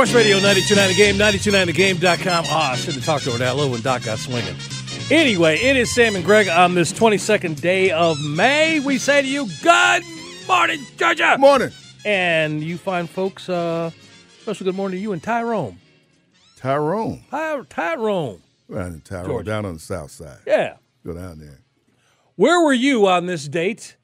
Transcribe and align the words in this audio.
Sports 0.00 0.14
Radio 0.14 0.36
929 0.36 0.88
The 0.88 0.94
Game, 0.94 1.16
929thegame.com. 2.00 2.44
Ah, 2.48 2.72
I 2.72 2.76
should 2.76 2.94
have 2.94 3.04
talked 3.04 3.26
over 3.26 3.36
that 3.36 3.52
a 3.52 3.54
little 3.54 3.70
when 3.70 3.82
Doc 3.82 4.02
got 4.02 4.18
swinging. 4.18 4.56
Anyway, 5.10 5.58
it 5.58 5.76
is 5.76 5.94
Sam 5.94 6.16
and 6.16 6.24
Greg 6.24 6.48
on 6.48 6.74
this 6.74 6.90
22nd 6.90 7.60
day 7.60 7.90
of 7.90 8.18
May. 8.24 8.80
We 8.80 8.96
say 8.96 9.20
to 9.20 9.28
you, 9.28 9.46
good 9.62 10.02
morning, 10.48 10.80
Georgia. 10.96 11.36
Morning. 11.36 11.68
And 12.06 12.64
you 12.64 12.78
find 12.78 13.10
folks, 13.10 13.50
uh, 13.50 13.90
special 14.40 14.64
good 14.64 14.74
morning 14.74 14.96
to 14.96 15.02
you 15.02 15.12
and 15.12 15.22
Tyrone. 15.22 15.78
Tyrone. 16.56 17.22
Ty- 17.30 17.60
Tyrone. 17.68 18.40
Well, 18.68 18.98
Tyrone, 19.04 19.26
Georgia. 19.26 19.50
down 19.50 19.66
on 19.66 19.74
the 19.74 19.80
south 19.80 20.12
side. 20.12 20.38
Yeah. 20.46 20.76
Go 21.04 21.12
down 21.12 21.40
there. 21.40 21.60
Where 22.36 22.64
were 22.64 22.72
you 22.72 23.06
on 23.06 23.26
this 23.26 23.46
date 23.48 23.96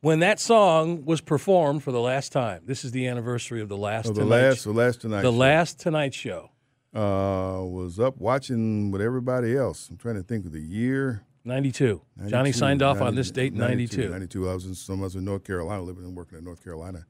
when 0.00 0.20
that 0.20 0.40
song 0.40 1.04
was 1.04 1.20
performed 1.20 1.82
for 1.82 1.92
the 1.92 2.00
last 2.00 2.32
time? 2.32 2.62
This 2.64 2.84
is 2.84 2.92
the 2.92 3.06
anniversary 3.06 3.60
of 3.60 3.68
the 3.68 3.76
last 3.76 4.06
Oh, 4.08 4.12
the 4.12 4.22
Tonight 4.22 4.42
last, 4.42 4.64
the 4.64 4.72
last 4.72 5.00
tonight. 5.00 5.22
the 5.22 5.30
show, 5.30 5.36
last 5.36 5.80
Tonight 5.80 6.14
Show. 6.14 6.50
uh, 6.94 7.60
was 7.64 7.98
up 8.00 8.16
watching 8.18 8.90
with 8.90 9.00
everybody 9.02 9.56
else. 9.56 9.88
I'm 9.90 9.96
trying 9.96 10.16
to 10.16 10.22
think 10.22 10.46
of 10.46 10.52
the 10.52 10.60
year. 10.60 11.22
92. 11.44 12.02
Johnny 12.18 12.30
92, 12.50 12.58
signed 12.58 12.82
off 12.82 13.00
on 13.00 13.14
this 13.14 13.30
date 13.30 13.52
in 13.52 13.58
92. 13.58 14.10
92. 14.10 14.48
I 14.48 14.54
was 14.54 14.66
in 14.66 14.74
some 14.74 15.00
I 15.00 15.04
was 15.04 15.16
in 15.16 15.24
North 15.24 15.44
Carolina, 15.44 15.82
living 15.82 16.04
and 16.04 16.14
working 16.16 16.36
in 16.38 16.44
North 16.44 16.62
Carolina 16.62 17.06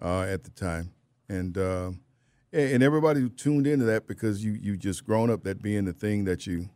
uh, 0.00 0.22
at 0.22 0.42
the 0.44 0.50
time, 0.50 0.92
and 1.28 1.56
uh, 1.58 1.90
and 2.52 2.72
and 2.72 2.82
everybody 2.82 3.28
tuned 3.28 3.66
into 3.66 3.84
that 3.84 4.06
because 4.06 4.42
you 4.42 4.52
you 4.52 4.78
just 4.78 5.04
grown 5.04 5.30
up 5.30 5.44
that 5.44 5.60
being 5.60 5.84
the 5.84 5.92
thing 5.92 6.24
that 6.24 6.46
you, 6.46 6.70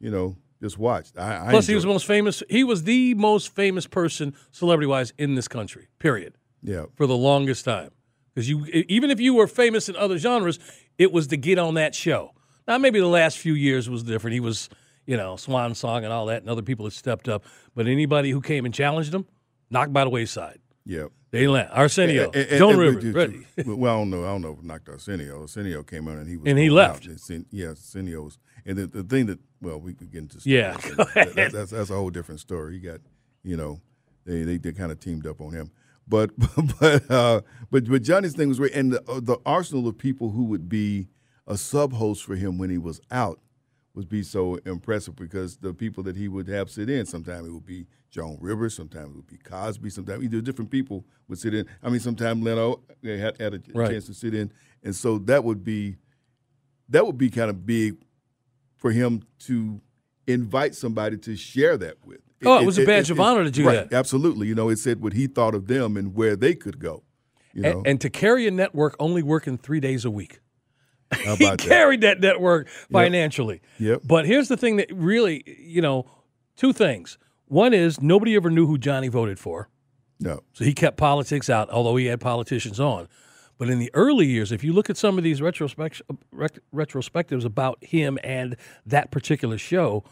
you 0.00 0.10
know, 0.10 0.36
just 0.62 0.78
watched. 0.78 1.18
I, 1.18 1.46
I 1.48 1.50
Plus, 1.50 1.66
he 1.66 1.74
was 1.74 1.84
the 1.84 1.88
most 1.88 2.06
famous. 2.06 2.42
He 2.48 2.64
was 2.64 2.84
the 2.84 3.14
most 3.14 3.54
famous 3.54 3.86
person, 3.86 4.34
celebrity-wise, 4.50 5.12
in 5.18 5.34
this 5.34 5.48
country. 5.48 5.88
Period. 5.98 6.34
Yeah, 6.62 6.86
For 6.96 7.06
the 7.06 7.16
longest 7.16 7.64
time, 7.64 7.90
because 8.34 8.48
you, 8.48 8.64
even 8.88 9.10
if 9.10 9.20
you 9.20 9.34
were 9.34 9.46
famous 9.46 9.88
in 9.88 9.94
other 9.94 10.18
genres, 10.18 10.58
it 10.98 11.12
was 11.12 11.28
to 11.28 11.36
get 11.36 11.58
on 11.58 11.74
that 11.74 11.94
show. 11.94 12.32
Now, 12.66 12.78
maybe 12.78 12.98
the 12.98 13.06
last 13.06 13.38
few 13.38 13.54
years 13.54 13.88
was 13.88 14.02
different. 14.02 14.34
He 14.34 14.40
was, 14.40 14.68
you 15.06 15.16
know, 15.16 15.36
Swan 15.36 15.74
Song 15.76 16.02
and 16.04 16.12
all 16.12 16.26
that, 16.26 16.42
and 16.42 16.50
other 16.50 16.62
people 16.62 16.84
had 16.84 16.92
stepped 16.92 17.28
up. 17.28 17.44
But 17.76 17.86
anybody 17.86 18.30
who 18.32 18.40
came 18.40 18.64
and 18.64 18.74
challenged 18.74 19.14
him, 19.14 19.24
knocked 19.70 19.92
by 19.92 20.02
the 20.04 20.10
wayside. 20.10 20.58
yeah. 20.84 21.06
They 21.30 21.46
land. 21.46 21.68
Arsenio, 21.74 22.30
And- 22.32 22.36
and- 22.36 22.58
Joan 22.58 22.78
Rivers, 22.78 23.04
ready. 23.14 23.46
well, 23.66 23.94
I 23.94 23.98
don't 23.98 24.08
know. 24.08 24.24
I 24.24 24.28
don't 24.28 24.40
know 24.40 24.52
if 24.58 24.62
knocked 24.62 24.88
Arsenio. 24.88 25.42
Arsenio 25.42 25.82
came 25.82 26.08
on 26.08 26.16
and 26.16 26.26
he 26.26 26.38
was 26.38 26.48
And 26.48 26.58
he 26.58 26.70
left. 26.70 27.06
out. 27.06 27.30
Yeah, 27.50 27.66
Arsenio 27.68 28.22
was. 28.22 28.38
And 28.68 28.76
the, 28.76 28.86
the 28.86 29.02
thing 29.02 29.26
that 29.26 29.38
well, 29.60 29.80
we 29.80 29.94
could 29.94 30.12
get 30.12 30.18
into. 30.18 30.38
Yeah, 30.44 30.76
go 30.96 31.04
That- 31.04 31.08
ahead. 31.16 31.34
that- 31.36 31.52
that's 31.52 31.70
that's 31.72 31.90
a 31.90 31.94
whole 31.94 32.10
different 32.10 32.40
story. 32.40 32.74
He 32.74 32.80
got, 32.80 33.00
you 33.42 33.56
know, 33.56 33.80
they 34.24 34.42
they, 34.44 34.56
they 34.58 34.72
kind 34.72 34.92
of 34.92 35.00
teamed 35.00 35.26
up 35.26 35.40
on 35.40 35.52
him. 35.52 35.70
But 36.06 36.30
but 36.80 37.10
uh, 37.10 37.40
but 37.70 37.88
but 37.88 38.02
Johnny's 38.02 38.34
thing 38.34 38.48
was 38.48 38.58
great, 38.58 38.74
and 38.74 38.92
the, 38.92 39.02
uh, 39.10 39.20
the 39.20 39.38
arsenal 39.46 39.88
of 39.88 39.96
people 39.98 40.30
who 40.30 40.44
would 40.44 40.68
be 40.68 41.08
a 41.46 41.56
sub 41.56 41.92
host 41.94 42.24
for 42.24 42.36
him 42.36 42.58
when 42.58 42.68
he 42.70 42.78
was 42.78 43.00
out 43.10 43.40
would 43.94 44.08
be 44.08 44.22
so 44.22 44.56
impressive 44.66 45.16
because 45.16 45.56
the 45.56 45.72
people 45.74 46.02
that 46.04 46.14
he 46.14 46.28
would 46.28 46.46
have 46.46 46.70
sit 46.70 46.88
in, 46.90 47.04
sometimes 47.06 47.48
it 47.48 47.50
would 47.50 47.64
be 47.66 47.86
Joan 48.10 48.36
Rivers, 48.40 48.74
sometimes 48.74 49.10
it 49.10 49.16
would 49.16 49.26
be 49.26 49.38
Cosby, 49.38 49.90
sometimes 49.90 50.22
either 50.22 50.40
different 50.40 50.70
people 50.70 51.04
would 51.26 51.38
sit 51.38 51.52
in. 51.54 51.66
I 51.82 51.88
mean, 51.90 51.98
sometimes 52.00 52.42
Leno 52.44 52.80
had, 53.02 53.38
had 53.40 53.54
a 53.54 53.60
Right. 53.74 53.90
chance 53.90 54.06
to 54.06 54.14
sit 54.14 54.34
in, 54.34 54.52
and 54.84 54.94
so 54.94 55.18
that 55.20 55.42
would 55.42 55.64
be 55.64 55.96
that 56.90 57.04
would 57.06 57.18
be 57.18 57.28
kind 57.30 57.50
of 57.50 57.66
big 57.66 57.96
for 58.78 58.92
him 58.92 59.24
to 59.40 59.80
invite 60.26 60.74
somebody 60.74 61.18
to 61.18 61.36
share 61.36 61.76
that 61.76 61.96
with. 62.06 62.20
Oh, 62.44 62.60
it 62.60 62.64
was 62.64 62.78
a 62.78 62.86
badge 62.86 63.10
of 63.10 63.18
honor 63.18 63.44
to 63.44 63.50
do 63.50 63.66
right, 63.66 63.90
that. 63.90 63.96
Absolutely, 63.96 64.46
you 64.46 64.54
know, 64.54 64.68
it 64.68 64.78
said 64.78 65.02
what 65.02 65.12
he 65.12 65.26
thought 65.26 65.54
of 65.54 65.66
them 65.66 65.96
and 65.96 66.14
where 66.14 66.36
they 66.36 66.54
could 66.54 66.78
go. 66.78 67.02
You 67.52 67.62
know, 67.62 67.70
and, 67.78 67.86
and 67.86 68.00
to 68.00 68.10
carry 68.10 68.46
a 68.46 68.50
network 68.50 68.94
only 69.00 69.22
working 69.22 69.58
three 69.58 69.80
days 69.80 70.04
a 70.04 70.10
week. 70.10 70.38
how 71.10 71.34
he 71.36 71.44
that? 71.44 71.58
carried 71.58 72.02
that 72.02 72.20
network 72.20 72.68
financially. 72.92 73.60
Yep. 73.78 74.02
But 74.04 74.26
here's 74.26 74.46
the 74.48 74.56
thing 74.56 74.76
that 74.76 74.88
really, 74.92 75.42
you 75.58 75.82
know, 75.82 76.08
two 76.56 76.72
things. 76.72 77.18
One 77.46 77.74
is 77.74 78.00
nobody 78.00 78.36
ever 78.36 78.50
knew 78.50 78.66
who 78.66 78.78
Johnny 78.78 79.08
voted 79.08 79.40
for. 79.40 79.68
No, 80.20 80.40
So 80.52 80.64
he 80.64 80.74
kept 80.74 80.96
politics 80.96 81.48
out, 81.48 81.70
although 81.70 81.94
he 81.96 82.06
had 82.06 82.20
politicians 82.20 82.80
on. 82.80 83.08
But 83.58 83.68
in 83.68 83.80
the 83.80 83.90
early 83.92 84.26
years, 84.26 84.52
if 84.52 84.62
you 84.62 84.72
look 84.72 84.88
at 84.88 84.96
some 84.96 85.18
of 85.18 85.24
these 85.24 85.42
retrospect, 85.42 86.00
retrospectives 86.72 87.44
about 87.44 87.84
him 87.84 88.18
and 88.22 88.56
that 88.86 89.10
particular 89.10 89.58
show, 89.58 90.04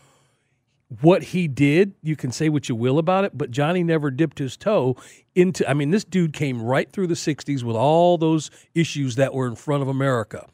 what 1.01 1.23
he 1.23 1.49
did, 1.49 1.95
you 2.03 2.15
can 2.15 2.31
say 2.31 2.49
what 2.49 2.69
you 2.69 2.75
will 2.75 2.99
about 2.99 3.25
it, 3.25 3.37
but 3.37 3.51
Johnny 3.51 3.83
never 3.83 4.11
dipped 4.11 4.39
his 4.39 4.57
toe 4.57 4.97
into. 5.35 5.69
I 5.69 5.75
mean, 5.75 5.91
this 5.91 6.05
dude 6.05 6.33
came 6.33 6.63
right 6.63 6.91
through 6.91 7.09
the 7.09 7.15
60s 7.15 7.63
with 7.63 7.77
all 7.77 8.19
those 8.19 8.51
issues 8.75 9.17
that 9.17 9.35
were 9.35 9.47
in 9.47 9.57
front 9.57 9.83
of 9.83 9.89
America. 9.89 10.47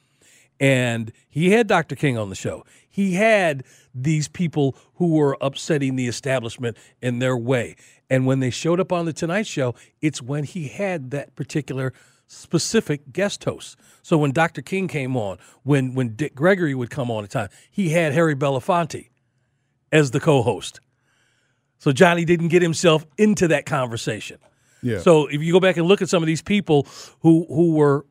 And 0.61 1.13
he 1.29 1.51
had 1.51 1.67
Dr. 1.67 1.97
King 1.97 2.17
on 2.17 2.29
the 2.29 2.35
show. 2.35 2.65
He 2.89 3.15
had 3.15 3.65
these 3.95 4.29
people 4.29 4.77
who 4.95 5.15
were 5.15 5.37
upsetting 5.41 5.97
the 5.97 6.07
establishment 6.07 6.77
in 7.03 7.19
their 7.19 7.37
way. 7.37 7.75
And 8.09 8.27
when 8.27 8.41
they 8.41 8.51
showed 8.51 8.79
up 8.79 8.93
on 8.93 9.05
the 9.07 9.13
Tonight 9.13 9.47
Show, 9.47 9.75
it's 10.01 10.23
when 10.23 10.45
he 10.45 10.69
had 10.69 11.11
that 11.11 11.35
particular 11.35 11.93
specific 12.32 13.12
guest 13.12 13.44
hosts. 13.44 13.76
So 14.03 14.16
when 14.19 14.32
Dr. 14.32 14.62
King 14.62 14.88
came 14.88 15.16
on, 15.16 15.38
when 15.62 15.94
when 15.94 16.15
Dick 16.15 16.34
Gregory 16.34 16.75
would 16.75 16.91
come 16.91 17.10
on 17.10 17.25
at 17.25 17.31
time, 17.31 17.48
he 17.70 17.91
had 17.91 18.12
Harry 18.12 18.34
Belafonte 18.34 19.10
as 19.93 20.10
the 20.10 20.20
co-host. 20.20 20.81
So 21.78 21.93
Johnny 21.93 22.25
didn't 22.25 22.49
get 22.49 22.62
himself 22.62 23.05
into 23.19 23.49
that 23.49 23.67
conversation. 23.67 24.38
yeah. 24.82 24.99
So 25.00 25.26
if 25.26 25.43
you 25.43 25.52
go 25.52 25.61
back 25.61 25.76
and 25.76 25.87
look 25.87 26.00
at 26.00 26.08
some 26.08 26.23
of 26.23 26.26
these 26.26 26.43
people 26.43 26.87
who 27.20 27.46
who 27.49 27.75
were 27.75 28.06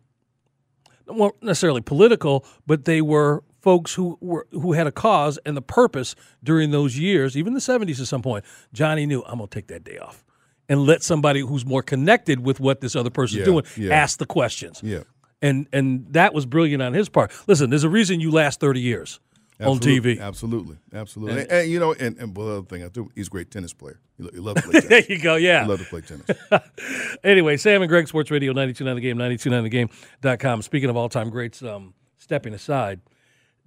weren't 1.07 1.41
necessarily 1.41 1.81
political, 1.81 2.45
but 2.67 2.85
they 2.85 3.01
were 3.01 3.43
folks 3.59 3.93
who 3.93 4.17
were 4.21 4.47
who 4.51 4.73
had 4.73 4.87
a 4.87 4.91
cause 4.91 5.39
and 5.45 5.57
the 5.57 5.61
purpose 5.61 6.15
during 6.43 6.71
those 6.71 6.97
years, 6.97 7.35
even 7.35 7.53
the 7.53 7.61
seventies 7.61 7.99
at 7.99 8.07
some 8.07 8.21
point. 8.21 8.45
Johnny 8.71 9.05
knew 9.05 9.23
I'm 9.25 9.39
gonna 9.39 9.47
take 9.47 9.67
that 9.67 9.83
day 9.83 9.97
off 9.97 10.23
and 10.71 10.85
let 10.87 11.03
somebody 11.03 11.41
who's 11.41 11.65
more 11.65 11.83
connected 11.83 12.39
with 12.39 12.59
what 12.59 12.79
this 12.81 12.95
other 12.95 13.09
person's 13.11 13.39
Yeah, 13.39 13.45
doing 13.45 13.65
yeah. 13.77 13.93
ask 14.03 14.17
the 14.17 14.25
questions. 14.25 14.79
yeah. 14.83 15.03
And 15.43 15.67
and 15.73 16.05
that 16.13 16.33
was 16.33 16.45
brilliant 16.45 16.81
on 16.83 16.93
his 16.93 17.09
part. 17.09 17.31
Listen, 17.47 17.69
there's 17.69 17.83
a 17.83 17.89
reason 17.89 18.19
you 18.19 18.31
last 18.31 18.59
thirty 18.59 18.79
years 18.79 19.19
on 19.59 19.79
TV. 19.79 20.19
Absolutely, 20.19 20.77
absolutely. 20.93 21.41
And- 21.41 21.51
And, 21.51 21.61
and, 21.61 21.71
you 21.71 21.79
know, 21.79 21.93
and, 21.93 22.17
and 22.19 22.37
other 22.37 22.61
thing 22.63 22.83
I 22.83 22.89
do, 22.89 23.09
he's 23.15 23.27
a 23.27 23.29
great 23.29 23.49
tennis 23.51 23.73
player. 23.73 23.99
He, 24.17 24.27
he 24.33 24.39
loves 24.39 24.61
to 24.61 24.69
play 24.69 24.81
tennis. 24.81 24.89
There 25.07 25.17
you 25.17 25.21
go. 25.23 25.35
Yeah. 25.35 25.63
he 25.63 25.69
loves 25.69 25.83
to 25.83 25.89
play 25.89 26.01
tennis. 26.01 26.25
Anyway, 27.23 27.57
Sam 27.57 27.81
and 27.83 27.89
Greg, 27.89 28.07
Sports 28.07 28.31
Radio, 28.31 28.51
929 28.53 28.95
The 28.95 29.01
Game, 29.01 29.17
929thegame.com. 29.17 30.61
Speaking 30.63 30.89
of 30.89 30.97
all 30.97 31.09
time 31.09 31.29
greats, 31.29 31.61
um, 31.63 31.93
stepping 32.17 32.53
aside, 32.53 33.01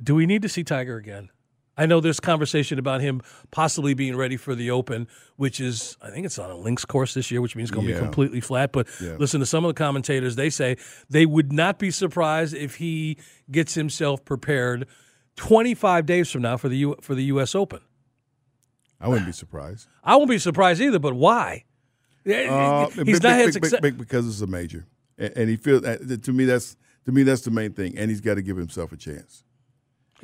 do 0.03 0.15
we 0.15 0.27
need 0.27 0.43
to 0.43 0.49
see 0.49 0.65
Tiger 0.65 0.97
again? 0.97 1.29
I 1.77 1.87
know 1.87 2.01
there's 2.01 2.21
conversation 2.21 2.79
about 2.79 3.01
him 3.01 3.21
possibly 3.51 3.95
being 3.95 4.17
ready 4.17 4.37
for 4.37 4.55
the 4.55 4.71
Open, 4.71 5.09
which 5.37 5.61
is 5.61 5.97
I 6.01 6.11
think 6.11 6.25
it's 6.27 6.39
on 6.39 6.51
a 6.51 6.57
links 6.57 6.85
course 6.85 7.15
this 7.15 7.31
year, 7.31 7.41
which 7.41 7.57
means 7.57 7.71
it's 7.71 7.75
going 7.75 7.87
to 7.87 7.93
Yeah. 7.93 7.99
be 7.99 8.05
completely 8.05 8.41
flat. 8.41 8.71
But 8.73 8.87
Yeah. 9.03 9.17
listen 9.19 9.41
to 9.41 9.47
some 9.47 9.65
of 9.65 9.69
the 9.71 9.75
commentators; 9.79 10.37
they 10.37 10.51
say 10.51 10.77
they 11.11 11.27
would 11.27 11.53
not 11.53 11.79
be 11.79 11.91
surprised 11.91 12.55
if 12.55 12.77
he 12.77 13.17
gets 13.51 13.75
himself 13.75 14.25
prepared 14.25 14.87
25 15.37 16.07
days 16.07 16.31
from 16.31 16.43
now 16.43 16.57
for 16.57 16.69
the 16.69 16.77
U- 16.77 16.97
for 17.01 17.15
the 17.15 17.25
U.S. 17.25 17.55
Open. 17.55 17.81
I 19.01 19.09
wouldn't 19.09 19.27
be 19.27 19.33
surprised. 19.33 19.89
I 20.03 20.17
won't 20.17 20.31
be 20.31 20.39
surprised 20.39 20.81
either. 20.81 20.99
But 21.01 21.15
why? 21.15 21.65
Uh, 22.27 22.31
He's 22.89 23.05
big- 23.05 23.23
not 23.23 23.37
big- 23.45 23.53
success. 23.53 23.81
big- 23.81 23.99
because 23.99 24.27
it's 24.27 24.41
a 24.41 24.47
major, 24.47 24.87
and, 25.19 25.33
and 25.37 25.51
he 25.51 25.57
feels 25.57 25.85
uh, 25.85 25.99
to 26.23 26.33
me 26.33 26.45
that's 26.47 26.77
to 27.05 27.13
me 27.13 27.23
that's 27.23 27.43
the 27.43 27.51
main 27.51 27.73
thing, 27.73 27.99
and 27.99 28.11
he's 28.11 28.21
got 28.23 28.35
to 28.37 28.43
give 28.43 28.57
himself 28.57 28.93
a 28.93 28.97
chance. 28.97 29.44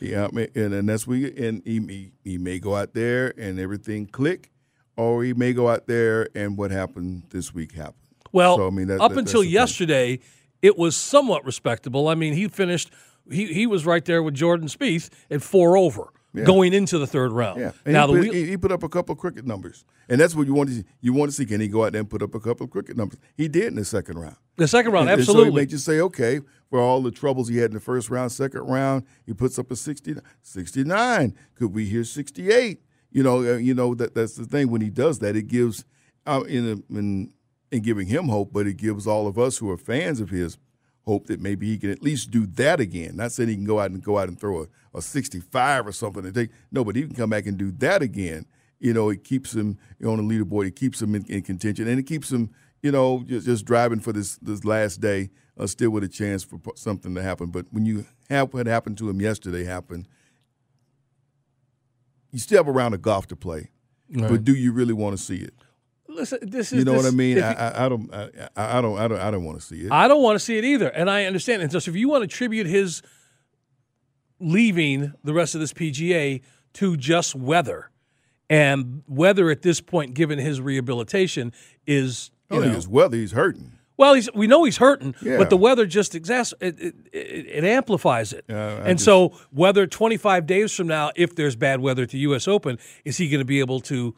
Yeah, 0.00 0.28
and, 0.54 0.74
and 0.74 0.88
that's 0.88 1.06
we 1.06 1.30
and 1.36 1.62
he, 1.64 1.78
he 1.80 2.12
he 2.24 2.38
may 2.38 2.58
go 2.58 2.74
out 2.74 2.94
there 2.94 3.34
and 3.38 3.58
everything 3.60 4.06
click, 4.06 4.50
or 4.96 5.22
he 5.24 5.34
may 5.34 5.52
go 5.52 5.68
out 5.68 5.86
there 5.86 6.28
and 6.34 6.56
what 6.56 6.70
happened 6.70 7.24
this 7.30 7.52
week 7.54 7.72
happened. 7.72 7.94
Well, 8.32 8.56
So, 8.56 8.66
I 8.66 8.70
mean, 8.70 8.86
that- 8.88 9.00
up 9.00 9.12
that- 9.12 9.18
until 9.18 9.40
the 9.40 9.46
thing. 9.46 9.52
yesterday, 9.54 10.20
it 10.62 10.78
was 10.78 10.96
somewhat 10.96 11.44
respectable. 11.44 12.08
I 12.08 12.14
mean, 12.14 12.32
he 12.34 12.48
finished. 12.48 12.90
He, 13.30 13.46
he 13.52 13.66
was 13.66 13.84
right 13.86 14.04
there 14.04 14.22
with 14.22 14.34
Jordan 14.34 14.68
Spieth 14.68 15.10
at 15.30 15.42
four 15.42 15.76
over 15.76 16.12
going 16.34 16.72
into 16.72 16.98
the 16.98 17.06
third 17.06 17.32
round. 17.32 17.60
Yeah, 17.60 17.72
and 17.84 17.94
Now 17.94 18.06
he, 18.08 18.14
the 18.14 18.20
put, 18.20 18.30
wheel, 18.32 18.46
he, 18.46 18.56
put 18.56 18.72
up 18.72 18.82
a 18.82 18.88
couple 18.88 19.12
of 19.14 19.18
cricket 19.18 19.46
numbers, 19.46 19.84
and 20.08 20.20
that's 20.20 20.34
what 20.34 20.46
you 20.46 20.54
want 20.54 20.68
to 20.70 20.76
see. 20.76 20.84
You 21.00 21.12
want 21.12 21.30
to 21.30 21.36
see 21.36 21.46
can 21.46 21.60
he 21.60 21.68
go 21.68 21.84
out 21.84 21.92
there 21.92 22.00
and 22.00 22.08
put 22.10 22.22
up 22.22 22.34
a 22.34 22.40
couple 22.40 22.64
of 22.64 22.70
cricket 22.70 22.96
numbers? 22.96 23.18
He 23.36 23.48
did 23.48 23.64
in 23.68 23.74
the 23.76 23.84
second 23.84 24.18
round. 24.18 24.36
the 24.56 24.68
second 24.68 24.92
round, 24.92 25.08
And- 25.08 25.12
and 25.12 25.20
absolutely. 25.20 25.50
so 25.50 25.56
it 25.56 25.60
makes 25.60 25.72
you 25.72 25.78
say, 25.78 26.00
okay, 26.00 26.40
for 26.68 26.78
all 26.80 27.02
the 27.02 27.10
troubles 27.10 27.48
he 27.48 27.56
had 27.56 27.70
in 27.70 27.74
the 27.74 27.80
first 27.80 28.10
round, 28.10 28.30
second 28.30 28.60
round, 28.62 29.04
he 29.26 29.32
puts 29.32 29.58
up 29.58 29.70
a 29.70 29.76
60, 29.76 30.14
69. 30.42 31.34
Could 31.54 31.74
we 31.74 31.86
hear 31.86 32.04
68? 32.04 32.80
You 33.12 33.22
know, 33.22 33.38
uh, 33.38 33.56
you 33.56 33.74
know 33.74 33.94
that 33.94 34.14
that's 34.14 34.34
the 34.34 34.44
thing. 34.44 34.70
When 34.70 34.80
he 34.82 34.90
does 34.90 35.18
that, 35.20 35.34
it 35.34 35.48
gives 35.48 35.84
uh, 36.26 36.42
in, 36.46 36.64
a, 36.66 36.96
in 36.96 37.32
in 37.72 37.82
giving 37.82 38.06
him 38.08 38.28
hope, 38.28 38.52
but 38.52 38.66
it 38.66 38.76
gives 38.76 39.06
all 39.06 39.26
of 39.26 39.38
us 39.38 39.58
who 39.58 39.70
are 39.70 39.76
fans 39.76 40.20
of 40.20 40.30
his 40.30 40.58
hope 41.06 41.26
that 41.26 41.40
maybe 41.40 41.66
he 41.66 41.78
can 41.78 41.90
at 41.90 42.02
least 42.02 42.30
do 42.30 42.46
that 42.46 42.80
again. 42.80 43.16
Not 43.16 43.32
saying 43.32 43.48
he 43.48 43.54
can 43.56 43.64
go 43.64 43.80
out 43.80 43.90
and 43.90 44.02
go 44.02 44.18
out 44.18 44.28
and 44.28 44.38
throw 44.38 44.62
a, 44.62 44.98
a 44.98 45.02
65 45.02 45.86
or 45.86 45.92
something 45.92 46.24
and 46.24 46.34
take 46.34 46.50
no, 46.70 46.84
but 46.84 46.96
he 46.96 47.02
can 47.02 47.14
come 47.14 47.30
back 47.30 47.46
and 47.46 47.56
do 47.56 47.70
that 47.72 48.02
again. 48.02 48.46
You 48.78 48.94
know, 48.94 49.10
it 49.10 49.24
keeps 49.24 49.54
him 49.54 49.78
on 50.04 50.26
the 50.26 50.34
leaderboard. 50.34 50.66
It 50.66 50.76
keeps 50.76 51.02
him 51.02 51.14
in, 51.14 51.24
in 51.26 51.42
contention, 51.42 51.86
and 51.86 51.98
it 51.98 52.04
keeps 52.04 52.32
him, 52.32 52.50
you 52.82 52.90
know, 52.90 53.22
just, 53.26 53.46
just 53.46 53.64
driving 53.64 54.00
for 54.00 54.12
this 54.12 54.36
this 54.36 54.64
last 54.64 55.00
day, 55.00 55.30
uh, 55.58 55.66
still 55.66 55.90
with 55.90 56.04
a 56.04 56.08
chance 56.08 56.42
for 56.42 56.58
something 56.76 57.14
to 57.14 57.22
happen. 57.22 57.50
But 57.50 57.66
when 57.70 57.84
you 57.84 58.06
have 58.30 58.54
what 58.54 58.66
happened 58.66 58.96
to 58.98 59.10
him 59.10 59.20
yesterday 59.20 59.64
happen, 59.64 60.06
you 62.32 62.38
still 62.38 62.58
have 62.58 62.68
a 62.68 62.72
round 62.72 62.94
of 62.94 63.02
golf 63.02 63.26
to 63.28 63.36
play. 63.36 63.70
But 64.28 64.44
do 64.44 64.54
you 64.54 64.72
really 64.72 64.94
want 64.94 65.16
to 65.16 65.22
see 65.22 65.36
it? 65.38 65.54
Listen, 66.10 66.38
this 66.42 66.72
is 66.72 66.78
You 66.80 66.84
know 66.84 66.94
what 66.94 67.06
I 67.06 67.10
mean? 67.10 67.42
I, 67.42 67.52
I, 67.52 67.86
I 67.86 67.88
don't. 67.88 68.12
I, 68.12 68.28
I 68.56 68.80
don't. 68.82 68.98
I 68.98 69.08
don't. 69.08 69.20
I 69.20 69.30
don't 69.30 69.44
want 69.44 69.60
to 69.60 69.64
see 69.66 69.82
it. 69.82 69.92
I 69.92 70.08
don't 70.08 70.22
want 70.22 70.36
to 70.36 70.40
see 70.44 70.58
it 70.58 70.64
either, 70.64 70.88
and 70.88 71.08
I 71.10 71.24
understand. 71.24 71.62
And 71.62 71.70
so, 71.70 71.78
if 71.78 71.94
you 71.96 72.08
want 72.08 72.22
to 72.22 72.24
attribute 72.24 72.66
his 72.66 73.02
leaving 74.38 75.12
the 75.24 75.32
rest 75.34 75.54
of 75.54 75.60
this 75.60 75.72
PGA 75.72 76.42
to 76.74 76.96
just 76.96 77.34
weather, 77.34 77.90
and 78.48 79.02
weather 79.06 79.50
at 79.50 79.62
this 79.62 79.80
point, 79.80 80.14
given 80.14 80.38
his 80.38 80.60
rehabilitation, 80.60 81.52
is 81.86 82.30
I 82.50 82.54
you 82.56 82.60
don't 82.62 82.70
know, 82.72 82.76
it's 82.76 82.88
weather. 82.88 83.16
He's 83.16 83.32
hurting. 83.32 83.72
Well, 83.96 84.14
he's, 84.14 84.32
we 84.32 84.46
know 84.46 84.64
he's 84.64 84.78
hurting, 84.78 85.14
Yeah. 85.20 85.36
but 85.36 85.50
the 85.50 85.58
weather 85.58 85.84
just 85.84 86.14
exas- 86.14 86.54
it, 86.58 86.80
it, 86.80 86.94
it, 87.12 87.46
it 87.48 87.64
amplifies 87.64 88.32
it. 88.32 88.46
I 88.48 88.52
and 88.54 88.98
just- 88.98 89.04
so, 89.04 89.34
whether 89.50 89.86
25 89.86 90.46
days 90.46 90.74
from 90.74 90.86
now, 90.86 91.10
if 91.16 91.36
there's 91.36 91.54
bad 91.54 91.80
weather 91.80 92.04
at 92.04 92.08
the 92.08 92.18
U.S. 92.20 92.48
Open, 92.48 92.78
is 93.04 93.18
he 93.18 93.28
going 93.28 93.40
to 93.40 93.44
be 93.44 93.60
able 93.60 93.78
to, 93.82 94.16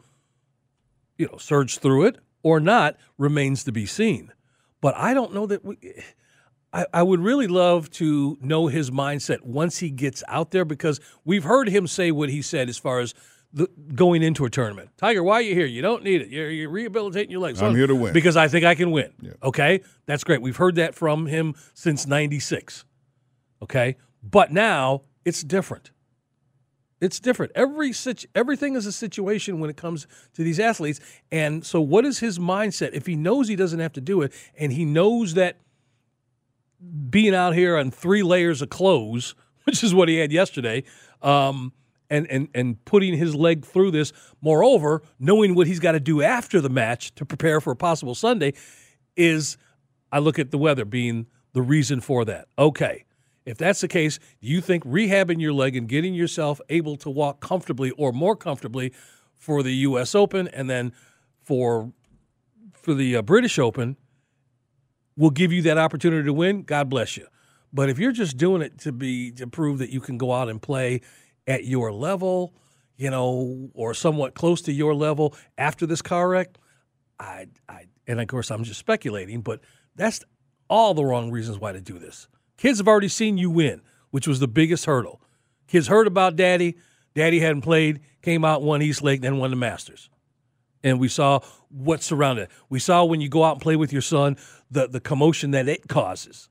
you 1.17 1.27
know, 1.27 1.37
surge 1.37 1.79
through 1.79 2.05
it 2.05 2.17
or 2.41 2.59
not 2.59 2.97
remains 3.17 3.63
to 3.63 3.71
be 3.71 3.85
seen. 3.85 4.31
But 4.81 4.95
I 4.97 5.13
don't 5.13 5.33
know 5.33 5.45
that 5.47 5.63
we. 5.63 5.77
I, 6.73 6.85
I 6.93 7.03
would 7.03 7.19
really 7.19 7.47
love 7.47 7.89
to 7.91 8.37
know 8.41 8.67
his 8.67 8.89
mindset 8.91 9.41
once 9.43 9.77
he 9.77 9.89
gets 9.91 10.23
out 10.27 10.51
there 10.51 10.65
because 10.65 10.99
we've 11.23 11.43
heard 11.43 11.69
him 11.69 11.87
say 11.87 12.11
what 12.11 12.29
he 12.29 12.41
said 12.41 12.67
as 12.67 12.77
far 12.77 12.99
as 12.99 13.13
the, 13.53 13.67
going 13.93 14.23
into 14.23 14.45
a 14.45 14.49
tournament. 14.49 14.89
Tiger, 14.97 15.23
why 15.23 15.35
are 15.35 15.41
you 15.41 15.53
here? 15.53 15.67
You 15.67 15.81
don't 15.81 16.03
need 16.03 16.21
it. 16.21 16.29
You're, 16.29 16.49
you're 16.49 16.69
rehabilitating 16.69 17.29
your 17.29 17.39
legs. 17.41 17.61
I'm 17.61 17.75
here 17.75 17.87
to 17.87 17.95
win. 17.95 18.11
Because 18.11 18.35
I 18.35 18.47
think 18.47 18.65
I 18.65 18.73
can 18.73 18.89
win. 18.89 19.13
Okay? 19.43 19.81
That's 20.07 20.23
great. 20.23 20.41
We've 20.41 20.57
heard 20.57 20.75
that 20.75 20.95
from 20.95 21.27
him 21.27 21.53
since 21.75 22.07
96. 22.07 22.83
Okay? 23.61 23.95
But 24.23 24.51
now 24.51 25.03
it's 25.23 25.43
different. 25.43 25.91
It's 27.03 27.19
different. 27.19 27.51
Every 27.53 27.91
situ- 27.91 28.29
everything 28.33 28.75
is 28.75 28.85
a 28.85 28.91
situation 28.93 29.59
when 29.59 29.69
it 29.69 29.75
comes 29.75 30.07
to 30.35 30.43
these 30.43 30.57
athletes. 30.57 31.01
And 31.33 31.65
so 31.65 31.81
what 31.81 32.05
is 32.05 32.19
his 32.19 32.39
mindset 32.39 32.93
if 32.93 33.05
he 33.05 33.17
knows 33.17 33.49
he 33.49 33.57
doesn't 33.57 33.79
have 33.79 33.91
to 33.93 34.01
do 34.01 34.21
it 34.21 34.31
and 34.57 34.71
he 34.71 34.85
knows 34.85 35.33
that 35.33 35.57
being 37.09 37.35
out 37.35 37.55
here 37.55 37.77
on 37.77 37.91
three 37.91 38.23
layers 38.23 38.61
of 38.61 38.69
clothes, 38.69 39.35
which 39.65 39.83
is 39.83 39.93
what 39.93 40.07
he 40.07 40.17
had 40.17 40.31
yesterday, 40.31 40.83
um, 41.21 41.73
and, 42.09 42.25
and, 42.29 42.47
and 42.55 42.85
putting 42.85 43.17
his 43.17 43.35
leg 43.35 43.65
through 43.65 43.91
this. 43.91 44.13
Moreover, 44.41 45.01
knowing 45.19 45.55
what 45.55 45.67
he's 45.67 45.79
got 45.79 45.93
to 45.93 45.99
do 45.99 46.21
after 46.21 46.61
the 46.61 46.69
match 46.69 47.13
to 47.15 47.25
prepare 47.25 47.59
for 47.59 47.71
a 47.71 47.75
possible 47.75 48.15
Sunday 48.15 48.53
is, 49.17 49.57
I 50.09 50.19
look 50.19 50.39
at 50.39 50.51
the 50.51 50.57
weather 50.57 50.85
being 50.85 51.27
the 51.51 51.61
reason 51.61 51.99
for 51.99 52.23
that. 52.25 52.47
Okay. 52.57 53.03
If 53.45 53.57
that's 53.57 53.81
the 53.81 53.87
case, 53.87 54.19
do 54.41 54.47
you 54.47 54.61
think 54.61 54.85
rehabbing 54.85 55.41
your 55.41 55.53
leg 55.53 55.75
and 55.75 55.87
getting 55.87 56.13
yourself 56.13 56.61
able 56.69 56.95
to 56.97 57.09
walk 57.09 57.39
comfortably 57.41 57.91
or 57.91 58.11
more 58.11 58.35
comfortably 58.35 58.93
for 59.35 59.63
the 59.63 59.73
U.S. 59.75 60.15
Open 60.15 60.47
and 60.47 60.69
then 60.69 60.93
for 61.41 61.91
for 62.73 62.93
the 62.93 63.17
uh, 63.17 63.21
British 63.21 63.59
Open 63.59 63.97
will 65.15 65.29
give 65.29 65.51
you 65.51 65.61
that 65.63 65.77
opportunity 65.77 66.25
to 66.25 66.33
win? 66.33 66.63
God 66.63 66.89
bless 66.89 67.17
you. 67.17 67.27
But 67.71 67.89
if 67.89 67.97
you're 67.97 68.11
just 68.11 68.37
doing 68.37 68.61
it 68.61 68.79
to 68.79 68.91
be 68.91 69.31
to 69.33 69.47
prove 69.47 69.79
that 69.79 69.89
you 69.89 69.99
can 69.99 70.17
go 70.17 70.31
out 70.31 70.49
and 70.49 70.61
play 70.61 71.01
at 71.47 71.65
your 71.65 71.91
level, 71.91 72.53
you 72.97 73.09
know, 73.09 73.69
or 73.73 73.93
somewhat 73.93 74.35
close 74.35 74.61
to 74.63 74.71
your 74.71 74.93
level 74.93 75.35
after 75.57 75.85
this 75.85 76.01
car 76.01 76.29
wreck, 76.29 76.57
I, 77.19 77.47
I, 77.67 77.85
and 78.07 78.21
of 78.21 78.27
course 78.27 78.51
I'm 78.51 78.63
just 78.63 78.79
speculating, 78.79 79.41
but 79.41 79.59
that's 79.95 80.21
all 80.69 80.93
the 80.93 81.03
wrong 81.03 81.31
reasons 81.31 81.57
why 81.57 81.71
to 81.71 81.81
do 81.81 81.97
this. 81.99 82.27
Kids 82.63 82.79
have 82.79 82.87
already 82.87 83.09
seen 83.09 83.37
you 83.37 83.49
win, 83.49 83.81
which 84.11 84.25
was 84.25 84.39
the 84.39 84.47
biggest 84.47 84.85
hurdle. 84.85 85.19
Kids 85.67 85.87
heard 85.87 86.07
about 86.07 86.37
Daddy. 86.37 86.77
Daddy 87.13 87.41
hadn't 87.41 87.63
played, 87.63 87.99
came 88.21 88.45
out, 88.45 88.61
won 88.63 88.81
East 88.81 89.01
Lake, 89.03 89.19
then 89.19 89.35
won 89.35 89.49
the 89.49 89.57
Masters. 89.57 90.09
And 90.81 90.97
we 90.97 91.09
saw 91.09 91.41
what 91.67 92.01
surrounded 92.01 92.43
it. 92.43 92.51
We 92.69 92.79
saw 92.79 93.03
when 93.03 93.19
you 93.19 93.27
go 93.27 93.43
out 93.43 93.55
and 93.55 93.61
play 93.61 93.75
with 93.75 93.91
your 93.91 94.01
son, 94.01 94.37
the, 94.71 94.87
the 94.87 95.01
commotion 95.01 95.51
that 95.51 95.67
it 95.67 95.89
causes. 95.89 96.47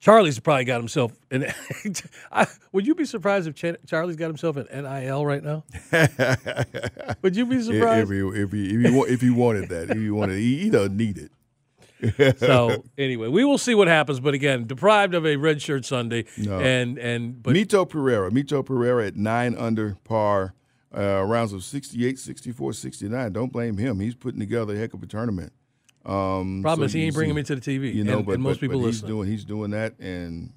Charlie's 0.00 0.40
probably 0.40 0.64
got 0.64 0.78
himself 0.78 1.12
in. 1.30 1.46
I, 2.32 2.48
would 2.72 2.84
you 2.84 2.96
be 2.96 3.04
surprised 3.04 3.46
if 3.46 3.54
Ch- 3.54 3.78
Charlie's 3.86 4.16
got 4.16 4.26
himself 4.26 4.56
an 4.56 4.66
NIL 4.72 5.24
right 5.24 5.44
now? 5.44 5.62
would 7.22 7.36
you 7.36 7.46
be 7.46 7.62
surprised? 7.62 8.10
if, 8.10 8.34
he, 8.34 8.40
if, 8.40 8.50
he, 8.50 8.74
if, 8.74 8.92
he, 8.92 8.98
if 9.12 9.20
he 9.20 9.30
wanted 9.30 9.68
that, 9.68 9.90
if 9.90 9.96
he 9.96 10.10
wanted, 10.10 10.40
he, 10.40 10.58
he 10.58 10.68
doesn't 10.68 10.96
need 10.96 11.16
it. 11.16 11.30
so 12.38 12.84
anyway, 12.98 13.28
we 13.28 13.44
will 13.44 13.58
see 13.58 13.74
what 13.74 13.88
happens. 13.88 14.20
But 14.20 14.34
again, 14.34 14.66
deprived 14.66 15.14
of 15.14 15.24
a 15.26 15.36
red 15.36 15.60
shirt 15.62 15.84
Sunday, 15.84 16.24
No. 16.38 16.60
and 16.60 16.98
and 16.98 17.42
but 17.42 17.54
Mito 17.54 17.88
Pereira. 17.88 18.30
Mito 18.30 18.64
Pereira 18.64 19.06
at 19.06 19.16
nine 19.16 19.54
under 19.56 19.96
par, 20.04 20.54
uh, 20.96 21.22
rounds 21.24 21.52
of 21.52 21.64
68, 21.64 22.18
64, 22.18 22.72
69. 22.72 23.32
Don't 23.32 23.52
blame 23.52 23.76
him. 23.78 24.00
He's 24.00 24.14
putting 24.14 24.40
together 24.40 24.74
a 24.74 24.78
heck 24.78 24.94
of 24.94 25.02
a 25.02 25.06
tournament. 25.06 25.52
Um, 26.06 26.60
problem 26.62 26.80
so 26.86 26.90
is 26.90 26.92
he 26.92 27.04
ain't 27.04 27.14
bringing 27.14 27.34
see- 27.34 27.36
me 27.36 27.42
to 27.44 27.54
the 27.56 27.60
TV. 27.60 27.94
You 27.94 28.04
know, 28.04 28.18
and, 28.18 28.26
but, 28.26 28.32
and 28.34 28.42
most 28.42 28.56
but- 28.56 28.60
people 28.62 28.80
but 28.80 28.86
he's 28.86 29.02
doing 29.02 29.28
he's 29.28 29.44
doing 29.44 29.70
that, 29.70 29.98
and 29.98 30.52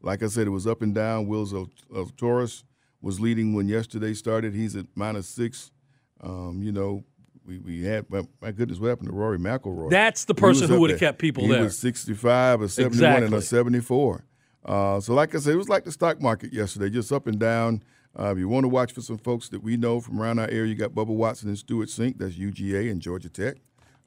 like 0.00 0.22
I 0.22 0.26
said, 0.26 0.46
it 0.46 0.50
was 0.50 0.66
up 0.66 0.82
and 0.82 0.92
down. 0.94 1.26
Wills 1.28 1.52
of, 1.52 1.68
of 1.94 2.16
Taurus 2.16 2.64
was 3.00 3.20
leading 3.20 3.54
when 3.54 3.68
yesterday 3.68 4.14
started. 4.14 4.54
He's 4.54 4.74
at 4.76 4.86
minus 4.96 5.28
six. 5.28 5.70
Um, 6.20 6.60
you 6.62 6.70
know, 6.72 7.02
we, 7.46 7.58
we 7.58 7.84
had 7.84 8.08
my, 8.10 8.22
my 8.40 8.52
goodness, 8.52 8.78
what 8.78 8.88
happened 8.88 9.08
to 9.08 9.14
Rory 9.14 9.38
McIlroy? 9.38 9.90
That's 9.90 10.24
the 10.24 10.34
person 10.34 10.68
who 10.68 10.80
would've 10.80 11.00
kept 11.00 11.18
people 11.18 11.44
he 11.44 11.50
there. 11.50 11.62
was 11.62 11.78
65 11.78 12.62
or 12.62 12.68
71 12.68 13.04
and 13.04 13.34
Exactly. 13.34 13.38
a 13.38 13.42
74. 13.42 14.24
Uh, 14.64 15.00
so, 15.00 15.12
like 15.14 15.34
I 15.34 15.38
said, 15.38 15.54
it 15.54 15.56
was 15.56 15.68
like 15.68 15.84
the 15.84 15.92
stock 15.92 16.20
market 16.20 16.52
yesterday, 16.52 16.88
just 16.90 17.10
up 17.12 17.26
and 17.26 17.38
down. 17.38 17.82
Uh, 18.18 18.30
if 18.32 18.38
you 18.38 18.48
want 18.48 18.64
to 18.64 18.68
watch 18.68 18.92
for 18.92 19.00
some 19.00 19.18
folks 19.18 19.48
that 19.48 19.62
we 19.62 19.76
know 19.76 20.00
from 20.00 20.20
around 20.20 20.38
our 20.38 20.48
area, 20.48 20.66
you 20.66 20.74
got 20.74 20.90
Bubba 20.92 21.06
Watson 21.08 21.48
and 21.48 21.58
Stewart 21.58 21.88
Cink. 21.88 22.18
That's 22.18 22.34
UGA 22.34 22.90
and 22.90 23.00
Georgia 23.00 23.28
Tech. 23.28 23.56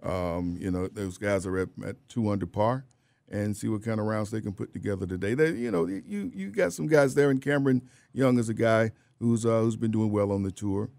Um, 0.03 0.57
you 0.61 0.69
know, 0.71 0.87
those 0.87 1.17
guys 1.17 1.45
are 1.47 1.57
at, 1.57 1.69
at 1.85 1.95
two 2.07 2.29
under 2.29 2.45
par, 2.45 2.85
and 3.29 3.57
see 3.57 3.67
what 3.67 3.83
kind 3.83 3.99
of 3.99 4.05
rounds 4.05 4.29
they 4.31 4.41
can 4.41 4.53
put 4.53 4.71
together 4.73 5.05
today. 5.07 5.33
They, 5.33 5.49
you 5.51 5.71
know, 5.71 5.87
you 5.87 6.31
you 6.33 6.51
got 6.51 6.73
some 6.73 6.87
guys 6.87 7.15
there, 7.15 7.31
and 7.31 7.41
Cameron 7.41 7.81
Young 8.13 8.37
is 8.37 8.47
a 8.47 8.53
guy 8.53 8.91
who's 9.19 9.45
uh, 9.45 9.61
who's 9.61 9.75
been 9.75 9.91
doing 9.91 10.11
well 10.11 10.31
on 10.31 10.43
the 10.43 10.51
tour. 10.51 10.89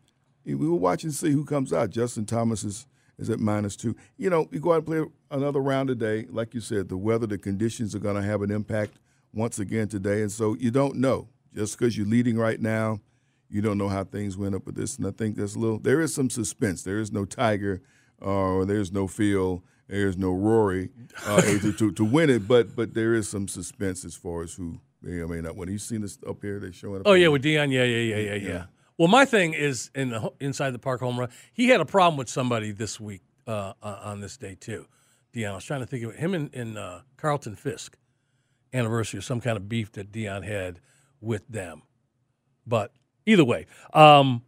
We 0.55 0.69
will 0.69 0.79
watch 0.79 1.03
and 1.05 1.13
see 1.13 1.33
who 1.33 1.45
comes 1.45 1.73
out. 1.73 1.91
Justin 1.91 2.25
Thomas 2.27 2.65
is 2.65 2.87
is 3.19 3.31
at 3.31 3.41
minus 3.41 3.77
two. 3.77 3.97
You 4.19 4.29
know, 4.31 4.47
we 4.51 4.59
go 4.59 4.73
out 4.73 4.77
and 4.77 4.87
play 4.87 5.03
another 5.31 5.61
round 5.61 5.89
today. 5.89 6.27
Like 6.29 6.53
you 6.55 6.61
said, 6.61 6.89
the 6.89 6.97
weather, 6.99 7.27
the 7.27 7.39
conditions 7.39 7.95
are 7.95 7.99
going 7.99 8.17
to 8.17 8.23
have 8.23 8.43
an 8.43 8.51
impact 8.51 8.99
once 9.33 9.59
again 9.59 9.89
today, 9.89 10.21
and 10.23 10.31
so 10.31 10.55
you 10.57 10.71
don't 10.71 10.97
know. 10.97 11.29
just 11.55 11.79
because 11.79 11.97
you're 11.97 12.07
leading 12.07 12.37
right 12.37 12.61
now, 12.61 13.01
you 13.49 13.63
don't 13.63 13.79
know 13.79 13.89
how 13.89 14.05
things 14.05 14.37
went 14.37 14.55
up 14.55 14.67
with 14.67 14.75
this. 14.75 14.99
And 14.99 15.07
I 15.07 15.11
think 15.13 15.37
there's 15.37 15.55
a 15.55 15.59
little, 15.59 15.79
there 15.79 16.01
is 16.01 16.15
some 16.15 16.29
suspense. 16.29 16.83
There 16.83 16.99
is 16.99 17.11
no 17.13 17.25
Tiger, 17.25 17.81
uh, 18.21 18.27
or 18.27 18.65
there's 18.67 18.93
no 18.93 19.07
Phil, 19.07 19.63
there's 19.89 20.17
no 20.19 20.33
Rory 20.33 20.91
uh, 21.27 21.41
to, 21.61 21.73
to, 21.73 21.93
to 21.93 22.05
win 22.05 22.29
it. 22.29 22.47
But 22.47 22.77
but 22.77 22.93
there 22.95 23.15
is 23.15 23.29
some 23.29 23.49
suspense 23.49 24.05
as 24.05 24.15
far 24.15 24.43
as 24.43 24.55
who 24.55 24.81
may 25.01 25.19
or 25.21 25.29
may 25.29 25.41
not 25.41 25.57
win. 25.57 25.71
You 25.71 25.79
seen 25.79 26.03
this 26.03 26.19
up 26.29 26.43
here? 26.43 26.59
They're 26.61 26.73
showing 26.73 27.01
up. 27.01 27.07
Oh 27.07 27.15
yeah, 27.15 27.29
with 27.29 27.43
Deion. 27.45 27.73
Yeah, 27.73 27.85
yeah, 27.85 28.17
yeah, 28.17 28.35
yeah, 28.35 28.49
yeah. 28.49 28.65
Well, 28.99 29.09
my 29.09 29.25
thing 29.25 29.53
is 29.53 29.91
in 29.95 30.11
the 30.11 30.33
inside 30.41 30.71
the 30.71 30.79
park 30.79 31.01
home 31.01 31.19
run. 31.19 31.29
He 31.53 31.69
had 31.69 31.81
a 31.81 31.85
problem 31.85 32.17
with 32.17 32.29
somebody 32.29 32.73
this 32.73 32.99
week 32.99 33.23
uh, 33.47 33.73
on 33.83 34.21
this 34.21 34.37
day 34.37 34.57
too. 34.59 34.87
Deion. 35.35 35.51
I 35.51 35.55
was 35.55 35.65
trying 35.65 35.81
to 35.81 35.87
think 35.87 36.05
of 36.05 36.11
it. 36.13 36.17
him 36.19 36.33
and, 36.35 36.55
and 36.55 36.79
uh, 36.79 37.01
Carlton 37.17 37.57
Fisk 37.57 37.99
anniversary 38.73 39.19
of 39.19 39.25
some 39.25 39.41
kind 39.41 39.57
of 39.57 39.69
beef 39.69 39.93
that 39.93 40.11
Deion 40.13 40.45
had 40.45 40.81
with 41.21 41.47
them. 41.49 41.83
But 42.67 42.93
either 43.27 43.45
way, 43.45 43.67
um, 43.93 44.43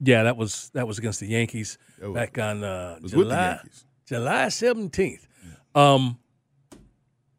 yeah, 0.00 0.24
that 0.24 0.36
was 0.36 0.70
that 0.74 0.86
was 0.86 0.98
against 0.98 1.20
the 1.20 1.26
Yankees 1.26 1.78
Oh, 2.02 2.12
back 2.12 2.38
on 2.38 2.62
uh, 2.62 2.98
July 3.06 3.54
Yankees. 3.54 3.86
July 4.06 4.48
seventeenth. 4.50 5.26
Um, 5.74 6.18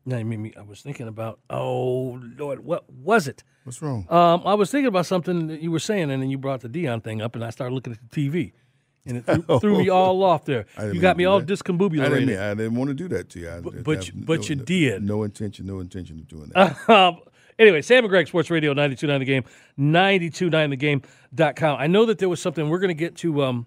now 0.05 0.17
you 0.17 0.25
made 0.25 0.39
me. 0.39 0.53
I 0.57 0.61
was 0.61 0.81
thinking 0.81 1.07
about. 1.07 1.39
Oh 1.49 2.19
Lord, 2.37 2.63
what 2.63 2.89
was 2.89 3.27
it? 3.27 3.43
What's 3.63 3.81
wrong? 3.81 4.05
Um, 4.09 4.41
I 4.45 4.53
was 4.53 4.69
thinking 4.71 4.87
about 4.87 5.05
something 5.05 5.47
that 5.47 5.61
you 5.61 5.71
were 5.71 5.79
saying, 5.79 6.11
and 6.11 6.21
then 6.21 6.29
you 6.29 6.37
brought 6.37 6.61
the 6.61 6.69
Deion 6.69 7.03
thing 7.03 7.21
up, 7.21 7.35
and 7.35 7.43
I 7.43 7.49
started 7.49 7.73
looking 7.73 7.93
at 7.93 7.99
the 8.11 8.29
TV, 8.29 8.51
and 9.07 9.17
it 9.17 9.25
threw, 9.25 9.59
threw 9.59 9.77
me 9.79 9.89
all 9.89 10.23
off 10.23 10.45
there. 10.45 10.65
You 10.79 11.01
got 11.01 11.17
me 11.17 11.25
all 11.25 11.39
that. 11.39 11.49
I 11.49 11.53
discombobulated. 11.53 12.09
didn't, 12.09 12.25
mean- 12.27 12.37
I 12.37 12.53
didn't 12.53 12.75
want 12.75 12.89
to 12.89 12.93
do 12.93 13.07
that 13.09 13.29
to 13.31 13.39
you. 13.39 13.49
I, 13.49 13.59
But- 13.61 13.83
but 13.83 14.07
you- 14.07 14.13
but 14.23 14.41
no- 14.41 14.45
you 14.47 14.55
no- 14.55 14.63
did. 14.63 15.03
No 15.03 15.23
intention, 15.23 15.65
no 15.65 15.79
intention 15.79 16.19
of 16.19 16.27
doing 16.27 16.51
that. 16.53 16.89
Um, 16.89 17.19
anyway, 17.57 17.81
Sam 17.81 18.03
and 18.03 18.09
Greg, 18.09 18.27
Sports 18.27 18.51
Radio 18.51 18.71
929 18.73 19.19
The 19.19 19.25
Game, 19.25 19.43
929thegame.com. 19.79 21.77
I 21.79 21.87
know 21.87 22.05
that 22.05 22.19
there 22.19 22.29
was 22.29 22.41
something 22.41 22.69
we're 22.69 22.79
going 22.79 22.89
to 22.89 22.93
get 22.93 23.15
to 23.17 23.43
um, 23.43 23.65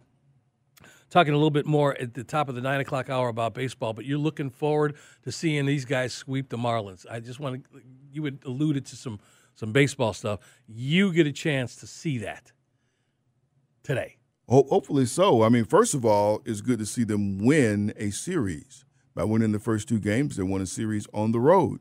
talking 1.11 1.33
a 1.33 1.37
little 1.37 1.51
bit 1.51 1.67
more 1.67 1.97
at 2.01 2.15
the 2.15 2.25
top 2.25 2.49
of 2.49 2.55
the 2.55 2.61
9 2.61 2.81
o'clock 2.81 3.11
hour 3.11 3.29
about 3.29 3.55
baseball, 3.55 3.93
but 3.93 4.05
you're 4.05 4.19
looking 4.19 4.51
forward 4.51 4.97
to 5.23 5.33
seeing 5.33 5.67
these 5.67 5.85
guys 5.85 6.13
sweep 6.13 6.49
the 6.49 6.57
Marlins. 6.57 7.07
I 7.11 7.21
just 7.21 7.41
want 7.41 7.65
to, 7.73 7.81
you 8.13 8.25
had 8.25 8.39
alluded 8.45 8.87
to 8.87 8.97
some, 8.97 9.19
some 9.55 9.73
baseball 9.73 10.13
stuff. 10.13 10.41
You 10.67 11.13
get 11.13 11.27
a 11.27 11.33
chance 11.33 11.77
to 11.77 11.87
see 11.87 12.19
that 12.19 12.53
today. 13.83 14.17
Hopefully 14.49 15.05
so. 15.05 15.43
I 15.43 15.51
mean, 15.51 15.67
first 15.67 15.93
of 15.93 16.07
all, 16.07 16.41
it's 16.47 16.63
good 16.63 16.79
to 16.79 16.87
see 16.87 17.05
them 17.05 17.39
win 17.39 17.93
a 17.97 18.11
series. 18.11 18.87
By 19.15 19.25
winning 19.25 19.53
the 19.53 19.59
first 19.59 19.89
two 19.89 19.99
games, 19.99 20.37
they 20.37 20.43
won 20.43 20.63
a 20.63 20.67
series 20.67 21.07
on 21.13 21.33
the 21.33 21.41
road. 21.41 21.81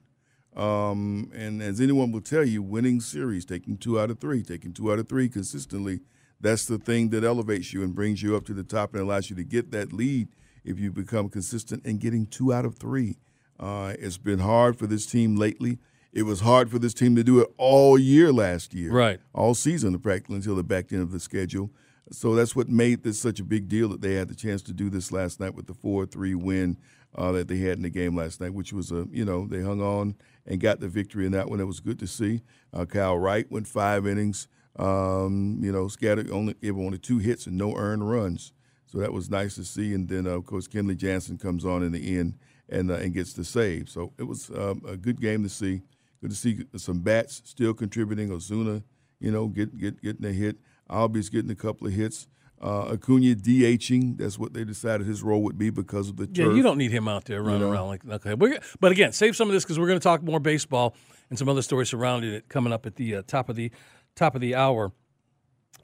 Um, 0.56 1.32
and 1.36 1.62
as 1.62 1.80
anyone 1.80 2.12
will 2.12 2.22
tell 2.22 2.44
you, 2.44 2.64
winning 2.64 3.00
series, 3.00 3.46
taking 3.46 3.78
two 3.78 4.00
out 4.00 4.10
of 4.10 4.20
three, 4.20 4.42
taking 4.42 4.74
two 4.74 4.92
out 4.92 5.00
of 5.00 5.08
three 5.08 5.30
consistently, 5.30 6.02
that's 6.42 6.66
the 6.66 6.78
thing 6.78 7.10
that 7.10 7.24
elevates 7.24 7.74
you 7.74 7.84
and 7.84 7.96
brings 7.96 8.22
you 8.22 8.36
up 8.36 8.46
to 8.46 8.54
the 8.54 8.64
top 8.64 8.94
and 8.94 9.02
allows 9.04 9.30
you 9.30 9.36
to 9.36 9.44
get 9.44 9.72
that 9.72 9.92
lead 9.94 10.28
if 10.64 10.80
you 10.80 10.92
become 10.92 11.30
consistent 11.30 11.86
in 11.86 11.98
getting 11.98 12.26
two 12.26 12.54
out 12.54 12.66
of 12.66 12.76
three. 12.76 13.18
Uh, 13.60 13.94
it's 14.00 14.18
been 14.18 14.40
hard 14.40 14.78
for 14.78 14.86
this 14.88 15.06
team 15.06 15.36
lately. 15.36 15.80
It 16.14 16.24
was 16.24 16.42
hard 16.42 16.70
for 16.70 16.80
this 16.80 16.94
team 16.94 17.16
to 17.16 17.24
do 17.24 17.40
it 17.40 17.48
all 17.58 17.98
year 17.98 18.32
last 18.32 18.74
year 18.74 18.92
Right. 18.92 19.20
all 19.34 19.54
season 19.56 19.98
practically 20.00 20.38
until 20.38 20.56
the 20.56 20.64
back 20.64 20.92
end 20.92 21.02
of 21.02 21.12
the 21.12 21.20
schedule. 21.20 21.72
So 22.12 22.36
that's 22.36 22.56
what 22.56 22.70
made 22.70 23.04
this 23.04 23.20
such 23.20 23.40
a 23.40 23.44
big 23.44 23.68
deal 23.68 23.90
that 23.90 24.02
they 24.02 24.14
had 24.14 24.30
the 24.30 24.36
chance 24.36 24.62
to 24.64 24.74
do 24.74 24.90
this 24.90 25.12
last 25.12 25.40
night 25.40 25.54
with 25.56 25.68
the 25.68 25.74
four 25.74 26.06
three 26.06 26.36
win 26.36 26.78
uh, 27.16 27.32
that 27.34 27.48
they 27.50 27.58
had 27.58 27.78
in 27.78 27.82
the 27.84 27.90
game 27.90 28.16
last 28.16 28.40
night, 28.40 28.54
which 28.54 28.72
was 28.72 28.92
a 28.92 29.08
you 29.12 29.26
know 29.26 29.46
they 29.46 29.62
hung 29.62 29.82
on 29.82 30.16
and 30.46 30.62
got 30.62 30.80
the 30.80 30.88
victory 30.88 31.26
in 31.26 31.34
that 31.34 31.50
one. 31.50 31.60
It 31.60 31.66
was 31.66 31.80
good 31.82 32.00
to 32.00 32.08
see. 32.08 32.42
Uh, 32.74 32.86
Kyle 32.86 33.18
Wright 33.18 33.50
went 33.52 33.68
five 33.68 34.08
innings. 34.08 34.48
Um, 34.80 35.60
you 35.62 35.72
know, 35.72 35.88
scattered 35.88 36.30
only 36.30 36.54
gave 36.54 36.78
only 36.78 37.00
two 37.00 37.18
hits 37.18 37.48
and 37.48 37.58
no 37.58 37.76
earned 37.76 38.10
runs. 38.10 38.54
So 38.86 39.00
that 39.00 39.12
was 39.12 39.30
nice 39.30 39.56
to 39.56 39.66
see. 39.66 39.94
And 39.94 40.08
then 40.08 40.28
uh, 40.28 40.32
of 40.32 40.46
course 40.46 40.68
Kenley 40.68 40.96
Jansen 40.96 41.38
comes 41.38 41.66
on 41.66 41.84
in 41.84 41.92
the 41.92 42.18
end 42.18 42.36
and 42.70 42.92
uh, 42.92 42.96
and 42.96 43.14
gets 43.14 43.34
the 43.34 43.44
save. 43.44 43.90
So 43.90 44.14
it 44.18 44.24
was 44.24 44.50
um, 44.52 44.82
a 44.88 44.98
good 44.98 45.20
game 45.20 45.44
to 45.44 45.50
see. 45.50 45.82
Good 46.22 46.32
to 46.32 46.36
see 46.36 46.66
some 46.78 47.00
bats 47.00 47.42
still 47.46 47.74
contributing. 47.74 48.30
Ozuna, 48.30 48.84
you 49.20 49.32
know, 49.32 49.48
get, 49.48 49.78
get 49.78 50.02
getting 50.02 50.26
a 50.26 50.32
hit. 50.32 50.58
Albies 50.90 51.32
getting 51.32 51.52
a 51.52 51.56
couple 51.56 51.88
of 51.88 51.94
hits. 51.94 52.28
Uh, 52.60 52.94
Acuna 52.94 53.36
DHing. 53.36 54.18
That's 54.18 54.40
what 54.40 54.54
they 54.54 54.64
decided 54.64 55.06
his 55.06 55.22
role 55.22 55.44
would 55.44 55.60
be 55.60 55.70
because 55.70 56.10
of 56.10 56.18
the 56.18 56.28
Yeah, 56.32 56.52
you 56.52 56.64
don't 56.64 56.78
need 56.80 56.92
him 56.92 57.08
out 57.08 57.26
there 57.26 57.44
running 57.44 57.62
around 57.62 57.88
like 57.88 58.02
okay. 58.10 58.34
We're, 58.34 58.60
but 58.80 58.92
again, 58.92 59.12
save 59.12 59.36
some 59.36 59.48
of 59.48 59.54
this 59.54 59.64
because 59.64 59.78
we're 59.78 59.88
going 59.88 60.00
to 60.00 60.04
talk 60.04 60.24
more 60.24 60.40
baseball 60.40 60.96
and 61.30 61.38
some 61.38 61.50
other 61.50 61.62
stories 61.62 61.90
surrounding 61.90 62.34
it 62.34 62.50
coming 62.50 62.74
up 62.74 62.88
at 62.88 62.96
the 62.96 63.18
uh, 63.18 63.22
top 63.28 63.50
of 63.50 63.56
the 63.56 63.72
top 64.18 64.36
of 64.36 64.42
the 64.42 64.56
hour. 64.56 64.92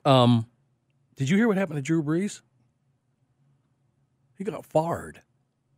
Um, 0.06 0.48
did 1.16 1.30
you 1.30 1.38
hear 1.38 1.48
what 1.48 1.56
happened 1.58 1.78
to 1.78 1.82
Drew 1.82 2.04
Brees? 2.04 2.42
He 4.38 4.44
got 4.44 4.66
fired. 4.66 5.22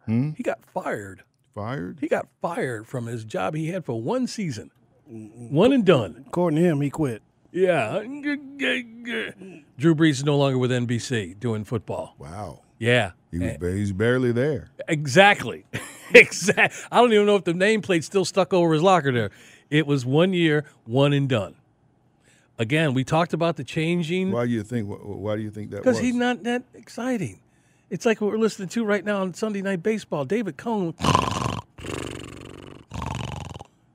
Hmm? 0.05 0.31
He 0.31 0.43
got 0.43 0.65
fired. 0.65 1.23
fired. 1.53 1.97
He 2.01 2.07
got 2.07 2.27
fired 2.41 2.87
from 2.87 3.05
his 3.05 3.23
job 3.25 3.53
he 3.55 3.67
had 3.67 3.85
for 3.85 4.01
one 4.01 4.27
season, 4.27 4.71
one 5.05 5.71
and 5.73 5.85
done. 5.85 6.23
According 6.27 6.57
to 6.59 6.65
him, 6.65 6.81
he 6.81 6.89
quit. 6.89 7.21
Yeah, 7.51 7.99
Drew 8.03 9.95
Brees 9.95 10.09
is 10.11 10.23
no 10.25 10.37
longer 10.37 10.57
with 10.57 10.71
NBC 10.71 11.39
doing 11.39 11.63
football. 11.63 12.15
Wow. 12.17 12.61
Yeah, 12.77 13.11
He 13.31 13.39
was 13.39 13.57
ba- 13.57 13.71
he's 13.73 13.93
barely 13.93 14.33
there. 14.33 14.69
Exactly. 14.89 15.65
exactly. 16.13 16.77
I 16.91 16.97
don't 16.97 17.13
even 17.13 17.25
know 17.25 17.37
if 17.37 17.45
the 17.45 17.53
nameplate's 17.53 18.05
still 18.05 18.25
stuck 18.25 18.53
over 18.53 18.73
his 18.73 18.83
locker 18.83 19.13
there. 19.13 19.31
It 19.69 19.87
was 19.87 20.05
one 20.05 20.33
year, 20.33 20.65
one 20.83 21.13
and 21.13 21.29
done. 21.29 21.55
Again, 22.57 22.93
we 22.93 23.03
talked 23.03 23.33
about 23.33 23.57
the 23.57 23.63
changing 23.63 24.31
Why 24.31 24.45
do 24.45 24.51
you 24.51 24.63
think? 24.63 24.87
Why 24.87 25.35
do 25.35 25.41
you 25.41 25.51
think 25.51 25.71
that 25.71 25.77
because 25.77 25.99
he's 25.99 26.15
not 26.15 26.43
that 26.43 26.63
exciting. 26.73 27.41
It's 27.89 28.05
like 28.05 28.21
what 28.21 28.31
we're 28.31 28.37
listening 28.37 28.69
to 28.69 28.85
right 28.85 29.03
now 29.03 29.21
on 29.21 29.33
Sunday 29.33 29.61
Night 29.61 29.83
Baseball. 29.83 30.25
David 30.25 30.57
Cone, 30.57 30.93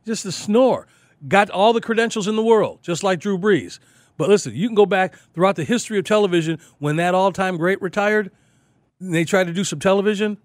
just 0.06 0.24
a 0.24 0.32
snore. 0.32 0.86
Got 1.26 1.50
all 1.50 1.72
the 1.72 1.80
credentials 1.80 2.28
in 2.28 2.36
the 2.36 2.42
world, 2.42 2.80
just 2.82 3.02
like 3.02 3.18
Drew 3.20 3.36
Brees. 3.38 3.78
But 4.16 4.28
listen, 4.28 4.54
you 4.54 4.68
can 4.68 4.74
go 4.74 4.86
back 4.86 5.14
throughout 5.34 5.56
the 5.56 5.64
history 5.64 5.98
of 5.98 6.04
television 6.04 6.58
when 6.78 6.96
that 6.96 7.14
all-time 7.14 7.56
great 7.56 7.80
retired. 7.80 8.30
And 9.00 9.14
they 9.14 9.24
tried 9.24 9.46
to 9.46 9.52
do 9.52 9.64
some 9.64 9.80
television. 9.80 10.38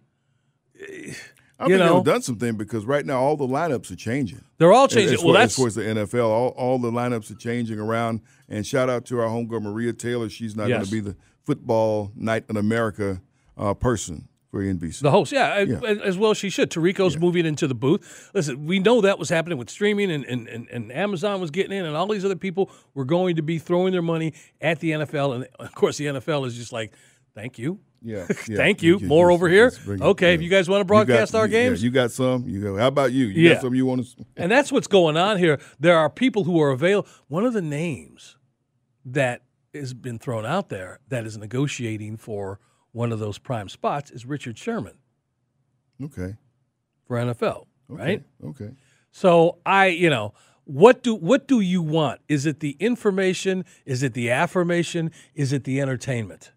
Eh, 0.80 1.14
I 1.60 1.68
you 1.68 1.78
think 1.78 1.80
know. 1.80 1.96
they've 1.96 2.14
done 2.14 2.22
something 2.22 2.58
because 2.58 2.86
right 2.86 3.06
now 3.06 3.20
all 3.22 3.38
the 3.38 3.48
lineups 3.48 3.92
are 3.92 3.96
changing. 3.96 4.44
They're 4.58 4.74
all 4.74 4.88
changing. 4.88 5.16
As, 5.16 5.24
well, 5.24 5.34
far, 5.34 5.42
that's 5.42 5.54
as 5.54 5.58
far 5.58 5.68
as 5.68 5.76
the 5.76 5.84
NFL, 5.84 6.28
all, 6.28 6.50
all 6.50 6.80
the 6.80 6.92
lineups 6.92 7.32
are 7.32 7.36
changing 7.36 7.80
around. 7.80 8.22
And 8.50 8.66
shout 8.66 8.90
out 8.90 9.06
to 9.06 9.20
our 9.20 9.28
homegirl 9.28 9.62
Maria 9.62 9.94
Taylor. 9.94 10.28
She's 10.30 10.56
not 10.56 10.68
going 10.68 10.84
to 10.84 10.92
be 10.92 11.00
the 11.00 11.16
football 11.44 12.12
night 12.16 12.46
in 12.50 12.58
America 12.58 13.22
uh, 13.58 13.74
person 13.74 14.28
for 14.56 14.64
NBC. 14.64 15.00
The 15.00 15.12
host, 15.12 15.32
yeah, 15.32 15.60
Yeah. 15.60 15.80
As, 15.86 16.00
as 16.00 16.18
well 16.18 16.34
she 16.34 16.50
should. 16.50 16.72
Tirico's 16.72 17.18
moving 17.18 17.46
into 17.46 17.68
the 17.68 17.76
booth. 17.76 18.32
Listen, 18.34 18.66
we 18.66 18.80
know 18.80 19.02
that 19.02 19.20
was 19.20 19.30
happening 19.30 19.58
with 19.58 19.70
streaming, 19.70 20.12
and, 20.12 20.24
and, 20.26 20.48
and, 20.48 20.68
and 20.70 20.92
Amazon 20.92 21.42
was 21.42 21.52
getting 21.52 21.78
in, 21.78 21.86
and 21.86 21.96
all 21.96 22.08
these 22.08 22.26
other 22.26 22.36
people 22.36 22.72
were 22.94 23.06
going 23.06 23.36
to 23.36 23.42
be 23.42 23.60
throwing 23.60 23.92
their 23.92 24.02
money 24.02 24.34
at 24.62 24.80
the 24.80 24.92
NFL. 24.92 25.36
And 25.36 25.48
of 25.60 25.74
course, 25.76 25.98
the 25.98 26.06
NFL 26.06 26.48
is 26.48 26.56
just 26.56 26.72
like, 26.72 26.94
thank 27.34 27.60
you. 27.60 27.80
Yeah, 28.06 28.28
yeah. 28.48 28.56
Thank 28.58 28.82
you. 28.84 29.00
can 29.00 29.08
More 29.08 29.32
over 29.32 29.50
here? 29.50 29.70
just 29.72 29.84
bring 29.86 30.00
it, 30.02 30.06
Okay, 30.06 30.34
if 30.36 30.42
you 30.42 30.50
guys 30.50 30.70
wanna 30.70 30.84
got- 30.84 30.88
broadcast 30.88 31.34
our 31.36 31.48
you- 31.48 31.54
yeah, 31.58 31.64
games? 31.70 31.84
you 31.84 31.90
got 31.92 32.12
some. 32.12 32.48
You 32.48 32.62
go. 32.62 32.78
How 32.78 32.88
about 32.88 33.12
you? 33.12 33.26
You 33.26 33.48
Yeah. 33.50 33.54
got 33.56 33.62
some 33.64 33.76
you 33.76 33.86
want 33.86 34.06
to? 34.06 34.26
And 34.38 34.52
that's 34.52 34.72
what's 34.72 34.88
going 34.88 35.18
on 35.18 35.38
here. 35.38 35.60
There 35.80 35.98
are 35.98 36.10
people 36.10 36.44
who 36.46 36.62
are 36.62 36.70
available. 36.72 37.10
One 37.28 37.46
of 37.46 37.54
the 37.54 37.62
names 37.62 38.38
that 39.06 39.42
has 39.74 39.94
been 39.94 40.20
thrown 40.20 40.46
out 40.46 40.70
there 40.70 41.00
that 41.10 41.26
is 41.26 41.38
negotiating 41.38 42.18
for 42.18 42.60
one 42.92 43.12
of 43.12 43.20
those 43.20 43.38
prime 43.38 43.68
spots 43.68 44.10
is 44.12 44.26
Richard 44.26 44.58
Sherman 44.58 44.98
Okay. 46.02 46.36
for 47.06 47.18
NFL, 47.18 47.68
okay. 47.92 48.04
right? 48.04 48.24
Okay. 48.44 48.70
So 49.12 49.58
I, 49.66 49.88
you 49.88 50.10
know, 50.10 50.34
what 50.64 51.04
do 51.04 51.14
what 51.14 51.48
do 51.48 51.60
you 51.60 51.82
want? 51.82 52.22
Is 52.28 52.46
it 52.46 52.60
the 52.60 52.72
information? 52.80 53.66
Is 53.86 54.02
it 54.02 54.14
the 54.14 54.32
affirmation? 54.32 55.12
Is 55.36 55.54
it 55.54 55.64
the 55.64 55.80
entertainment? 55.80 56.52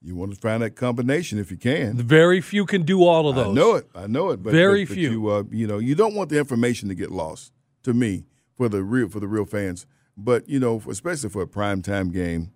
You 0.00 0.14
want 0.14 0.32
to 0.32 0.38
find 0.38 0.62
that 0.62 0.76
combination 0.76 1.38
if 1.38 1.50
you 1.50 1.56
can. 1.56 1.96
Very 1.96 2.40
few 2.40 2.66
can 2.66 2.82
do 2.82 3.04
all 3.04 3.28
of 3.28 3.34
those. 3.34 3.48
I 3.48 3.52
know 3.52 3.74
it. 3.74 3.88
I 3.94 4.06
know 4.06 4.30
it. 4.30 4.42
But 4.42 4.52
Very 4.52 4.84
but, 4.84 4.90
but 4.90 4.94
few. 4.94 5.10
You, 5.10 5.28
uh, 5.28 5.42
you 5.50 5.66
know, 5.66 5.78
you 5.78 5.94
don't 5.94 6.14
want 6.14 6.30
the 6.30 6.38
information 6.38 6.88
to 6.88 6.94
get 6.94 7.10
lost. 7.10 7.52
To 7.84 7.94
me, 7.94 8.26
for 8.56 8.68
the 8.68 8.82
real 8.82 9.08
for 9.08 9.20
the 9.20 9.28
real 9.28 9.46
fans, 9.46 9.86
but 10.16 10.48
you 10.48 10.58
know, 10.58 10.82
especially 10.90 11.30
for 11.30 11.42
a 11.42 11.46
prime 11.46 11.80
time 11.80 12.10
game, 12.10 12.52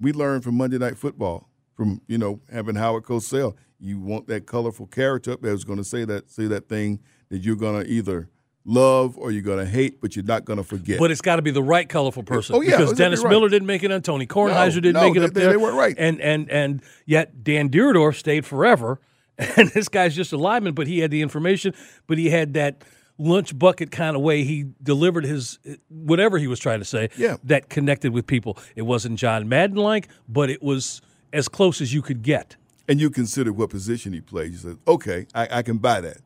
we 0.00 0.12
learned 0.12 0.44
from 0.44 0.56
Monday 0.56 0.76
Night 0.76 0.98
Football, 0.98 1.48
from 1.74 2.02
you 2.08 2.18
know 2.18 2.40
having 2.52 2.74
Howard 2.74 3.04
Cosell. 3.04 3.54
You 3.78 3.98
want 4.00 4.26
that 4.26 4.46
colorful 4.46 4.86
character 4.86 5.32
up 5.32 5.40
there 5.42 5.52
who's 5.52 5.64
going 5.64 5.78
to 5.78 5.84
say 5.84 6.04
that 6.04 6.30
say 6.30 6.46
that 6.46 6.68
thing 6.68 7.00
that 7.30 7.38
you're 7.38 7.56
going 7.56 7.82
to 7.82 7.88
either 7.90 8.28
love 8.66 9.16
or 9.16 9.30
you're 9.30 9.42
going 9.42 9.58
to 9.64 9.70
hate, 9.70 10.00
but 10.00 10.16
you're 10.16 10.24
not 10.24 10.44
going 10.44 10.56
to 10.58 10.64
forget. 10.64 10.98
But 10.98 11.10
it's 11.10 11.20
got 11.22 11.36
to 11.36 11.42
be 11.42 11.50
the 11.52 11.62
right 11.62 11.88
colorful 11.88 12.22
person. 12.24 12.56
Oh, 12.56 12.60
yeah, 12.60 12.72
because 12.72 12.80
oh, 12.80 12.82
exactly 12.92 13.04
Dennis 13.04 13.22
right. 13.24 13.30
Miller 13.30 13.48
didn't 13.48 13.66
make 13.66 13.82
it 13.84 13.92
on 13.92 14.02
Tony 14.02 14.26
Kornheiser 14.26 14.74
didn't 14.74 14.94
no, 14.94 15.02
make 15.08 15.16
it 15.16 15.20
they- 15.20 15.26
up 15.26 15.32
they- 15.32 15.40
there. 15.42 15.50
they 15.50 15.56
weren't 15.56 15.76
right. 15.76 15.94
And 15.96 16.20
and 16.20 16.50
and 16.50 16.82
yet 17.06 17.42
Dan 17.44 17.70
Dierdorf 17.70 18.16
stayed 18.16 18.44
forever. 18.44 19.00
And 19.38 19.68
this 19.68 19.88
guy's 19.90 20.16
just 20.16 20.32
a 20.32 20.38
lineman, 20.38 20.72
but 20.72 20.86
he 20.86 21.00
had 21.00 21.10
the 21.10 21.20
information, 21.20 21.74
but 22.06 22.16
he 22.16 22.30
had 22.30 22.54
that 22.54 22.82
lunch 23.18 23.58
bucket 23.58 23.90
kind 23.90 24.16
of 24.16 24.22
way 24.22 24.44
he 24.44 24.64
delivered 24.82 25.24
his 25.24 25.58
whatever 25.90 26.38
he 26.38 26.46
was 26.46 26.58
trying 26.58 26.78
to 26.78 26.86
say. 26.86 27.10
Yeah. 27.18 27.36
that 27.44 27.68
connected 27.68 28.14
with 28.14 28.26
people. 28.26 28.56
It 28.76 28.82
wasn't 28.82 29.18
John 29.18 29.46
Madden 29.46 29.76
like, 29.76 30.08
but 30.26 30.48
it 30.48 30.62
was 30.62 31.02
as 31.34 31.48
close 31.48 31.82
as 31.82 31.92
you 31.92 32.00
could 32.00 32.22
get. 32.22 32.56
And 32.88 32.98
you 32.98 33.10
consider 33.10 33.52
what 33.52 33.68
position 33.68 34.14
he 34.14 34.22
played. 34.22 34.52
You 34.52 34.58
said, 34.58 34.78
okay, 34.88 35.26
I, 35.34 35.58
I 35.58 35.62
can 35.62 35.76
buy 35.76 36.00
that 36.00 36.18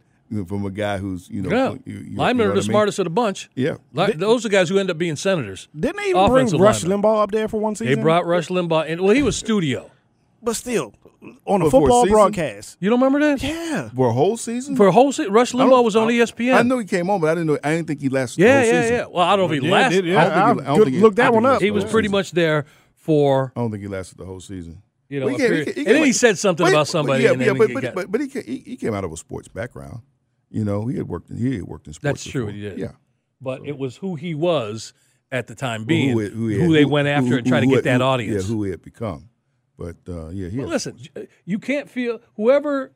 from 0.47 0.65
a 0.65 0.71
guy 0.71 0.99
who's 0.99 1.29
you 1.29 1.43
know, 1.43 1.51
Yeah, 1.51 1.79
you, 1.85 1.99
you, 2.01 2.17
linemen 2.17 2.45
you 2.45 2.49
know 2.49 2.51
are 2.53 2.55
the 2.55 2.61
I 2.61 2.63
mean? 2.63 2.63
smartest 2.63 2.99
of 3.01 3.05
the 3.05 3.11
bunch. 3.11 3.51
Yeah. 3.55 3.77
Li- 3.93 4.13
those 4.13 4.47
are 4.47 4.49
guys 4.49 4.69
who 4.69 4.79
end 4.79 4.91
up 4.91 4.99
being 4.99 5.17
senators. 5.17 5.69
Didn't 5.79 5.97
they 5.97 6.11
even 6.11 6.29
bring 6.31 6.47
Rush 6.59 6.83
linemen. 6.85 7.03
Limbaugh 7.03 7.23
up 7.23 7.31
there 7.33 7.49
for 7.49 7.59
one 7.61 7.75
season? 7.75 7.95
They 7.97 8.01
brought 8.01 8.27
Rush 8.27 8.49
Limbaugh 8.49 8.87
in. 8.87 9.03
Well, 9.03 9.15
he 9.15 9.23
was 9.23 9.37
studio. 9.37 9.91
but 10.43 10.55
still, 10.57 10.95
on 11.45 11.61
a 11.61 11.65
But 11.65 11.71
for 11.71 11.77
a 11.79 11.81
football 11.83 12.03
season? 12.05 12.15
broadcast. 12.15 12.77
You 12.81 12.89
don't 12.91 13.01
remember 13.01 13.21
that? 13.27 13.43
Yeah. 13.43 13.91
for 13.91 14.09
a 14.09 14.13
whole 14.13 14.37
season. 14.37 14.75
For 14.77 14.87
a 14.87 14.93
whole 14.93 15.13
season, 15.13 15.33
Rush 15.33 15.53
Limbaugh 15.53 15.85
was 15.85 15.97
on 15.97 16.09
I- 16.09 16.13
ESPN. 16.13 16.55
I 16.55 16.63
know 16.63 16.79
he 16.79 16.87
came 16.87 17.11
on, 17.11 17.21
but 17.21 17.29
I 17.31 17.35
didn't 17.35 17.49
know. 17.49 17.59
I 17.63 17.75
didn't 17.75 17.89
think 17.89 18.01
he 18.01 18.09
lasted. 18.09 18.41
Yeah, 18.41 18.47
the 18.47 18.53
whole 18.67 18.75
yeah, 18.75 18.81
season. 18.83 18.97
yeah. 18.97 19.05
Well, 19.07 19.27
I 19.27 19.37
don't 19.37 19.49
know 19.51 19.55
if 19.57 19.63
he 19.63 19.69
Yeah, 19.69 19.73
lasted. 19.75 20.03
did- 20.03 20.13
yeah, 20.13 20.21
I 20.21 20.55
don't 20.55 20.67
I'll 20.67 20.75
I 20.75 20.79
think 20.85 20.95
he- 20.97 21.01
look 21.01 21.17
that 21.17 21.25
think 21.25 21.35
one 21.35 21.47
up. 21.47 21.61
He 21.61 21.71
was 21.71 21.85
pretty 21.85 22.09
much 22.09 22.31
there 22.33 22.65
for 22.97 23.53
I 23.57 23.61
don't 23.61 23.71
think 23.71 23.83
he 23.83 23.89
lasted 23.89 24.17
the 24.19 24.25
whole 24.25 24.41
season. 24.41 24.81
you 25.11 25.21
know. 25.21 25.27
Well, 25.27 25.35
a 25.35 25.39
he 25.39 25.45
came- 25.47 25.57
he 25.57 25.65
came- 25.73 25.87
and 25.89 25.97
then 25.97 26.05
he 26.05 26.13
said 26.13 26.39
something 26.39 26.65
Wait, 26.65 26.73
about 26.73 26.89
somebody. 26.89 27.25
Yeah, 27.25 27.33
and 27.33 27.43
yeah, 27.43 27.53
but 27.53 27.69
he 27.69 27.75
but, 27.75 27.83
got- 27.83 27.95
but 27.95 28.11
but 28.13 28.21
he 28.23 28.29
ca- 28.29 28.43
he, 28.47 28.63
he 28.65 28.77
came 28.77 28.95
out 28.95 29.05
of 29.05 29.13
a 29.13 29.17
sports 29.17 29.49
background. 29.49 30.01
You 30.51 30.65
know, 30.65 30.87
he 30.87 30.97
had 30.97 31.09
worked. 31.09 31.31
in 31.31 31.37
He 31.37 31.55
had 31.57 31.65
worked 31.65 31.87
in 31.87 31.93
sports. 31.93 32.23
That's 32.25 32.25
true, 32.33 32.47
he 32.49 32.61
did. 32.61 32.79
Yeah. 32.79 32.93
but 33.41 33.65
it 33.67 33.79
was 33.79 33.97
who 33.97 34.17
he 34.17 34.35
was 34.35 34.93
at 35.33 35.47
the 35.47 35.55
time 35.55 35.85
being, 35.85 36.09
he- 36.19 36.29
who, 36.29 36.49
he 36.49 36.59
had- 36.61 36.71
they 36.73 36.85
went 36.85 37.09
after 37.09 37.31
who- 37.31 37.37
and 37.39 37.47
tried 37.47 37.61
to 37.61 37.67
get 37.67 37.85
that 37.85 38.01
who- 38.01 38.07
audience. 38.07 38.49
Yeah, 38.49 38.55
who 38.55 38.65
he 38.65 38.71
had 38.71 38.83
become. 38.83 39.29
But 39.79 39.97
uh, 40.09 40.29
yeah, 40.29 40.49
he 40.49 40.59
Well, 40.59 40.67
had- 40.67 40.73
listen, 40.73 40.97
j- 40.99 41.29
you 41.45 41.59
can't 41.59 41.89
feel 41.89 42.21
whoever. 42.37 42.93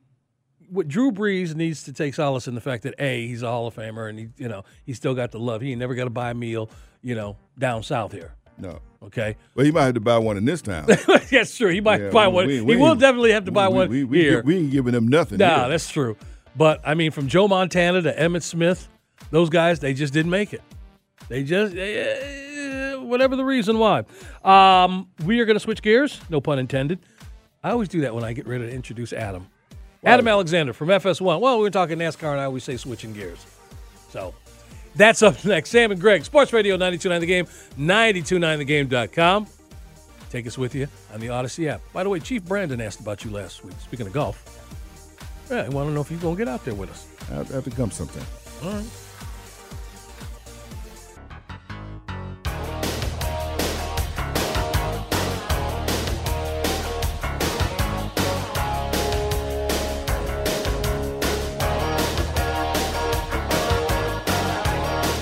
What 0.71 0.89
Drew 0.89 1.13
Brees 1.13 1.55
needs 1.55 1.83
to 1.85 1.93
take 1.93 2.15
solace 2.15 2.49
in 2.49 2.55
the 2.55 2.61
fact 2.61 2.83
that 2.85 2.95
a 2.99 3.27
he's 3.27 3.43
a 3.43 3.47
Hall 3.49 3.67
of 3.67 3.75
Famer 3.77 4.09
and 4.09 4.19
he 4.19 4.29
you 4.39 4.49
know 4.49 4.65
he 4.85 4.93
still 4.95 5.15
got 5.15 5.31
the 5.31 5.39
love. 5.39 5.61
He 5.61 5.71
ain't 5.71 5.79
never 5.79 5.95
got 5.95 6.05
to 6.05 6.11
buy 6.11 6.31
a 6.31 6.35
meal 6.35 6.71
you 7.03 7.15
know 7.15 7.37
down 7.59 7.83
south 7.83 8.13
here. 8.13 8.35
no. 8.59 8.81
Okay, 9.03 9.37
Well, 9.55 9.67
he 9.67 9.71
might 9.71 9.85
have 9.85 9.95
to 9.95 10.01
buy 10.01 10.17
one 10.17 10.39
in 10.39 10.47
this 10.47 10.63
town. 10.63 10.87
that's 11.31 11.55
true. 11.59 11.69
He 11.69 11.83
might 11.83 12.01
Yeah, 12.01 12.09
buy 12.11 12.27
we- 12.29 12.35
one. 12.35 12.47
we- 12.47 12.55
he 12.55 12.61
we 12.63 12.77
will 12.77 12.95
definitely 12.95 13.33
have 13.33 13.45
to 13.45 13.53
buy 13.53 13.69
one 13.69 13.91
we, 13.91 14.03
we, 14.05 14.19
here. 14.19 14.43
We, 14.43 14.57
ain't 14.57 14.71
giving 14.71 14.95
him 14.95 15.09
nothing. 15.09 15.37
Nah, 15.39 15.69
that's 15.69 15.91
true. 15.91 16.17
But 16.57 16.81
I 16.85 16.95
mean, 16.95 17.11
from 17.11 17.29
Joe 17.29 17.49
Montana 17.49 18.03
to 18.03 18.15
Emmitt 18.15 18.43
Smith, 18.43 18.89
those 19.31 19.51
guys 19.51 19.81
they 19.81 19.95
just 19.95 20.13
didn't 20.13 20.31
make 20.31 20.53
it. 20.53 20.63
They 21.29 21.43
just 21.43 21.75
eh, 21.75 22.95
whatever 22.97 23.37
the 23.37 23.45
reason 23.45 23.79
why. 23.79 24.05
Um, 24.45 25.09
we 25.25 25.41
are 25.41 25.45
going 25.45 25.57
to 25.57 25.61
switch 25.61 25.83
gears. 25.83 26.21
No 26.29 26.41
pun 26.41 26.59
intended. 26.59 27.01
I 27.63 27.71
always 27.71 27.89
do 27.89 28.03
that 28.03 28.15
when 28.15 28.25
I 28.25 28.33
get 28.33 28.47
ready 28.47 28.67
to 28.67 28.73
introduce 28.73 29.13
Adam. 29.13 29.49
Adam 30.05 30.29
Alexander 30.29 30.75
from 30.75 30.89
FS1. 30.89 31.41
Well, 31.41 31.57
we 31.57 31.63
were 31.63 31.71
talking 31.71 31.99
NASCAR, 31.99 32.33
and 32.33 32.41
I 32.41 32.45
always 32.45 32.63
say 32.63 32.77
switching 32.77 33.15
gears. 33.15 33.45
So 34.11 34.35
that's 34.97 35.23
up 35.23 35.43
next. 35.47 35.71
Sam 35.71 35.91
and 35.91 36.01
Greg, 36.01 36.25
Sports 36.25 36.53
Radio 36.53 36.75
929 36.77 37.21
The 37.21 37.27
Game, 37.27 37.47
929thegame.com. 37.79 39.47
Take 40.31 40.47
us 40.47 40.59
with 40.59 40.75
you 40.75 40.89
on 41.13 41.21
the 41.21 41.29
Audacy 41.29 41.69
app. 41.69 41.81
By 41.93 42.03
the 42.03 42.11
way, 42.11 42.21
Chief 42.21 42.45
Brandon 42.45 42.81
asked 42.81 43.01
about 43.01 43.25
you 43.25 43.31
last 43.31 43.65
week. 43.65 43.77
Speaking 43.83 44.07
of 44.07 44.13
golf, 44.13 44.64
yeah, 45.51 45.63
I 45.63 45.69
want 45.69 45.89
to 45.89 45.93
know 45.93 46.01
if 46.01 46.11
you're 46.11 46.21
going 46.21 46.37
to 46.37 46.39
get 46.39 46.49
out 46.49 46.65
there 46.65 46.75
with 46.75 46.91
us. 46.91 47.07
I 47.31 47.35
have, 47.35 47.51
I 47.51 47.55
have 47.57 47.65
to 47.65 47.71
come 47.71 47.91
sometime. 47.91 48.27
All 48.63 48.73
right. 48.73 48.87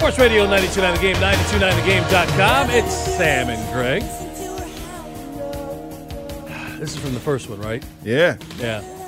Sports 0.02 0.18
Radio 0.18 0.46
929 0.46 0.94
The 0.96 1.00
Game, 1.00 1.16
929thegame.com. 1.16 2.70
It's 2.70 2.92
Sam 2.92 3.48
and 3.48 3.72
Greg. 3.72 4.02
This 6.80 6.94
is 6.94 6.98
from 6.98 7.14
the 7.14 7.20
first 7.20 7.48
one, 7.48 7.60
right? 7.60 7.84
Yeah. 8.02 8.36
Yeah. 8.58 9.01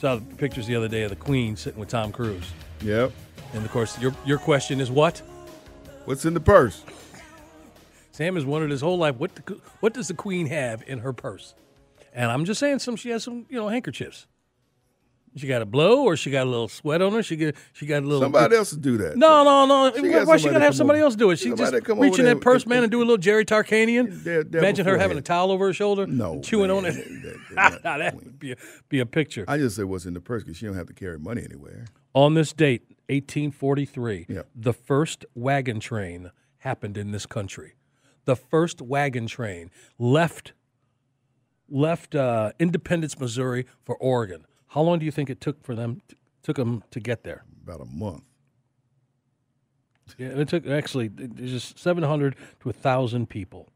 Saw 0.00 0.14
the 0.14 0.34
pictures 0.36 0.66
the 0.66 0.74
other 0.74 0.88
day 0.88 1.02
of 1.02 1.10
the 1.10 1.16
Queen 1.16 1.56
sitting 1.56 1.78
with 1.78 1.90
Tom 1.90 2.10
Cruise. 2.10 2.50
Yep. 2.80 3.12
And 3.52 3.62
of 3.62 3.70
course, 3.70 3.98
your 4.00 4.14
your 4.24 4.38
question 4.38 4.80
is 4.80 4.90
what? 4.90 5.18
What's 6.06 6.24
in 6.24 6.32
the 6.32 6.40
purse? 6.40 6.82
Sam 8.10 8.34
has 8.36 8.46
wondered 8.46 8.70
his 8.70 8.80
whole 8.80 8.96
life 8.96 9.16
what 9.16 9.34
the, 9.34 9.60
what 9.80 9.92
does 9.92 10.08
the 10.08 10.14
Queen 10.14 10.46
have 10.46 10.82
in 10.86 11.00
her 11.00 11.12
purse? 11.12 11.54
And 12.14 12.30
I'm 12.30 12.46
just 12.46 12.60
saying, 12.60 12.78
some 12.78 12.96
she 12.96 13.10
has 13.10 13.24
some 13.24 13.44
you 13.50 13.58
know 13.58 13.68
handkerchiefs. 13.68 14.26
She 15.36 15.46
got 15.46 15.62
a 15.62 15.66
blow, 15.66 16.02
or 16.02 16.16
she 16.16 16.30
got 16.30 16.46
a 16.46 16.50
little 16.50 16.66
sweat 16.66 17.00
on 17.00 17.12
her. 17.12 17.22
She 17.22 17.36
get 17.36 17.54
she 17.72 17.86
got 17.86 18.02
a 18.02 18.06
little. 18.06 18.20
Somebody 18.20 18.56
else 18.56 18.72
will 18.72 18.80
do 18.80 18.96
that. 18.98 19.16
No, 19.16 19.44
no, 19.44 19.64
no. 19.64 19.92
She 19.94 20.08
Why, 20.26 20.36
she 20.38 20.46
gotta 20.48 20.58
have 20.58 20.74
somebody 20.74 20.98
over- 20.98 21.04
else 21.04 21.14
do 21.14 21.30
it? 21.30 21.36
She 21.38 21.50
somebody 21.50 21.70
just 21.70 21.84
come 21.84 21.98
over 21.98 22.04
reach 22.08 22.18
in 22.18 22.24
there 22.24 22.34
that 22.34 22.40
purse, 22.40 22.66
man, 22.66 22.82
and 22.82 22.90
do 22.90 22.98
a 22.98 23.00
little 23.00 23.16
Jerry 23.16 23.44
Tarkanian. 23.44 24.24
There 24.24 24.40
Imagine 24.40 24.86
her 24.86 24.98
having 24.98 25.18
a 25.18 25.22
towel 25.22 25.52
over 25.52 25.66
her 25.66 25.72
shoulder, 25.72 26.06
No, 26.08 26.40
chewing 26.44 26.70
on 26.72 26.84
it. 26.84 26.94
That- 27.54 27.82
that- 27.84 27.98
that 27.98 28.14
would 28.16 28.38
be 28.40 28.52
a, 28.52 28.56
be 28.88 28.98
a 29.00 29.06
picture. 29.06 29.44
I 29.46 29.58
just 29.58 29.76
say 29.76 29.84
what's 29.84 30.04
in 30.04 30.14
the 30.14 30.20
purse 30.20 30.42
because 30.42 30.56
she 30.56 30.66
don't 30.66 30.74
have 30.76 30.86
to 30.88 30.94
carry 30.94 31.18
money 31.18 31.42
anywhere. 31.44 31.86
On 32.14 32.34
this 32.34 32.52
date, 32.52 32.82
1843, 33.08 34.26
Yep. 34.28 34.48
the 34.56 34.72
first 34.72 35.24
wagon 35.36 35.78
train 35.78 36.32
happened 36.58 36.96
in 36.96 37.12
this 37.12 37.26
country. 37.26 37.74
The 38.24 38.34
first 38.36 38.82
wagon 38.82 39.26
train 39.28 39.70
left 39.98 40.54
left 41.68 42.14
uh, 42.16 42.50
Independence, 42.58 43.18
Missouri, 43.18 43.64
for 43.84 43.96
Oregon. 43.96 44.44
How 44.70 44.82
long 44.82 45.00
do 45.00 45.04
you 45.04 45.10
think 45.10 45.30
it 45.30 45.40
took 45.40 45.62
for 45.64 45.74
them 45.74 46.00
took 46.42 46.56
them 46.56 46.82
to 46.90 47.00
get 47.00 47.24
there? 47.24 47.44
About 47.64 47.80
a 47.80 47.84
month. 47.84 48.22
Yeah, 50.16 50.28
it 50.28 50.48
took 50.48 50.66
actually 50.66 51.06
it 51.18 51.34
just 51.36 51.78
700 51.78 52.34
to 52.34 52.68
1,000 52.68 53.28
people. 53.28 53.68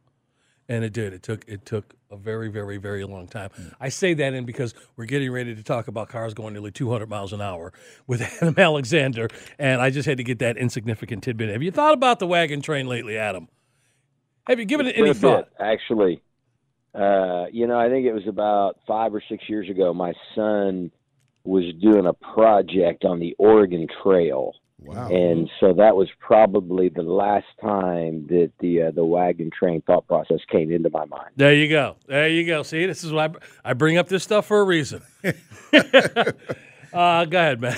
And 0.69 0.83
it 0.83 0.95
did. 0.95 1.13
It 1.13 1.23
took 1.23 1.45
it 1.47 1.67
took 1.67 1.95
a 2.11 2.17
very, 2.17 2.49
very, 2.49 2.79
very 2.79 3.05
long 3.05 3.27
time. 3.27 3.51
I 3.81 3.91
say 3.91 4.15
that 4.15 4.33
in 4.33 4.47
because 4.47 4.73
we're 4.97 5.05
getting 5.05 5.31
ready 5.31 5.55
to 5.55 5.63
talk 5.63 5.89
about 5.89 6.09
cars 6.09 6.33
going 6.33 6.55
nearly 6.55 6.71
200 6.71 7.09
miles 7.09 7.35
an 7.35 7.43
hour 7.43 7.73
with 8.07 8.23
Adam 8.41 8.55
Alexander, 8.57 9.29
and 9.59 9.83
I 9.83 9.91
just 9.91 10.07
had 10.07 10.17
to 10.17 10.25
get 10.25 10.39
that 10.39 10.57
insignificant 10.57 11.23
tidbit. 11.23 11.51
Have 11.51 11.63
you 11.63 11.71
thought 11.71 11.93
about 11.93 12.19
the 12.19 12.27
wagon 12.27 12.63
train 12.63 12.87
lately, 12.87 13.19
Adam? 13.19 13.49
Have 14.47 14.59
you 14.59 14.65
given 14.65 14.87
it 14.87 14.97
any 14.97 15.13
thought? 15.13 15.51
bit, 15.51 15.67
actually. 15.67 16.23
Uh, 16.95 17.47
you 17.53 17.67
know, 17.67 17.79
I 17.79 17.89
think 17.89 18.07
it 18.07 18.13
was 18.13 18.27
about 18.29 18.79
five 18.87 19.15
or 19.15 19.23
six 19.29 19.49
years 19.49 19.69
ago. 19.69 19.93
My 19.93 20.13
son 20.35 20.91
was 21.43 21.65
doing 21.83 22.07
a 22.07 22.13
project 22.13 23.05
on 23.05 23.19
the 23.21 23.35
Oregon 23.39 23.87
Trail, 24.03 24.53
Wow. 24.79 25.09
and 25.09 25.51
so 25.61 25.73
that 25.75 25.97
was 25.97 26.09
probably 26.21 26.89
the 26.91 27.03
last 27.03 27.47
time 27.61 28.27
that 28.29 28.53
the 28.61 28.83
uh, 28.83 28.91
the 28.93 29.05
wagon 29.05 29.51
train 29.51 29.81
thought 29.83 30.07
process 30.07 30.41
came 30.51 30.71
into 30.71 30.91
my 30.91 31.05
mind. 31.07 31.31
There 31.37 31.55
you 31.55 31.69
go. 31.69 31.97
There 32.07 32.29
you 32.29 32.47
go. 32.47 32.63
See, 32.63 32.87
this 32.87 33.03
is 33.03 33.13
why 33.13 33.27
I, 33.27 33.31
I 33.71 33.73
bring 33.73 33.97
up 33.99 34.09
this 34.09 34.23
stuff 34.23 34.47
for 34.47 34.61
a 34.61 34.65
reason. 34.65 35.03
uh, 36.93 37.25
go 37.25 37.39
ahead, 37.39 37.61
man. 37.61 37.77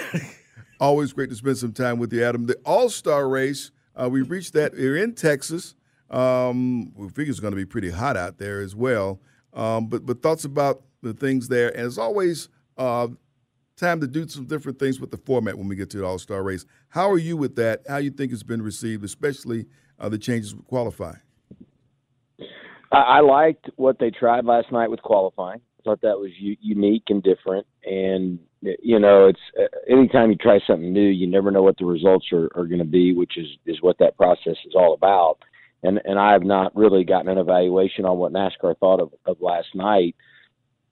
Always 0.79 1.13
great 1.13 1.31
to 1.31 1.37
spend 1.37 1.57
some 1.59 1.73
time 1.73 1.99
with 1.99 2.13
you, 2.13 2.23
Adam. 2.25 2.47
The 2.47 2.57
All 2.65 2.91
Star 2.91 3.29
race, 3.29 3.71
uh, 3.95 4.09
we 4.11 4.23
reached 4.23 4.53
that. 4.55 4.73
We're 4.75 4.97
in 4.97 5.15
Texas. 5.15 5.75
Um, 6.11 6.93
we 6.95 7.09
figure 7.09 7.31
it's 7.31 7.41
going 7.41 7.53
to 7.53 7.57
be 7.57 7.67
pretty 7.67 7.91
hot 7.91 8.17
out 8.17 8.39
there 8.39 8.61
as 8.61 8.75
well. 8.75 9.21
Um, 9.53 9.89
but 9.89 10.05
but 10.05 10.23
thoughts 10.23 10.45
about 10.45 10.83
the 11.03 11.15
things 11.15 11.49
there, 11.49 11.69
and 11.69 11.87
as 11.87 11.99
always, 11.99 12.49
uh, 12.77 13.09
time 13.77 14.01
to 14.01 14.07
do 14.07 14.29
some 14.29 14.47
different 14.47 14.79
things 14.79 15.01
with 15.01 15.11
the 15.11 15.17
format 15.19 15.57
when 15.57 15.69
we 15.69 15.77
get 15.77 15.91
to 15.91 15.99
the 15.99 16.05
All 16.05 16.19
Star 16.19 16.43
race. 16.43 16.65
How 16.89 17.11
are 17.11 17.19
you 17.19 17.37
with 17.37 17.57
that? 17.57 17.83
How 17.89 17.97
you 17.99 18.11
think 18.11 18.33
it's 18.33 18.43
been 18.43 18.63
received, 18.63 19.05
especially 19.05 19.67
uh, 19.99 20.09
the 20.09 20.19
changes 20.19 20.55
with 20.55 20.67
qualifying? 20.67 21.21
I, 22.93 23.21
liked 23.21 23.69
what 23.77 23.99
they 23.99 24.11
tried 24.11 24.45
last 24.45 24.71
night 24.71 24.91
with 24.91 25.03
qualifying. 25.03 25.61
I 25.81 25.83
Thought 25.85 26.01
that 26.03 26.19
was 26.19 26.31
u- 26.39 26.57
unique 26.61 27.05
and 27.09 27.23
different. 27.23 27.67
And 27.85 28.39
you 28.63 28.99
know, 28.99 29.27
it's 29.27 29.41
uh, 29.59 29.93
anytime 29.93 30.31
you 30.31 30.37
try 30.37 30.61
something 30.67 30.93
new, 30.93 31.09
you 31.09 31.27
never 31.27 31.51
know 31.51 31.63
what 31.63 31.79
the 31.79 31.85
results 31.85 32.27
are, 32.33 32.49
are 32.55 32.67
going 32.67 32.79
to 32.79 32.85
be, 32.85 33.13
which 33.13 33.37
is 33.37 33.47
is 33.67 33.83
what 33.83 33.99
that 33.99 34.17
process 34.17 34.57
is 34.67 34.75
all 34.75 34.95
about. 34.95 35.39
And 35.87 36.01
and 36.05 36.19
I 36.19 36.33
have 36.33 36.45
not 36.45 36.75
really 36.75 37.05
gotten 37.05 37.29
an 37.29 37.39
evaluation 37.39 38.05
on 38.05 38.19
what 38.19 38.33
NASCAR 38.33 38.77
thought 38.79 39.01
of, 39.01 39.13
of 39.27 39.41
last 39.41 39.69
night. 39.75 40.17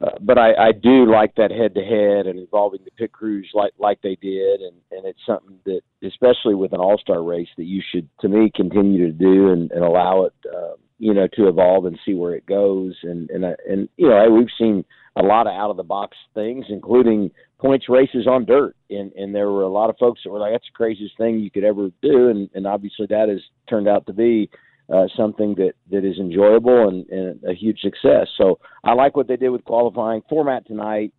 Uh, 0.01 0.11
but 0.21 0.39
I, 0.39 0.53
I 0.55 0.73
do 0.73 1.11
like 1.11 1.35
that 1.37 1.51
head 1.51 1.75
to 1.77 1.81
head 1.81 2.27
and 2.27 2.39
involving 2.39 2.81
the 2.85 2.91
pit 2.91 3.13
crews 3.13 3.49
like 3.55 3.73
like 3.79 4.01
they 4.03 4.17
did, 4.21 4.61
and 4.61 4.77
and 4.91 5.07
it's 5.07 5.25
something 5.25 5.57
that, 5.65 5.81
especially 6.03 6.55
with 6.55 6.73
an 6.73 6.81
all 6.81 6.99
star 6.99 7.23
race, 7.23 7.49
that 7.57 7.65
you 7.65 7.81
should, 7.93 8.09
to 8.21 8.29
me, 8.29 8.51
continue 8.55 9.07
to 9.07 9.13
do 9.13 9.51
and, 9.51 9.71
and 9.71 9.85
allow 9.85 10.25
it, 10.25 10.35
um, 10.55 10.75
you 10.99 11.15
know, 11.15 11.29
to 11.35 11.49
evolve 11.49 11.87
and 11.87 11.99
see 12.05 12.15
where 12.15 12.35
it 12.35 12.45
goes. 12.45 12.95
And 13.03 13.31
and 13.31 13.45
uh, 13.45 13.55
and 13.69 13.89
you 13.97 14.09
know, 14.09 14.29
we've 14.31 14.49
seen 14.59 14.85
a 15.17 15.23
lot 15.23 15.47
of 15.47 15.53
out 15.53 15.71
of 15.71 15.77
the 15.77 15.85
box 15.85 16.17
things, 16.35 16.67
including 16.69 17.31
points 17.59 17.89
races 17.89 18.27
on 18.27 18.45
dirt, 18.45 18.75
and 18.91 19.13
and 19.13 19.33
there 19.33 19.51
were 19.51 19.63
a 19.63 19.69
lot 19.69 19.91
of 19.91 19.97
folks 19.99 20.23
that 20.25 20.31
were 20.31 20.41
like, 20.41 20.53
"That's 20.53 20.67
the 20.67 20.77
craziest 20.77 21.17
thing 21.17 21.39
you 21.39 21.53
could 21.53 21.65
ever 21.65 21.91
do," 22.03 22.29
and 22.31 22.51
and 22.55 22.67
obviously 22.67 23.07
that 23.07 23.29
has 23.29 23.41
turned 23.69 23.87
out 23.87 24.07
to 24.07 24.13
be 24.13 24.51
uh, 24.93 25.07
something 25.17 25.55
that, 25.57 25.73
that 25.91 26.05
is 26.05 26.19
enjoyable 26.19 26.89
and, 26.89 27.09
and 27.09 27.45
a 27.45 27.55
huge 27.55 27.81
success. 27.81 28.29
So 28.37 28.59
I 28.83 28.93
like 28.95 29.17
what 29.17 29.29
they 29.29 29.37
did 29.37 29.49
with 29.49 29.65
qualifying 29.65 30.23
format 30.29 30.67
tonight. 30.67 31.13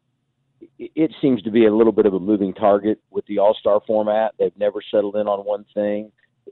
it 0.78 1.12
seems 1.22 1.42
to 1.44 1.52
be 1.52 1.66
a 1.66 1.76
little 1.76 1.92
bit 1.92 2.06
of 2.06 2.14
a 2.14 2.20
moving 2.20 2.54
target 2.54 3.00
with 3.12 3.26
the 3.28 3.40
All 3.40 3.56
Star 3.60 3.82
format. 3.86 4.34
They've 4.38 4.58
never 4.58 4.82
settled 4.92 5.16
in 5.16 5.28
on 5.28 5.46
one 5.46 5.66
thing. 5.74 6.12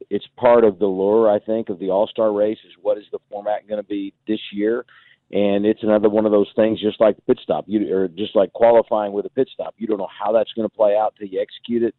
It's 0.10 0.26
part 0.38 0.64
of 0.64 0.80
the 0.80 0.88
lure, 0.88 1.30
I 1.30 1.40
think, 1.40 1.70
of 1.70 1.80
the 1.80 1.90
All 1.90 2.08
Star 2.08 2.32
race 2.32 2.58
is 2.66 2.74
what 2.82 2.98
is 2.98 3.06
the 3.12 3.20
format 3.30 3.68
going 3.68 3.82
to 3.82 3.88
be 3.88 4.14
this 4.28 4.40
year, 4.52 4.86
and 5.32 5.66
it's 5.66 5.84
another 5.84 6.10
one 6.10 6.26
of 6.26 6.32
those 6.32 6.52
things, 6.56 6.82
just 6.82 7.00
like 7.00 7.16
the 7.16 7.22
pit 7.24 7.40
stop, 7.44 7.66
you 7.68 7.96
or 7.96 8.08
just 8.08 8.36
like 8.36 8.52
qualifying 8.54 9.14
with 9.14 9.26
a 9.26 9.30
pit 9.30 9.50
stop. 9.54 9.76
You 9.78 9.88
don't 9.88 10.00
know 10.00 10.10
how 10.20 10.32
that's 10.32 10.52
going 10.54 10.68
to 10.68 10.76
play 10.76 10.96
out 10.98 11.16
till 11.18 11.28
you 11.28 11.42
execute 11.42 11.84
it. 11.84 11.96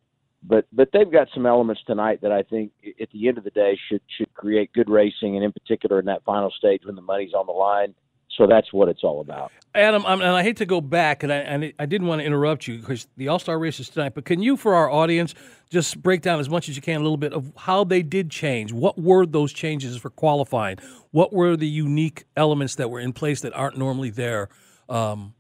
But 0.46 0.66
but 0.72 0.90
they've 0.92 1.10
got 1.10 1.28
some 1.34 1.46
elements 1.46 1.82
tonight 1.86 2.20
that 2.22 2.32
I 2.32 2.42
think 2.42 2.72
at 3.00 3.08
the 3.10 3.28
end 3.28 3.38
of 3.38 3.44
the 3.44 3.50
day 3.50 3.78
should 3.88 4.02
should 4.16 4.32
create 4.34 4.72
good 4.72 4.90
racing, 4.90 5.36
and 5.36 5.44
in 5.44 5.52
particular 5.52 5.98
in 5.98 6.06
that 6.06 6.22
final 6.24 6.50
stage 6.50 6.82
when 6.84 6.96
the 6.96 7.02
money's 7.02 7.32
on 7.32 7.46
the 7.46 7.52
line 7.52 7.94
so 8.36 8.46
that's 8.46 8.72
what 8.72 8.88
it's 8.88 9.04
all 9.04 9.20
about. 9.20 9.52
Adam, 9.74 10.04
and 10.06 10.22
I 10.22 10.42
hate 10.42 10.56
to 10.58 10.66
go 10.66 10.80
back, 10.80 11.22
and 11.22 11.32
I, 11.32 11.36
and 11.36 11.72
I 11.78 11.86
didn't 11.86 12.06
want 12.06 12.20
to 12.20 12.24
interrupt 12.24 12.66
you 12.66 12.78
because 12.78 13.06
the 13.16 13.28
All 13.28 13.38
Star 13.38 13.58
race 13.58 13.80
is 13.80 13.88
tonight. 13.88 14.14
But 14.14 14.24
can 14.24 14.42
you, 14.42 14.56
for 14.56 14.74
our 14.74 14.90
audience, 14.90 15.34
just 15.70 16.02
break 16.02 16.22
down 16.22 16.40
as 16.40 16.48
much 16.48 16.68
as 16.68 16.76
you 16.76 16.82
can 16.82 16.96
a 16.96 17.02
little 17.02 17.16
bit 17.16 17.32
of 17.32 17.52
how 17.56 17.84
they 17.84 18.02
did 18.02 18.30
change? 18.30 18.72
What 18.72 18.98
were 18.98 19.26
those 19.26 19.52
changes 19.52 19.96
for 19.96 20.10
qualifying? 20.10 20.78
What 21.10 21.32
were 21.32 21.56
the 21.56 21.68
unique 21.68 22.24
elements 22.36 22.76
that 22.76 22.90
were 22.90 23.00
in 23.00 23.12
place 23.12 23.40
that 23.42 23.52
aren't 23.54 23.76
normally 23.76 24.10
there 24.10 24.48
um, 24.88 25.34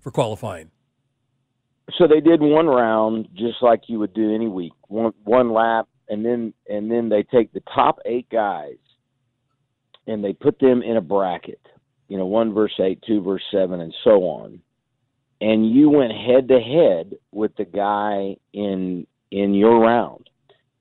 for 0.00 0.10
qualifying? 0.10 0.70
So 1.94 2.06
they 2.08 2.20
did 2.20 2.40
one 2.40 2.66
round 2.66 3.28
just 3.34 3.62
like 3.62 3.82
you 3.86 3.98
would 4.00 4.14
do 4.14 4.34
any 4.34 4.48
week, 4.48 4.72
one 4.88 5.12
one 5.24 5.52
lap, 5.52 5.88
and 6.08 6.24
then 6.24 6.52
and 6.68 6.90
then 6.90 7.08
they 7.08 7.22
take 7.22 7.52
the 7.52 7.62
top 7.74 7.98
eight 8.04 8.28
guys 8.30 8.76
and 10.06 10.22
they 10.22 10.32
put 10.32 10.58
them 10.58 10.82
in 10.82 10.96
a 10.96 11.00
bracket 11.00 11.60
you 12.08 12.18
know, 12.18 12.26
one 12.26 12.54
verse 12.54 12.72
eight, 12.80 13.02
two 13.06 13.22
verse 13.22 13.42
seven, 13.50 13.80
and 13.80 13.94
so 14.04 14.22
on, 14.22 14.60
and 15.40 15.70
you 15.70 15.90
went 15.90 16.12
head 16.12 16.48
to 16.48 16.60
head 16.60 17.14
with 17.32 17.54
the 17.56 17.64
guy 17.64 18.36
in 18.52 19.06
in 19.30 19.54
your 19.54 19.80
round. 19.80 20.30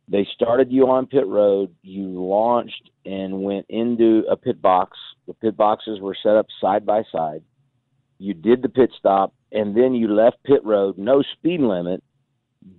They 0.08 0.28
started 0.36 0.72
you 0.72 0.88
on 0.90 1.08
pit 1.08 1.26
road. 1.26 1.74
You 1.82 2.08
launched 2.24 2.92
and 3.06 3.42
went 3.42 3.66
into 3.70 4.24
a 4.30 4.38
pit 4.38 4.62
box. 4.62 4.98
The 5.28 5.34
pit 5.34 5.58
boxes 5.58 6.00
were 6.00 6.16
set 6.22 6.36
up 6.36 6.46
side 6.62 6.86
by 6.86 7.04
side. 7.12 7.42
You 8.18 8.34
did 8.34 8.62
the 8.62 8.70
pit 8.70 8.92
stop, 8.98 9.34
and 9.52 9.76
then 9.76 9.94
you 9.94 10.14
left 10.14 10.44
pit 10.44 10.64
road, 10.64 10.98
no 10.98 11.22
speed 11.34 11.62
limit, 11.62 12.04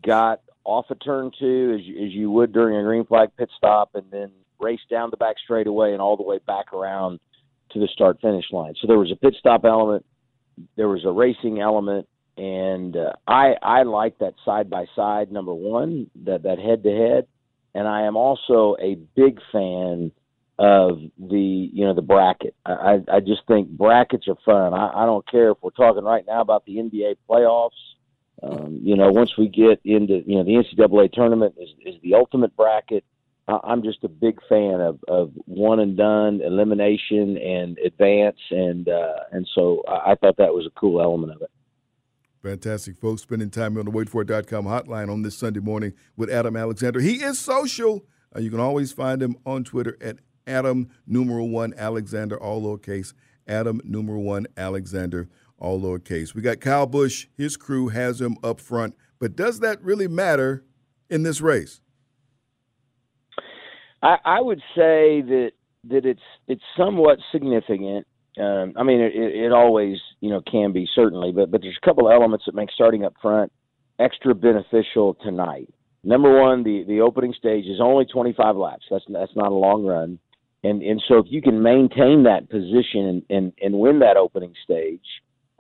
got 0.05 0.41
off 0.65 0.87
a 0.91 0.95
of 0.95 1.01
turn 1.05 1.31
two 1.39 1.73
as 1.75 1.81
as 1.81 2.13
you 2.13 2.31
would 2.31 2.53
during 2.53 2.77
a 2.77 2.83
green 2.83 3.07
flag 3.07 3.31
pit 3.37 3.51
stop, 3.57 3.91
and 3.95 4.05
then 4.11 4.31
raced 4.59 4.89
down 4.91 5.11
the 5.11 5.17
back 5.17 5.37
straightaway 5.43 5.93
and 5.93 6.01
all 6.01 6.17
the 6.17 6.23
way 6.23 6.39
back 6.47 6.73
around 6.73 7.21
to 7.71 7.79
the 7.79 7.89
start 7.89 8.19
finish 8.21 8.47
line. 8.51 8.75
So 8.81 8.87
there 8.87 8.99
was 8.99 9.13
a 9.13 9.17
pit 9.17 9.35
stop 9.39 9.65
element, 9.65 10.05
there 10.77 10.89
was 10.89 11.05
a 11.05 11.13
racing 11.13 11.61
element, 11.61 12.09
and 12.37 12.97
uh, 12.97 13.13
I 13.27 13.55
I 13.63 13.83
like 13.83 14.19
that 14.19 14.35
side 14.45 14.71
by 14.71 14.87
side 14.95 15.31
number 15.31 15.55
one 15.55 16.11
that 16.25 16.43
that 16.45 16.59
head 16.59 16.83
to 16.85 16.91
head, 16.91 17.27
and 17.75 17.87
I 17.87 18.03
am 18.03 18.17
also 18.17 18.77
a 18.81 18.95
big 19.15 19.39
fan 19.53 20.13
of 20.59 21.01
the 21.19 21.71
you 21.73 21.85
know 21.85 21.95
the 21.95 22.03
bracket. 22.03 22.55
I 22.65 23.03
I 23.09 23.21
just 23.21 23.47
think 23.47 23.69
brackets 23.69 24.29
are 24.29 24.37
fun. 24.45 24.75
I, 24.75 25.03
I 25.03 25.07
don't 25.07 25.29
care 25.29 25.51
if 25.51 25.59
we're 25.63 25.71
talking 25.71 26.05
right 26.05 26.25
now 26.27 26.41
about 26.41 26.65
the 26.67 26.77
NBA 26.77 27.17
playoffs. 27.29 27.71
Um, 28.43 28.81
you 28.83 28.97
know, 28.97 29.11
once 29.11 29.37
we 29.37 29.49
get 29.49 29.81
into 29.85 30.23
you 30.27 30.37
know 30.37 30.45
the 30.45 30.53
NCAA 30.53 31.13
tournament 31.13 31.55
is 31.59 31.71
is 31.85 32.01
the 32.03 32.15
ultimate 32.15 32.57
bracket 32.57 33.05
I'm 33.49 33.83
just 33.83 34.03
a 34.03 34.09
big 34.09 34.41
fan 34.49 34.81
of, 34.81 34.99
of 35.07 35.31
one 35.45 35.79
and 35.79 35.97
done 35.97 36.41
elimination 36.43 37.37
and 37.39 37.79
advance, 37.79 38.39
and 38.51 38.89
uh, 38.89 39.21
and 39.31 39.47
so 39.55 39.85
I 39.87 40.17
thought 40.17 40.37
that 40.39 40.53
was 40.53 40.67
a 40.67 40.81
cool 40.81 41.01
element 41.01 41.33
of 41.33 41.43
it. 41.43 41.51
Fantastic, 42.43 42.97
folks. 42.97 43.23
Spending 43.23 43.51
time 43.51 43.79
on 43.79 43.85
the 43.85 43.93
waitfor.com 43.93 44.65
hotline 44.65 45.11
on 45.11 45.23
this 45.23 45.39
Sunday 45.39 45.61
morning 45.61 45.93
with 46.17 46.29
Adam 46.29 46.57
Alexander. 46.57 47.01
He 47.01 47.23
is 47.23 47.39
social. 47.39 48.05
Uh, 48.35 48.41
you 48.41 48.51
can 48.51 48.61
always 48.61 48.93
find 48.93 49.23
him 49.23 49.37
on 49.47 49.63
Twitter 49.63 49.97
at 50.01 50.17
Adam 50.47 50.89
numeral 51.07 51.49
one 51.49 51.75
Alexander, 51.77 52.41
all 52.41 52.63
lowercase. 52.63 53.13
Adam 53.49 53.81
numeral 53.85 54.23
one 54.23 54.47
Alexander, 54.57 55.29
all 55.59 55.81
lowercase. 55.81 56.35
We 56.35 56.43
got 56.43 56.61
Kyle 56.61 56.87
Busch. 56.87 57.27
His 57.37 57.57
crew 57.57 57.89
has 57.89 58.21
him 58.21 58.37
up 58.43 58.61
front, 58.61 58.95
but 59.19 59.37
does 59.37 59.61
that 59.61 59.83
really 59.83 60.09
matter 60.09 60.65
in 61.09 61.23
this 61.23 61.41
race? 61.41 61.81
I, 64.03 64.17
I 64.25 64.41
would 64.41 64.61
say 64.75 65.23
that 65.23 65.51
that 65.89 66.05
it's 66.05 66.21
it's 66.49 66.63
somewhat 66.77 67.19
significant. 67.33 68.07
Um, 68.39 68.75
I 68.77 68.83
mean, 68.83 69.01
it, 69.01 69.13
it 69.15 69.53
always 69.53 69.99
you 70.21 70.31
know 70.31 70.41
can 70.41 70.73
be 70.73 70.89
certainly, 70.95 71.33
but 71.33 71.51
but 71.51 71.63
there's 71.63 71.79
a 71.81 71.87
couple 71.87 72.07
of 72.09 72.13
elements 72.13 72.45
that 72.47 72.55
make 72.55 72.71
starting 72.71 73.05
up 73.05 73.15
front 73.23 73.53
extra 73.99 74.35
beneficial 74.35 75.15
tonight. 75.23 75.73
Number 76.05 76.41
one, 76.41 76.63
the 76.63 76.85
the 76.87 77.01
opening 77.01 77.35
stage 77.37 77.65
is 77.67 77.81
only 77.81 78.05
25 78.05 78.57
laps. 78.57 78.85
That's 78.91 79.05
that's 79.09 79.35
not 79.35 79.51
a 79.51 79.55
long 79.55 79.85
run, 79.85 80.19
and 80.65 80.83
and 80.83 81.03
so 81.09 81.19
if 81.19 81.27
you 81.29 81.43
can 81.43 81.63
maintain 81.63 82.25
that 82.25 82.49
position 82.49 83.07
and 83.07 83.23
and, 83.31 83.53
and 83.61 83.79
win 83.79 83.99
that 84.01 84.17
opening 84.17 84.55
stage, 84.65 85.05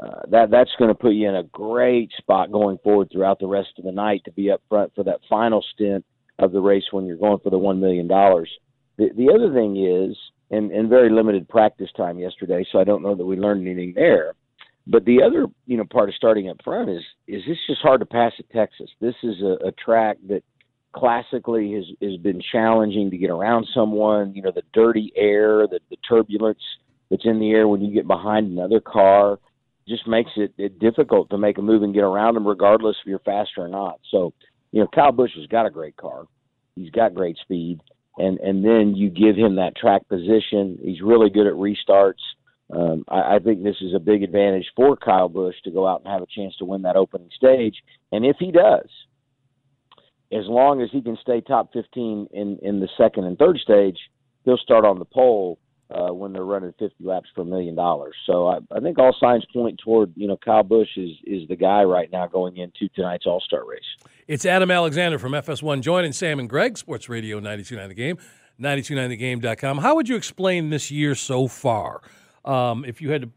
uh, 0.02 0.22
that 0.30 0.50
that's 0.50 0.70
going 0.78 0.88
to 0.88 0.94
put 0.94 1.12
you 1.12 1.28
in 1.28 1.36
a 1.36 1.44
great 1.44 2.10
spot 2.18 2.50
going 2.52 2.78
forward 2.78 3.08
throughout 3.10 3.38
the 3.38 3.46
rest 3.46 3.70
of 3.78 3.84
the 3.84 3.92
night 3.92 4.22
to 4.24 4.32
be 4.32 4.50
up 4.50 4.62
front 4.68 4.92
for 4.94 5.04
that 5.04 5.20
final 5.28 5.64
stint 5.74 6.04
of 6.38 6.52
the 6.52 6.60
race 6.60 6.84
when 6.90 7.06
you're 7.06 7.16
going 7.16 7.38
for 7.42 7.50
the 7.50 7.58
one 7.58 7.80
million 7.80 8.06
dollars. 8.06 8.50
The 8.98 9.10
the 9.16 9.32
other 9.34 9.52
thing 9.52 9.76
is, 9.76 10.16
and, 10.50 10.70
and 10.70 10.88
very 10.88 11.10
limited 11.10 11.48
practice 11.48 11.90
time 11.96 12.18
yesterday, 12.18 12.64
so 12.70 12.78
I 12.78 12.84
don't 12.84 13.02
know 13.02 13.14
that 13.14 13.24
we 13.24 13.36
learned 13.36 13.66
anything 13.66 13.94
there. 13.94 14.34
But 14.86 15.04
the 15.04 15.22
other, 15.22 15.46
you 15.66 15.76
know, 15.76 15.84
part 15.84 16.08
of 16.08 16.14
starting 16.14 16.48
up 16.48 16.58
front 16.62 16.90
is 16.90 17.02
is 17.26 17.42
this 17.46 17.58
just 17.66 17.82
hard 17.82 18.00
to 18.00 18.06
pass 18.06 18.32
at 18.38 18.48
Texas. 18.50 18.88
This 19.00 19.16
is 19.22 19.42
a, 19.42 19.68
a 19.68 19.72
track 19.72 20.18
that 20.28 20.42
classically 20.96 21.74
has 21.74 21.84
has 22.00 22.16
been 22.18 22.40
challenging 22.52 23.10
to 23.10 23.18
get 23.18 23.30
around 23.30 23.66
someone. 23.74 24.34
You 24.34 24.42
know, 24.42 24.52
the 24.52 24.62
dirty 24.72 25.12
air, 25.16 25.66
the, 25.66 25.80
the 25.90 25.96
turbulence 26.08 26.62
that's 27.10 27.24
in 27.24 27.38
the 27.38 27.50
air 27.50 27.68
when 27.68 27.82
you 27.82 27.92
get 27.92 28.06
behind 28.06 28.50
another 28.50 28.80
car 28.80 29.38
just 29.86 30.08
makes 30.08 30.30
it, 30.36 30.52
it 30.58 30.80
difficult 30.80 31.30
to 31.30 31.38
make 31.38 31.58
a 31.58 31.62
move 31.62 31.82
and 31.82 31.94
get 31.94 32.02
around 32.02 32.34
them, 32.34 32.46
regardless 32.46 32.96
if 33.00 33.06
you're 33.06 33.20
faster 33.20 33.60
or 33.60 33.68
not. 33.68 34.00
So 34.10 34.32
you 34.72 34.80
know, 34.80 34.88
Kyle 34.94 35.12
Busch 35.12 35.30
has 35.36 35.46
got 35.46 35.66
a 35.66 35.70
great 35.70 35.96
car. 35.96 36.24
He's 36.74 36.90
got 36.90 37.14
great 37.14 37.36
speed, 37.38 37.80
and 38.18 38.38
and 38.40 38.64
then 38.64 38.94
you 38.96 39.10
give 39.10 39.36
him 39.36 39.56
that 39.56 39.76
track 39.76 40.08
position. 40.08 40.78
He's 40.82 41.02
really 41.02 41.30
good 41.30 41.46
at 41.46 41.54
restarts. 41.54 42.22
Um, 42.74 43.04
I, 43.08 43.36
I 43.36 43.38
think 43.38 43.62
this 43.62 43.76
is 43.80 43.94
a 43.94 44.00
big 44.00 44.22
advantage 44.22 44.66
for 44.74 44.96
Kyle 44.96 45.28
Busch 45.28 45.54
to 45.64 45.70
go 45.70 45.86
out 45.86 46.02
and 46.04 46.12
have 46.12 46.22
a 46.22 46.26
chance 46.26 46.56
to 46.56 46.64
win 46.64 46.82
that 46.82 46.96
opening 46.96 47.30
stage. 47.36 47.76
And 48.10 48.26
if 48.26 48.36
he 48.40 48.50
does, 48.50 48.88
as 50.32 50.44
long 50.46 50.82
as 50.82 50.88
he 50.92 51.00
can 51.00 51.16
stay 51.20 51.40
top 51.40 51.72
15 51.72 52.28
in 52.32 52.58
in 52.62 52.80
the 52.80 52.88
second 52.96 53.24
and 53.24 53.38
third 53.38 53.58
stage, 53.58 53.98
he'll 54.44 54.58
start 54.58 54.84
on 54.84 54.98
the 54.98 55.04
pole 55.04 55.58
uh, 55.90 56.12
when 56.12 56.32
they're 56.32 56.44
running 56.44 56.74
50 56.78 57.04
laps 57.04 57.28
per 57.34 57.44
million 57.44 57.74
dollars. 57.74 58.14
So 58.26 58.48
I, 58.48 58.58
I 58.70 58.80
think 58.80 58.98
all 58.98 59.14
signs 59.18 59.44
point 59.52 59.80
toward 59.82 60.12
you 60.16 60.26
know 60.26 60.36
Kyle 60.36 60.62
Busch 60.62 60.96
is 60.96 61.10
is 61.24 61.48
the 61.48 61.56
guy 61.56 61.82
right 61.84 62.10
now 62.10 62.26
going 62.26 62.56
into 62.56 62.88
tonight's 62.94 63.26
All 63.26 63.40
Star 63.40 63.66
race. 63.66 63.80
It's 64.26 64.44
Adam 64.44 64.70
Alexander 64.70 65.18
from 65.18 65.32
FS1 65.32 65.82
joining 65.82 66.12
Sam 66.12 66.40
and 66.40 66.48
Greg, 66.48 66.76
Sports 66.76 67.08
Radio 67.08 67.38
92.9 67.38 67.88
The 67.88 67.94
Game, 67.94 68.18
92.9thegame.com. 68.60 69.78
How 69.78 69.94
would 69.94 70.08
you 70.08 70.16
explain 70.16 70.70
this 70.70 70.90
year 70.90 71.14
so 71.14 71.46
far? 71.46 72.00
Um, 72.44 72.84
if 72.84 73.00
you 73.00 73.10
had 73.10 73.22
to 73.22 73.30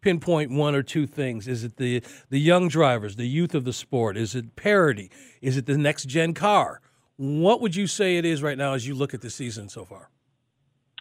pinpoint 0.00 0.50
one 0.50 0.74
or 0.74 0.82
two 0.82 1.06
things, 1.06 1.48
is 1.48 1.64
it 1.64 1.76
the 1.76 2.02
the 2.28 2.40
young 2.40 2.68
drivers, 2.68 3.16
the 3.16 3.28
youth 3.28 3.54
of 3.54 3.64
the 3.64 3.72
sport? 3.72 4.16
Is 4.16 4.34
it 4.34 4.56
parity? 4.56 5.10
Is 5.40 5.56
it 5.56 5.66
the 5.66 5.78
next 5.78 6.06
gen 6.06 6.34
car? 6.34 6.80
What 7.16 7.60
would 7.60 7.76
you 7.76 7.86
say 7.86 8.16
it 8.16 8.24
is 8.24 8.42
right 8.42 8.56
now 8.56 8.72
as 8.74 8.86
you 8.86 8.94
look 8.94 9.12
at 9.12 9.20
the 9.20 9.30
season 9.30 9.68
so 9.68 9.84
far? 9.84 10.10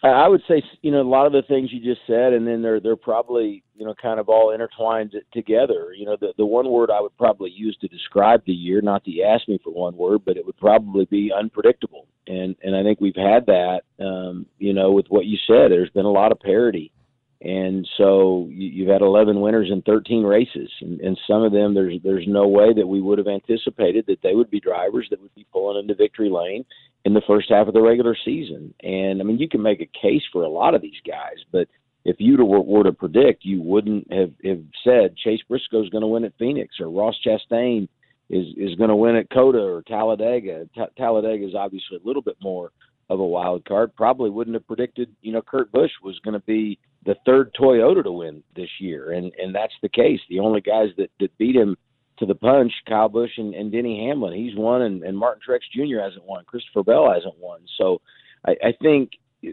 I 0.01 0.27
would 0.29 0.41
say 0.47 0.63
you 0.81 0.91
know 0.91 1.01
a 1.01 1.03
lot 1.03 1.25
of 1.25 1.33
the 1.33 1.41
things 1.41 1.73
you 1.73 1.81
just 1.81 2.05
said, 2.07 2.31
and 2.31 2.47
then 2.47 2.61
they're 2.61 2.79
they're 2.79 2.95
probably 2.95 3.63
you 3.75 3.85
know 3.85 3.93
kind 4.01 4.19
of 4.19 4.29
all 4.29 4.51
intertwined 4.51 5.13
together. 5.33 5.93
You 5.93 6.05
know, 6.05 6.17
the 6.19 6.33
the 6.37 6.45
one 6.45 6.69
word 6.69 6.89
I 6.89 7.01
would 7.01 7.17
probably 7.17 7.51
use 7.51 7.77
to 7.81 7.87
describe 7.87 8.41
the 8.45 8.53
year, 8.53 8.81
not 8.81 9.05
you 9.05 9.23
asked 9.25 9.49
me 9.49 9.59
for 9.61 9.73
one 9.73 9.97
word, 9.97 10.21
but 10.25 10.37
it 10.37 10.45
would 10.45 10.57
probably 10.57 11.05
be 11.05 11.31
unpredictable. 11.37 12.07
And 12.27 12.55
and 12.63 12.75
I 12.75 12.83
think 12.83 13.01
we've 13.01 13.15
had 13.15 13.45
that. 13.47 13.81
Um, 13.99 14.45
you 14.57 14.73
know, 14.73 14.91
with 14.91 15.07
what 15.09 15.25
you 15.25 15.37
said, 15.45 15.69
there's 15.69 15.89
been 15.89 16.05
a 16.05 16.11
lot 16.11 16.31
of 16.31 16.39
parity, 16.39 16.93
and 17.41 17.87
so 17.97 18.47
you, 18.49 18.67
you've 18.69 18.89
had 18.89 19.01
11 19.01 19.39
winners 19.39 19.69
in 19.71 19.81
13 19.83 20.23
races, 20.23 20.69
and, 20.81 20.99
and 20.99 21.17
some 21.27 21.43
of 21.43 21.53
them 21.53 21.73
there's 21.73 21.99
there's 22.03 22.27
no 22.27 22.47
way 22.47 22.73
that 22.73 22.87
we 22.87 23.01
would 23.01 23.17
have 23.17 23.27
anticipated 23.27 24.05
that 24.07 24.21
they 24.21 24.35
would 24.35 24.49
be 24.49 24.59
drivers 24.59 25.07
that 25.09 25.21
would 25.21 25.33
be 25.35 25.47
pulling 25.53 25.79
into 25.79 25.95
victory 25.95 26.29
lane 26.29 26.65
in 27.05 27.13
the 27.13 27.21
first 27.27 27.49
half 27.49 27.67
of 27.67 27.73
the 27.73 27.81
regular 27.81 28.15
season. 28.25 28.73
And 28.83 29.21
I 29.21 29.23
mean, 29.23 29.39
you 29.39 29.47
can 29.47 29.61
make 29.61 29.79
a 29.79 29.99
case 29.99 30.23
for 30.33 30.43
a 30.43 30.49
lot 30.49 30.75
of 30.75 30.81
these 30.81 30.99
guys, 31.07 31.37
but 31.51 31.67
if 32.05 32.17
you 32.19 32.37
were, 32.43 32.61
were 32.61 32.83
to 32.83 32.91
predict, 32.91 33.45
you 33.45 33.61
wouldn't 33.61 34.11
have, 34.11 34.31
have 34.43 34.63
said 34.83 35.17
Chase 35.17 35.41
Briscoe's 35.47 35.89
going 35.89 36.01
to 36.01 36.07
win 36.07 36.23
at 36.23 36.33
Phoenix 36.39 36.75
or 36.79 36.89
Ross 36.89 37.15
Chastain 37.25 37.87
is 38.29 38.45
is 38.57 38.75
going 38.75 38.89
to 38.89 38.95
win 38.95 39.15
at 39.15 39.29
COTA 39.29 39.59
or 39.59 39.81
Talladega. 39.83 40.67
T- 40.75 40.81
Talladega 40.97 41.47
is 41.47 41.55
obviously 41.55 41.97
a 41.97 42.07
little 42.07 42.21
bit 42.21 42.37
more 42.41 42.71
of 43.09 43.19
a 43.19 43.25
wild 43.25 43.65
card. 43.65 43.95
Probably 43.95 44.29
wouldn't 44.29 44.55
have 44.55 44.67
predicted, 44.67 45.09
you 45.21 45.31
know, 45.31 45.41
Kurt 45.41 45.71
Busch 45.71 45.91
was 46.03 46.19
going 46.19 46.35
to 46.35 46.45
be 46.45 46.77
the 47.05 47.15
third 47.25 47.53
Toyota 47.59 48.03
to 48.03 48.11
win 48.11 48.43
this 48.55 48.69
year, 48.79 49.13
and 49.13 49.31
and 49.37 49.53
that's 49.53 49.73
the 49.81 49.89
case. 49.89 50.19
The 50.29 50.39
only 50.39 50.61
guys 50.61 50.89
that 50.97 51.09
that 51.19 51.37
beat 51.37 51.55
him 51.55 51.77
to 52.19 52.25
the 52.25 52.35
punch, 52.35 52.71
Kyle 52.87 53.09
Busch 53.09 53.31
and, 53.37 53.53
and 53.53 53.71
Denny 53.71 54.05
Hamlin. 54.05 54.33
He's 54.33 54.55
won, 54.55 54.81
and, 54.81 55.03
and 55.03 55.17
Martin 55.17 55.41
Truex 55.47 55.61
Jr. 55.73 56.01
hasn't 56.01 56.25
won. 56.25 56.43
Christopher 56.45 56.83
Bell 56.83 57.09
hasn't 57.13 57.39
won. 57.39 57.61
So 57.77 58.01
I, 58.45 58.51
I 58.61 58.73
think 58.81 59.11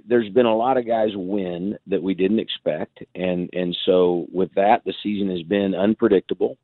there's 0.08 0.28
been 0.30 0.46
a 0.46 0.56
lot 0.56 0.76
of 0.76 0.86
guys 0.86 1.10
win 1.14 1.78
that 1.86 2.02
we 2.02 2.14
didn't 2.14 2.40
expect, 2.40 3.02
and 3.14 3.48
and 3.52 3.76
so 3.86 4.26
with 4.32 4.52
that, 4.54 4.82
the 4.84 4.94
season 5.02 5.30
has 5.30 5.42
been 5.42 5.74
unpredictable. 5.74 6.58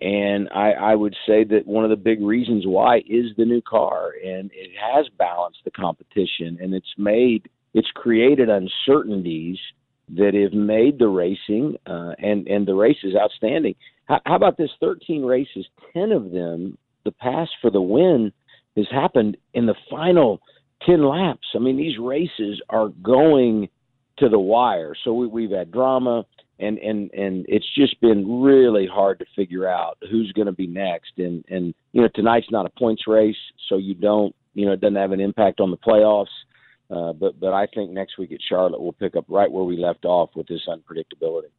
And 0.00 0.48
I, 0.52 0.72
I 0.72 0.94
would 0.96 1.14
say 1.24 1.44
that 1.44 1.66
one 1.66 1.84
of 1.84 1.90
the 1.90 1.96
big 1.96 2.20
reasons 2.20 2.66
why 2.66 2.98
is 3.06 3.26
the 3.36 3.44
new 3.44 3.62
car, 3.62 4.10
and 4.24 4.50
it 4.52 4.72
has 4.76 5.06
balanced 5.16 5.60
the 5.64 5.70
competition, 5.70 6.58
and 6.60 6.74
it's 6.74 6.92
made 6.98 7.48
it's 7.74 7.90
created 7.94 8.48
uncertainties 8.48 9.58
that 10.10 10.34
have 10.34 10.52
made 10.52 10.98
the 10.98 11.08
racing 11.08 11.76
uh, 11.86 12.12
and 12.18 12.46
and 12.46 12.66
the 12.66 12.74
races 12.74 13.14
outstanding. 13.20 13.74
How, 14.06 14.20
how 14.26 14.36
about 14.36 14.56
this? 14.56 14.70
Thirteen 14.80 15.24
races, 15.24 15.66
ten 15.92 16.12
of 16.12 16.30
them, 16.30 16.76
the 17.04 17.12
pass 17.12 17.48
for 17.60 17.70
the 17.70 17.80
win 17.80 18.32
has 18.76 18.86
happened 18.90 19.36
in 19.54 19.66
the 19.66 19.74
final 19.90 20.40
ten 20.86 21.04
laps. 21.04 21.46
I 21.54 21.58
mean, 21.58 21.76
these 21.76 21.98
races 21.98 22.60
are 22.68 22.88
going 23.02 23.68
to 24.18 24.28
the 24.28 24.38
wire. 24.38 24.94
So 25.04 25.12
we, 25.12 25.26
we've 25.26 25.50
had 25.50 25.72
drama, 25.72 26.24
and 26.58 26.78
and 26.78 27.10
and 27.12 27.46
it's 27.48 27.68
just 27.74 28.00
been 28.00 28.42
really 28.42 28.86
hard 28.86 29.18
to 29.20 29.26
figure 29.34 29.66
out 29.68 29.96
who's 30.10 30.32
going 30.32 30.46
to 30.46 30.52
be 30.52 30.66
next. 30.66 31.12
And 31.18 31.44
and 31.48 31.74
you 31.92 32.02
know, 32.02 32.08
tonight's 32.14 32.50
not 32.50 32.66
a 32.66 32.70
points 32.70 33.04
race, 33.06 33.36
so 33.68 33.76
you 33.76 33.94
don't 33.94 34.34
you 34.54 34.66
know 34.66 34.72
it 34.72 34.80
doesn't 34.80 34.96
have 34.96 35.12
an 35.12 35.20
impact 35.20 35.60
on 35.60 35.70
the 35.70 35.76
playoffs. 35.76 36.26
Uh, 36.94 37.12
but 37.12 37.40
but 37.40 37.52
I 37.52 37.66
think 37.74 37.90
next 37.90 38.18
week 38.18 38.30
at 38.30 38.38
Charlotte 38.48 38.80
we'll 38.80 38.92
pick 38.92 39.16
up 39.16 39.24
right 39.28 39.50
where 39.50 39.64
we 39.64 39.76
left 39.76 40.04
off 40.04 40.30
with 40.36 40.46
this 40.46 40.60
unpredictability. 40.68 41.50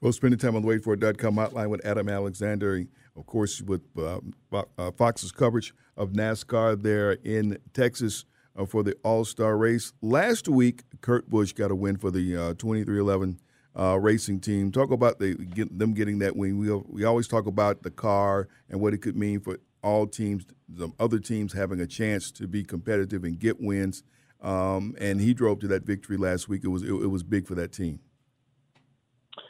Well, 0.00 0.12
spending 0.12 0.38
time 0.38 0.54
on 0.54 0.62
the 0.62 0.68
waitfor.com 0.68 1.36
hotline 1.36 1.70
with 1.70 1.84
Adam 1.84 2.08
Alexander, 2.08 2.84
of 3.16 3.26
course, 3.26 3.62
with 3.62 3.82
uh, 3.98 4.20
uh, 4.52 4.90
Fox's 4.92 5.32
coverage 5.32 5.74
of 5.96 6.10
NASCAR 6.10 6.80
there 6.80 7.12
in 7.12 7.58
Texas 7.72 8.26
uh, 8.56 8.66
for 8.66 8.82
the 8.82 8.94
All 9.02 9.24
Star 9.24 9.56
race. 9.56 9.92
Last 10.02 10.48
week, 10.48 10.82
Kurt 11.00 11.28
Busch 11.30 11.52
got 11.52 11.70
a 11.70 11.74
win 11.74 11.96
for 11.96 12.10
the 12.10 12.36
uh, 12.36 12.54
2311 12.54 13.40
uh, 13.76 13.98
racing 13.98 14.40
team. 14.40 14.70
Talk 14.70 14.90
about 14.90 15.18
the, 15.18 15.34
get, 15.34 15.76
them 15.76 15.94
getting 15.94 16.18
that 16.18 16.36
win. 16.36 16.58
We, 16.58 16.70
we 16.70 17.04
always 17.04 17.26
talk 17.26 17.46
about 17.46 17.82
the 17.82 17.90
car 17.90 18.48
and 18.68 18.80
what 18.80 18.94
it 18.94 18.98
could 18.98 19.16
mean 19.16 19.40
for 19.40 19.58
all 19.82 20.06
teams, 20.06 20.44
the 20.68 20.90
other 21.00 21.18
teams 21.18 21.52
having 21.52 21.80
a 21.80 21.86
chance 21.86 22.30
to 22.32 22.46
be 22.46 22.62
competitive 22.62 23.24
and 23.24 23.38
get 23.38 23.60
wins. 23.60 24.02
Um, 24.44 24.94
and 25.00 25.22
he 25.22 25.32
drove 25.32 25.60
to 25.60 25.68
that 25.68 25.84
victory 25.84 26.18
last 26.18 26.50
week. 26.50 26.64
It 26.64 26.68
was 26.68 26.82
it, 26.82 26.90
it, 26.90 27.06
was 27.06 27.22
big 27.22 27.46
for 27.46 27.54
that 27.54 27.72
team. 27.72 28.00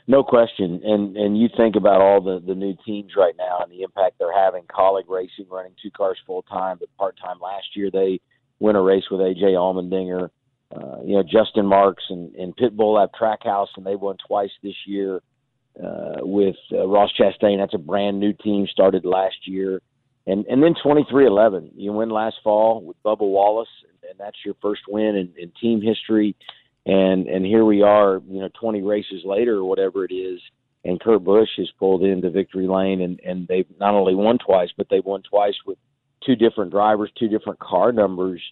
No 0.06 0.22
question, 0.22 0.80
and 0.84 1.16
and 1.16 1.36
you 1.36 1.48
think 1.56 1.74
about 1.74 2.00
all 2.00 2.20
the 2.20 2.40
the 2.46 2.54
new 2.54 2.76
teams 2.86 3.12
right 3.16 3.34
now 3.36 3.58
and 3.60 3.72
the 3.72 3.82
impact 3.82 4.20
they're 4.20 4.32
having. 4.32 4.62
Kaulig 4.64 5.08
Racing 5.08 5.46
running 5.50 5.72
two 5.82 5.90
cars 5.90 6.16
full 6.24 6.42
time, 6.42 6.76
but 6.78 6.88
part 6.96 7.18
time 7.20 7.40
last 7.42 7.66
year 7.74 7.90
they 7.90 8.20
win 8.60 8.76
a 8.76 8.82
race 8.82 9.02
with 9.10 9.20
AJ 9.20 9.54
Allmendinger. 9.54 10.30
Uh, 10.74 11.02
you 11.04 11.16
know 11.16 11.24
Justin 11.24 11.66
Marks 11.66 12.04
and, 12.08 12.32
and 12.36 12.56
Pitbull 12.56 13.00
have 13.00 13.10
Trackhouse, 13.20 13.68
and 13.76 13.84
they 13.84 13.96
won 13.96 14.16
twice 14.28 14.50
this 14.62 14.76
year 14.86 15.16
uh, 15.82 16.18
with 16.20 16.56
uh, 16.72 16.86
Ross 16.86 17.10
Chastain. 17.18 17.58
That's 17.58 17.74
a 17.74 17.78
brand 17.78 18.20
new 18.20 18.32
team 18.32 18.68
started 18.70 19.04
last 19.04 19.48
year, 19.48 19.82
and 20.24 20.46
and 20.46 20.62
then 20.62 20.74
twenty 20.80 21.04
three 21.10 21.26
eleven. 21.26 21.72
You 21.74 21.92
win 21.92 22.10
last 22.10 22.36
fall 22.44 22.80
with 22.80 22.96
Bubba 23.04 23.28
Wallace 23.28 23.68
and 24.08 24.18
that's 24.18 24.38
your 24.44 24.54
first 24.60 24.82
win 24.88 25.16
in, 25.16 25.32
in 25.36 25.52
team 25.60 25.80
history. 25.80 26.36
And 26.86 27.26
and 27.26 27.44
here 27.44 27.64
we 27.64 27.82
are, 27.82 28.20
you 28.28 28.40
know, 28.40 28.50
20 28.60 28.82
races 28.82 29.22
later 29.24 29.56
or 29.56 29.64
whatever 29.64 30.04
it 30.04 30.12
is, 30.12 30.40
and 30.84 31.00
Kurt 31.00 31.24
Busch 31.24 31.48
has 31.56 31.70
pulled 31.78 32.02
into 32.02 32.30
victory 32.30 32.66
lane, 32.66 33.00
and 33.00 33.20
and 33.20 33.48
they've 33.48 33.66
not 33.80 33.94
only 33.94 34.14
won 34.14 34.38
twice, 34.38 34.68
but 34.76 34.86
they've 34.90 35.04
won 35.04 35.22
twice 35.22 35.54
with 35.66 35.78
two 36.26 36.36
different 36.36 36.70
drivers, 36.70 37.10
two 37.18 37.28
different 37.28 37.58
car 37.58 37.90
numbers, 37.92 38.42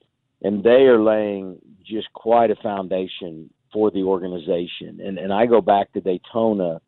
and 0.42 0.64
they 0.64 0.86
are 0.86 1.02
laying 1.02 1.58
just 1.84 2.10
quite 2.14 2.50
a 2.50 2.56
foundation 2.56 3.50
for 3.72 3.90
the 3.90 4.02
organization. 4.02 5.00
And 5.04 5.18
and 5.18 5.32
I 5.32 5.44
go 5.44 5.60
back 5.60 5.92
to 5.92 6.00
Daytona 6.00 6.80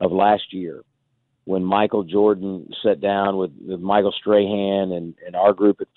of 0.00 0.12
last 0.12 0.52
year 0.52 0.82
when 1.50 1.64
Michael 1.64 2.04
Jordan 2.04 2.70
sat 2.80 3.00
down 3.00 3.36
with, 3.36 3.50
with 3.66 3.80
Michael 3.80 4.14
Strahan 4.16 4.92
and, 4.92 5.16
and 5.26 5.34
our 5.34 5.52
group 5.52 5.80
at 5.80 5.88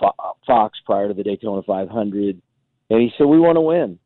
Fox 0.47 0.79
prior 0.83 1.09
to 1.09 1.13
the 1.13 1.21
Daytona 1.21 1.61
500, 1.61 2.41
and 2.89 3.01
he 3.01 3.11
said 3.15 3.25
we 3.25 3.39
want 3.39 3.57
to 3.57 3.61
win, 3.61 3.99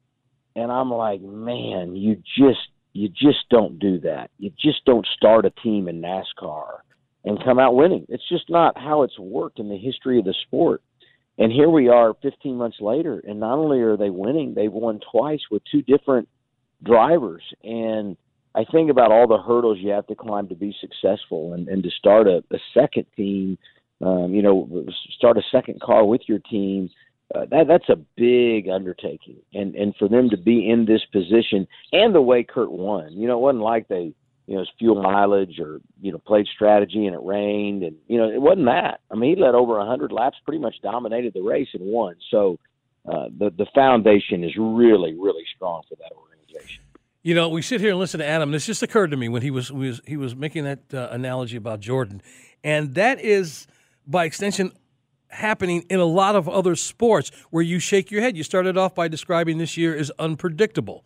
and 0.58 0.70
I'm 0.70 0.92
like, 0.92 1.22
man, 1.22 1.96
you 1.96 2.22
just 2.38 2.68
you 2.92 3.08
just 3.08 3.48
don't 3.50 3.80
do 3.80 4.02
that. 4.02 4.30
You 4.38 4.52
just 4.60 4.84
don't 4.86 5.08
start 5.16 5.46
a 5.46 5.52
team 5.64 5.88
in 5.88 6.02
NASCAR 6.02 6.80
and 7.24 7.42
come 7.42 7.60
out 7.60 7.76
winning. 7.76 8.06
It's 8.10 8.28
just 8.28 8.50
not 8.50 8.78
how 8.78 9.04
it's 9.04 9.18
worked 9.18 9.60
in 9.60 9.70
the 9.70 9.78
history 9.78 10.20
of 10.20 10.26
the 10.26 10.36
sport. 10.48 10.82
And 11.38 11.50
here 11.50 11.70
we 11.70 11.88
are 11.88 12.14
15 12.24 12.58
months 12.58 12.78
later, 12.82 13.22
and 13.26 13.40
not 13.40 13.58
only 13.58 13.80
are 13.80 13.96
they 13.96 14.10
winning, 14.10 14.54
they've 14.54 14.72
won 14.72 15.00
twice 15.12 15.42
with 15.50 15.62
two 15.72 15.82
different 15.82 16.28
drivers. 16.84 17.44
And 17.64 18.18
I 18.58 18.66
think 18.72 18.90
about 18.90 19.12
all 19.12 19.28
the 19.28 19.38
hurdles 19.38 19.78
you 19.80 19.92
have 19.92 20.08
to 20.08 20.16
climb 20.16 20.48
to 20.48 20.56
be 20.56 20.76
successful, 20.82 21.54
and, 21.54 21.68
and 21.68 21.84
to 21.84 21.92
start 21.92 22.28
a, 22.28 22.44
a 22.52 22.58
second 22.74 23.06
team, 23.16 23.58
um, 24.02 24.34
you 24.34 24.42
know, 24.42 24.86
start 25.16 25.38
a 25.38 25.44
second 25.52 25.80
car 25.80 26.04
with 26.04 26.22
your 26.28 26.40
team. 26.40 26.90
Uh, 27.36 27.46
that 27.52 27.68
that's 27.68 27.90
a 27.90 27.98
big 28.16 28.68
undertaking, 28.70 29.38
and 29.54 29.76
and 29.76 29.94
for 29.98 30.08
them 30.08 30.30
to 30.30 30.38
be 30.38 30.70
in 30.70 30.86
this 30.86 31.02
position 31.12 31.68
and 31.92 32.16
the 32.16 32.22
way 32.22 32.44
Kurt 32.44 32.72
won, 32.72 33.12
you 33.14 33.28
know, 33.28 33.38
it 33.38 33.42
wasn't 33.42 33.64
like 33.64 33.88
they, 33.90 34.14
you 34.48 34.56
know, 34.56 34.62
it's 34.62 34.72
fuel 34.80 35.04
mileage 35.04 35.60
or 35.60 35.80
you 36.02 36.12
know 36.12 36.18
played 36.18 36.48
strategy 36.48 37.06
and 37.06 37.14
it 37.14 37.22
rained, 37.22 37.84
and 37.84 37.96
you 38.08 38.18
know, 38.18 38.30
it 38.30 38.42
wasn't 38.42 38.66
that. 38.68 39.02
I 39.12 39.16
mean, 39.16 39.36
he 39.36 39.42
led 39.42 39.56
over 39.56 39.78
a 39.78 39.86
hundred 39.86 40.12
laps, 40.12 40.38
pretty 40.46 40.62
much 40.62 40.76
dominated 40.82 41.34
the 41.34 41.42
race 41.42 41.68
and 41.74 41.84
won. 41.86 42.16
So 42.32 42.58
uh, 43.08 43.28
the 43.38 43.52
the 43.56 43.68
foundation 43.76 44.44
is 44.44 44.54
really 44.58 45.14
really 45.14 45.44
strong 45.56 45.84
for 45.88 45.96
that 45.96 46.14
organization. 46.16 46.84
You 47.28 47.36
know, 47.36 47.50
we 47.50 47.62
sit 47.62 47.82
here 47.82 47.90
and 47.90 48.00
listen 48.00 48.22
to 48.22 48.26
Adam. 48.26 48.52
This 48.52 48.66
just 48.66 48.82
occurred 48.84 49.12
to 49.12 49.18
me 49.18 49.28
when 49.28 49.42
he 49.42 49.52
was, 49.52 49.70
was 49.70 50.00
he 50.08 50.16
was 50.16 50.34
making 50.34 50.64
that 50.64 50.94
uh, 50.94 51.10
analogy 51.12 51.58
about 51.58 51.82
Jordan, 51.82 52.22
and 52.64 52.96
that 52.96 53.20
is 53.20 53.68
by 54.08 54.24
extension 54.24 54.72
happening 55.28 55.84
in 55.90 56.00
a 56.00 56.06
lot 56.06 56.38
of 56.38 56.48
other 56.48 56.74
sports 56.78 57.34
where 57.50 57.62
you 57.62 57.80
shake 57.80 58.12
your 58.12 58.22
head. 58.22 58.38
You 58.38 58.44
started 58.44 58.78
off 58.78 58.96
by 58.96 59.10
describing 59.10 59.58
this 59.58 59.76
year 59.76 59.94
as 59.94 60.10
unpredictable. 60.18 61.04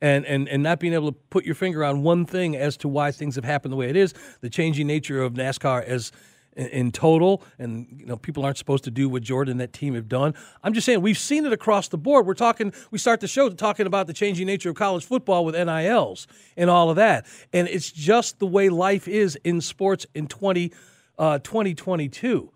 And, 0.00 0.26
and, 0.26 0.46
and 0.48 0.62
not 0.62 0.78
being 0.78 0.92
able 0.92 1.10
to 1.10 1.18
put 1.30 1.46
your 1.46 1.54
finger 1.54 1.82
on 1.82 2.02
one 2.02 2.26
thing 2.26 2.54
as 2.54 2.76
to 2.76 2.88
why 2.88 3.10
things 3.10 3.34
have 3.34 3.46
happened 3.46 3.72
the 3.72 3.76
way 3.76 3.88
it 3.88 3.96
is, 3.96 4.12
the 4.42 4.50
changing 4.50 4.86
nature 4.86 5.22
of 5.22 5.32
NASCAR 5.32 5.82
as 5.82 6.12
in, 6.56 6.90
total, 6.90 7.42
and 7.58 7.86
you 7.98 8.06
know 8.06 8.16
people 8.16 8.44
aren't 8.44 8.58
supposed 8.58 8.84
to 8.84 8.90
do 8.90 9.08
what 9.08 9.22
Jordan 9.22 9.52
and 9.52 9.60
that 9.60 9.72
team 9.72 9.94
have 9.94 10.08
done. 10.08 10.34
I'm 10.62 10.72
just 10.72 10.86
saying 10.86 11.02
we've 11.02 11.18
seen 11.18 11.44
it 11.44 11.52
across 11.52 11.88
the 11.88 11.98
board. 11.98 12.26
We're 12.26 12.34
talking. 12.34 12.72
We 12.90 12.98
start 12.98 13.20
the 13.20 13.28
show 13.28 13.48
talking 13.50 13.86
about 13.86 14.06
the 14.06 14.12
changing 14.12 14.46
nature 14.46 14.70
of 14.70 14.76
college 14.76 15.04
football 15.04 15.44
with 15.44 15.54
NILs 15.54 16.26
and 16.56 16.70
all 16.70 16.90
of 16.90 16.96
that, 16.96 17.26
and 17.52 17.68
it's 17.68 17.92
just 17.92 18.38
the 18.38 18.46
way 18.46 18.68
life 18.68 19.06
is 19.06 19.36
in 19.44 19.60
sports 19.60 20.06
in 20.14 20.26
20, 20.26 20.72
uh, 21.18 21.38
2022. 21.40 22.50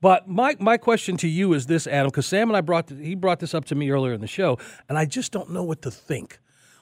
But 0.00 0.28
my, 0.28 0.54
my 0.60 0.76
question 0.76 1.16
to 1.18 1.28
you 1.28 1.54
is 1.54 1.66
this, 1.66 1.86
Adam, 1.88 2.08
because 2.08 2.26
Sam 2.26 2.48
and 2.48 2.56
I 2.56 2.60
brought 2.60 2.90
he 2.90 3.14
brought 3.14 3.40
this 3.40 3.54
up 3.54 3.64
to 3.66 3.74
me 3.74 3.90
earlier 3.90 4.12
in 4.12 4.20
the 4.20 4.26
show, 4.28 4.58
and 4.88 4.96
I 4.98 5.06
just 5.06 5.32
don't 5.32 5.50
know 5.50 5.62
what 5.62 5.82
to 5.82 5.90
think 5.90 6.38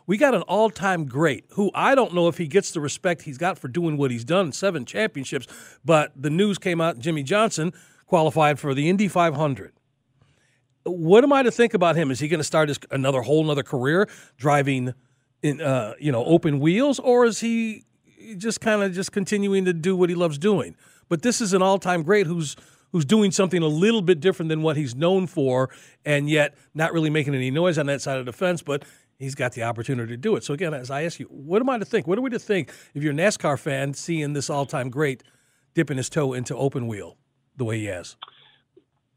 we 0.06 0.16
got 0.16 0.34
an 0.34 0.42
all 0.42 0.70
time 0.70 1.06
great 1.06 1.44
who 1.50 1.70
I 1.74 1.94
don't 1.94 2.14
know 2.14 2.28
if 2.28 2.38
he 2.38 2.46
gets 2.46 2.70
the 2.70 2.80
respect 2.80 3.22
he's 3.22 3.38
got 3.38 3.58
for 3.58 3.68
doing 3.68 3.96
what 3.96 4.10
he's 4.10 4.24
done, 4.24 4.52
seven 4.52 4.84
championships, 4.84 5.46
but 5.84 6.12
the 6.14 6.30
news 6.30 6.58
came 6.58 6.80
out 6.80 6.98
Jimmie 6.98 7.22
Johnson 7.22 7.72
qualified 8.06 8.58
for 8.58 8.74
the 8.74 8.88
Indy 8.88 9.08
500. 9.08 9.72
What 10.84 11.24
am 11.24 11.32
I 11.32 11.42
to 11.42 11.50
think 11.50 11.74
about 11.74 11.96
him? 11.96 12.10
Is 12.10 12.20
he 12.20 12.28
going 12.28 12.38
to 12.38 12.44
start 12.44 12.68
his 12.68 12.78
another 12.90 13.22
whole 13.22 13.42
another 13.44 13.64
career 13.64 14.08
driving 14.36 14.94
in 15.42 15.60
uh, 15.60 15.94
you 15.98 16.12
know 16.12 16.24
open 16.24 16.60
wheels, 16.60 17.00
or 17.00 17.24
is 17.24 17.40
he 17.40 17.84
just 18.36 18.60
kind 18.60 18.82
of 18.82 18.92
just 18.92 19.12
continuing 19.12 19.64
to 19.64 19.72
do 19.72 19.96
what 19.96 20.08
he 20.08 20.14
loves 20.14 20.38
doing? 20.38 20.76
But 21.08 21.22
this 21.22 21.40
is 21.40 21.52
an 21.52 21.62
all 21.62 21.78
time 21.78 22.04
great 22.04 22.28
who's 22.28 22.56
who's 22.92 23.04
doing 23.04 23.32
something 23.32 23.62
a 23.62 23.68
little 23.68 24.00
bit 24.00 24.20
different 24.20 24.48
than 24.48 24.62
what 24.62 24.76
he's 24.76 24.94
known 24.94 25.26
for, 25.26 25.70
and 26.04 26.30
yet 26.30 26.56
not 26.72 26.92
really 26.92 27.10
making 27.10 27.34
any 27.34 27.50
noise 27.50 27.78
on 27.78 27.86
that 27.86 28.00
side 28.00 28.18
of 28.18 28.26
the 28.26 28.32
fence. 28.32 28.62
But 28.62 28.84
he's 29.18 29.34
got 29.34 29.52
the 29.52 29.62
opportunity 29.62 30.12
to 30.12 30.16
do 30.16 30.36
it. 30.36 30.44
So 30.44 30.54
again, 30.54 30.74
as 30.74 30.90
I 30.90 31.04
ask 31.04 31.18
you, 31.18 31.26
what 31.26 31.60
am 31.60 31.70
I 31.70 31.78
to 31.78 31.84
think? 31.84 32.06
What 32.06 32.18
are 32.18 32.22
we 32.22 32.30
to 32.30 32.38
think 32.38 32.72
if 32.94 33.02
you're 33.02 33.12
a 33.12 33.16
NASCAR 33.16 33.58
fan 33.58 33.94
seeing 33.94 34.32
this 34.32 34.50
all-time 34.50 34.90
great 34.90 35.22
dipping 35.74 35.96
his 35.96 36.08
toe 36.08 36.32
into 36.32 36.56
open 36.56 36.86
wheel 36.86 37.16
the 37.56 37.64
way 37.64 37.78
he 37.78 37.86
has? 37.86 38.16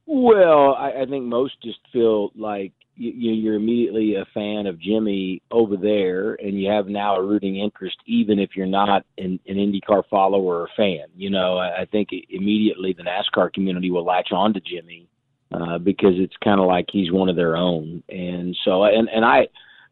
Well, 0.06 0.74
I, 0.74 1.02
I 1.02 1.06
think 1.06 1.26
most 1.26 1.62
just 1.62 1.80
feel 1.94 2.32
like 2.36 2.74
you, 2.96 3.32
you're 3.32 3.56
immediately 3.56 4.16
a 4.16 4.26
fan 4.34 4.66
of 4.66 4.80
Jimmie 4.80 5.42
over 5.52 5.78
there, 5.78 6.34
and 6.34 6.60
you 6.60 6.70
have 6.70 6.88
now 6.88 7.16
a 7.16 7.24
rooting 7.24 7.58
interest, 7.58 7.98
even 8.06 8.40
if 8.40 8.52
you're 8.56 8.66
not 8.66 9.06
an, 9.18 9.40
an 9.48 9.56
IndyCar 9.56 10.04
follower 10.10 10.62
or 10.62 10.70
fan. 10.76 11.06
You 11.16 11.30
know, 11.30 11.58
I, 11.58 11.82
I 11.82 11.86
think 11.86 12.10
immediately 12.30 12.94
the 12.94 13.04
NASCAR 13.04 13.54
community 13.54 13.92
will 13.92 14.04
latch 14.04 14.30
on 14.32 14.54
to 14.54 14.60
Jimmie 14.60 15.08
uh, 15.54 15.78
because 15.78 16.14
it's 16.16 16.36
kind 16.44 16.60
of 16.60 16.68
like 16.68 16.88
he's 16.92 17.12
one 17.12 17.30
of 17.30 17.36
their 17.36 17.56
own, 17.56 18.04
and 18.10 18.58
so 18.66 18.84
and 18.84 19.10
and 19.10 19.24
I 19.24 19.48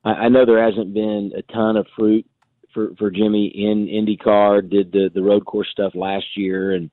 I, 0.07 0.25
I 0.25 0.29
know 0.29 0.45
there 0.45 0.63
hasn't 0.63 0.93
been 0.93 1.31
a 1.37 1.43
ton 1.53 1.77
of 1.77 1.85
fruit 1.95 2.25
for 2.73 2.95
for 2.97 3.09
Jimmie 3.11 3.51
in 3.67 3.87
IndyCar. 3.87 4.69
Did 4.69 4.91
the 4.91 5.09
the 5.13 5.21
road 5.29 5.45
course 5.45 5.69
stuff 5.71 5.93
last 5.95 6.27
year, 6.35 6.61
and 6.77 6.89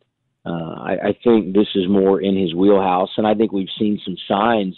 Uh, 0.46 0.74
I, 0.90 0.94
I 1.08 1.12
think 1.24 1.54
this 1.54 1.72
is 1.74 1.88
more 1.88 2.20
in 2.20 2.36
his 2.36 2.52
wheelhouse, 2.54 3.12
and 3.16 3.26
I 3.26 3.34
think 3.34 3.50
we've 3.50 3.78
seen 3.78 3.98
some 4.04 4.18
signs 4.28 4.76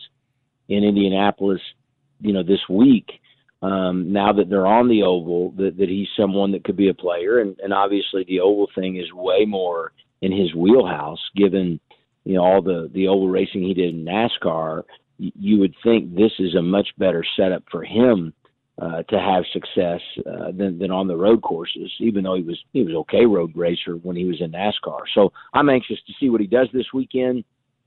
in 0.68 0.85
Indianapolis, 0.85 1.62
you 2.20 2.33
know, 2.33 2.44
this 2.44 2.64
week. 2.68 3.09
Um, 3.62 4.12
now 4.12 4.31
that 4.33 4.49
they're 4.49 4.75
on 4.79 4.87
the 4.88 5.03
oval, 5.03 5.42
that, 5.59 5.77
that 5.79 5.88
he's 5.88 6.07
someone 6.16 6.53
that 6.53 6.62
could 6.62 6.77
be 6.77 6.90
a 6.90 7.03
player, 7.05 7.40
and, 7.40 7.59
and 7.62 7.72
obviously 7.72 8.22
the 8.29 8.40
oval 8.49 8.68
thing 8.77 8.92
is 8.96 9.25
way 9.29 9.44
more 9.44 9.92
in 10.20 10.31
his 10.31 10.55
wheelhouse, 10.55 11.25
given 11.35 11.81
you 12.25 12.35
know 12.35 12.44
all 12.44 12.62
the 12.62 12.88
the 12.94 13.09
oval 13.09 13.29
racing 13.29 13.62
he 13.62 13.75
did 13.75 13.92
in 13.92 14.05
NASCAR. 14.05 14.85
You 15.18 15.59
would 15.61 15.74
think 15.83 16.14
this 16.14 16.33
is 16.38 16.55
a 16.55 16.62
much 16.62 16.88
better 16.98 17.24
setup 17.37 17.64
for 17.70 17.85
him 17.85 18.33
uh, 18.81 19.02
to 19.05 19.18
have 19.18 19.44
success 19.52 20.00
uh, 20.26 20.52
than 20.52 20.79
than 20.79 20.90
on 20.90 21.09
the 21.09 21.16
road 21.16 21.42
courses. 21.42 21.90
Even 21.98 22.24
though 22.24 22.35
he 22.35 22.42
was 22.42 22.59
he 22.72 22.83
was 22.83 22.94
okay 22.94 23.24
road 23.24 23.52
racer 23.55 23.94
when 23.94 24.16
he 24.16 24.24
was 24.24 24.40
in 24.40 24.52
NASCAR. 24.52 25.00
So 25.14 25.33
I'm 25.55 25.70
anxious 25.70 25.98
to 26.07 26.12
see 26.20 26.29
what 26.29 26.40
he 26.40 26.46
does 26.46 26.68
this 26.72 26.92
weekend. 26.92 27.44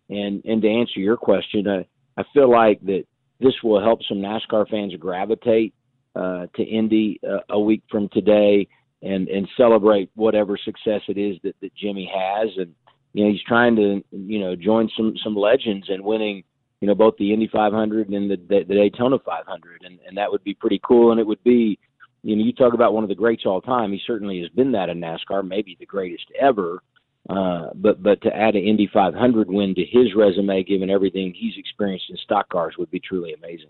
And 0.10 0.44
and 0.46 0.62
to 0.62 0.68
answer 0.68 1.00
your 1.00 1.18
question, 1.18 1.68
I 1.68 1.86
I 2.18 2.24
feel 2.34 2.50
like 2.50 2.82
that 2.86 3.04
this 3.40 3.54
will 3.64 3.82
help 3.82 4.00
some 4.08 4.18
NASCAR 4.18 4.68
fans 4.70 4.94
gravitate 5.00 5.74
uh, 6.16 6.48
to 6.56 6.64
Indy 6.64 7.20
uh, 7.28 7.42
a 7.50 7.60
week 7.60 7.84
from 7.90 8.10
today 8.10 8.68
and 9.04 9.28
and 9.28 9.48
celebrate 9.56 10.10
whatever 10.16 10.58
success 10.58 11.02
it 11.08 11.18
is 11.18 11.38
that 11.44 11.56
that 11.62 11.76
Jimmie 11.76 12.12
has. 12.12 12.50
And 12.58 12.74
you 13.14 13.26
know 13.26 13.32
he's 13.32 13.44
trying 13.44 13.76
to 13.76 14.04
you 14.12 14.40
know 14.40 14.56
join 14.56 14.90
some 14.98 15.14
some 15.24 15.36
legends 15.36 15.88
and 15.90 16.04
winning 16.04 16.44
you 16.82 16.88
know, 16.88 16.96
both 16.96 17.16
the 17.18 17.34
Indy 17.34 17.50
500 17.52 18.10
and 18.10 18.32
the, 18.32 18.38
the, 18.38 18.64
the 18.68 18.76
Daytona 18.76 19.18
500, 19.20 19.84
and, 19.84 20.00
and 20.08 20.18
that 20.18 20.32
would 20.32 20.44
be 20.44 20.54
pretty 20.54 20.80
cool. 20.84 21.12
And 21.12 21.20
it 21.20 21.28
would 21.28 21.44
be, 21.44 21.78
you 22.24 22.36
know, 22.36 22.44
you 22.44 22.54
talk 22.54 22.74
about 22.74 22.94
one 22.94 23.04
of 23.04 23.10
the 23.10 23.16
greats 23.16 23.44
all 23.46 23.62
time. 23.62 23.92
He 23.92 24.02
certainly 24.06 24.40
has 24.42 24.50
been 24.50 24.72
that 24.74 24.90
in 24.90 25.00
NASCAR, 25.00 25.46
maybe 25.48 25.76
the 25.80 25.86
greatest 25.86 26.26
ever. 26.40 26.82
Uh, 27.30 27.70
but 27.76 28.02
but 28.02 28.22
to 28.22 28.36
add 28.36 28.56
an 28.56 28.64
Indy 28.64 28.90
500 28.92 29.52
win 29.52 29.76
to 29.76 29.86
his 29.86 30.16
resume, 30.16 30.64
given 30.64 30.90
everything 30.90 31.34
he's 31.38 31.54
experienced 31.58 32.06
in 32.10 32.18
stock 32.18 32.50
cars, 32.50 32.76
would 32.80 32.90
be 32.90 33.00
truly 33.00 33.34
amazing. 33.34 33.70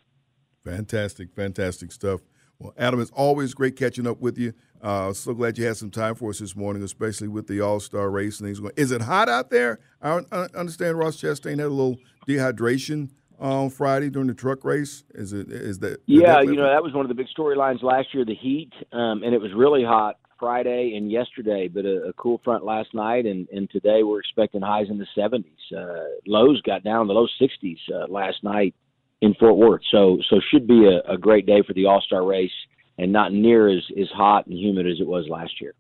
Fantastic, 0.64 1.34
fantastic 1.34 1.92
stuff. 1.92 2.22
Well, 2.60 2.74
Adam, 2.78 3.00
it's 3.00 3.12
always 3.12 3.54
great 3.54 3.76
catching 3.76 4.06
up 4.06 4.20
with 4.20 4.38
you. 4.38 4.54
Uh, 4.82 5.14
so 5.14 5.34
glad 5.34 5.58
you 5.58 5.66
had 5.66 5.78
some 5.78 5.92
time 5.92 6.16
for 6.16 6.30
us 6.30 6.40
this 6.40 6.56
morning, 6.56 6.84
especially 6.84 7.28
with 7.28 7.48
the 7.48 7.62
All 7.62 7.80
Star 7.80 8.10
race 8.10 8.40
and 8.40 8.48
things 8.48 8.60
going. 8.60 8.74
Is 8.78 8.92
it 8.92 9.02
hot 9.02 9.30
out 9.30 9.50
there? 9.50 9.80
I 10.02 10.22
understand 10.56 10.98
Ross 10.98 11.18
Chastain 11.18 11.60
had 11.60 11.68
a 11.68 11.70
little 11.70 11.98
dehydration 12.30 13.10
on 13.40 13.70
Friday 13.70 14.10
during 14.10 14.28
the 14.28 14.34
truck 14.34 14.64
race. 14.64 15.04
Is 15.14 15.34
it 15.34 15.52
is 15.52 15.80
that? 15.80 16.02
Yeah, 16.06 16.36
that 16.36 16.46
you 16.46 16.56
know 16.56 16.70
that 16.70 16.84
was 16.84 16.94
one 16.94 17.06
of 17.06 17.10
the 17.10 17.16
big 17.16 17.28
storylines 17.38 17.82
last 17.82 18.14
year, 18.14 18.26
the 18.26 18.36
heat, 18.36 18.72
um, 18.92 19.24
and 19.24 19.34
it 19.34 19.42
was 19.42 19.52
really 19.56 19.84
hot 19.84 20.18
Friday 20.40 20.94
and 20.96 21.12
yesterday, 21.12 21.68
but 21.68 21.86
a, 21.86 22.10
a, 22.10 22.14
cool 22.14 22.40
front 22.46 22.64
last 22.64 22.94
night, 22.94 23.26
and, 23.26 23.48
and 23.50 23.70
today 23.70 24.04
we're 24.04 24.20
expecting 24.20 24.62
highs 24.62 24.88
in 24.90 24.98
the 24.98 25.06
70s. 25.18 25.44
Uh, 25.76 26.06
lows 26.26 26.62
got 26.62 26.82
down 26.82 27.08
the 27.08 27.14
low 27.14 27.28
60s 27.42 27.78
uh, 27.94 28.08
last 28.08 28.42
night 28.42 28.74
in 29.22 29.34
Fort 29.34 29.58
Worth, 29.58 29.82
so 29.92 30.18
so 30.30 30.40
should 30.50 30.66
be 30.66 30.86
a, 30.86 31.12
a 31.12 31.18
great 31.18 31.46
day 31.46 31.62
for 31.66 31.74
the 31.74 31.86
All 31.86 32.02
Star 32.02 32.26
race, 32.26 32.52
and 32.98 33.12
not 33.12 33.34
near 33.34 33.68
as 33.68 33.84
as 34.00 34.08
hot 34.14 34.48
and 34.48 34.58
humid 34.58 34.88
as 34.88 35.00
it 35.00 35.08
was 35.08 35.28
last 35.28 35.60
year. 35.60 35.74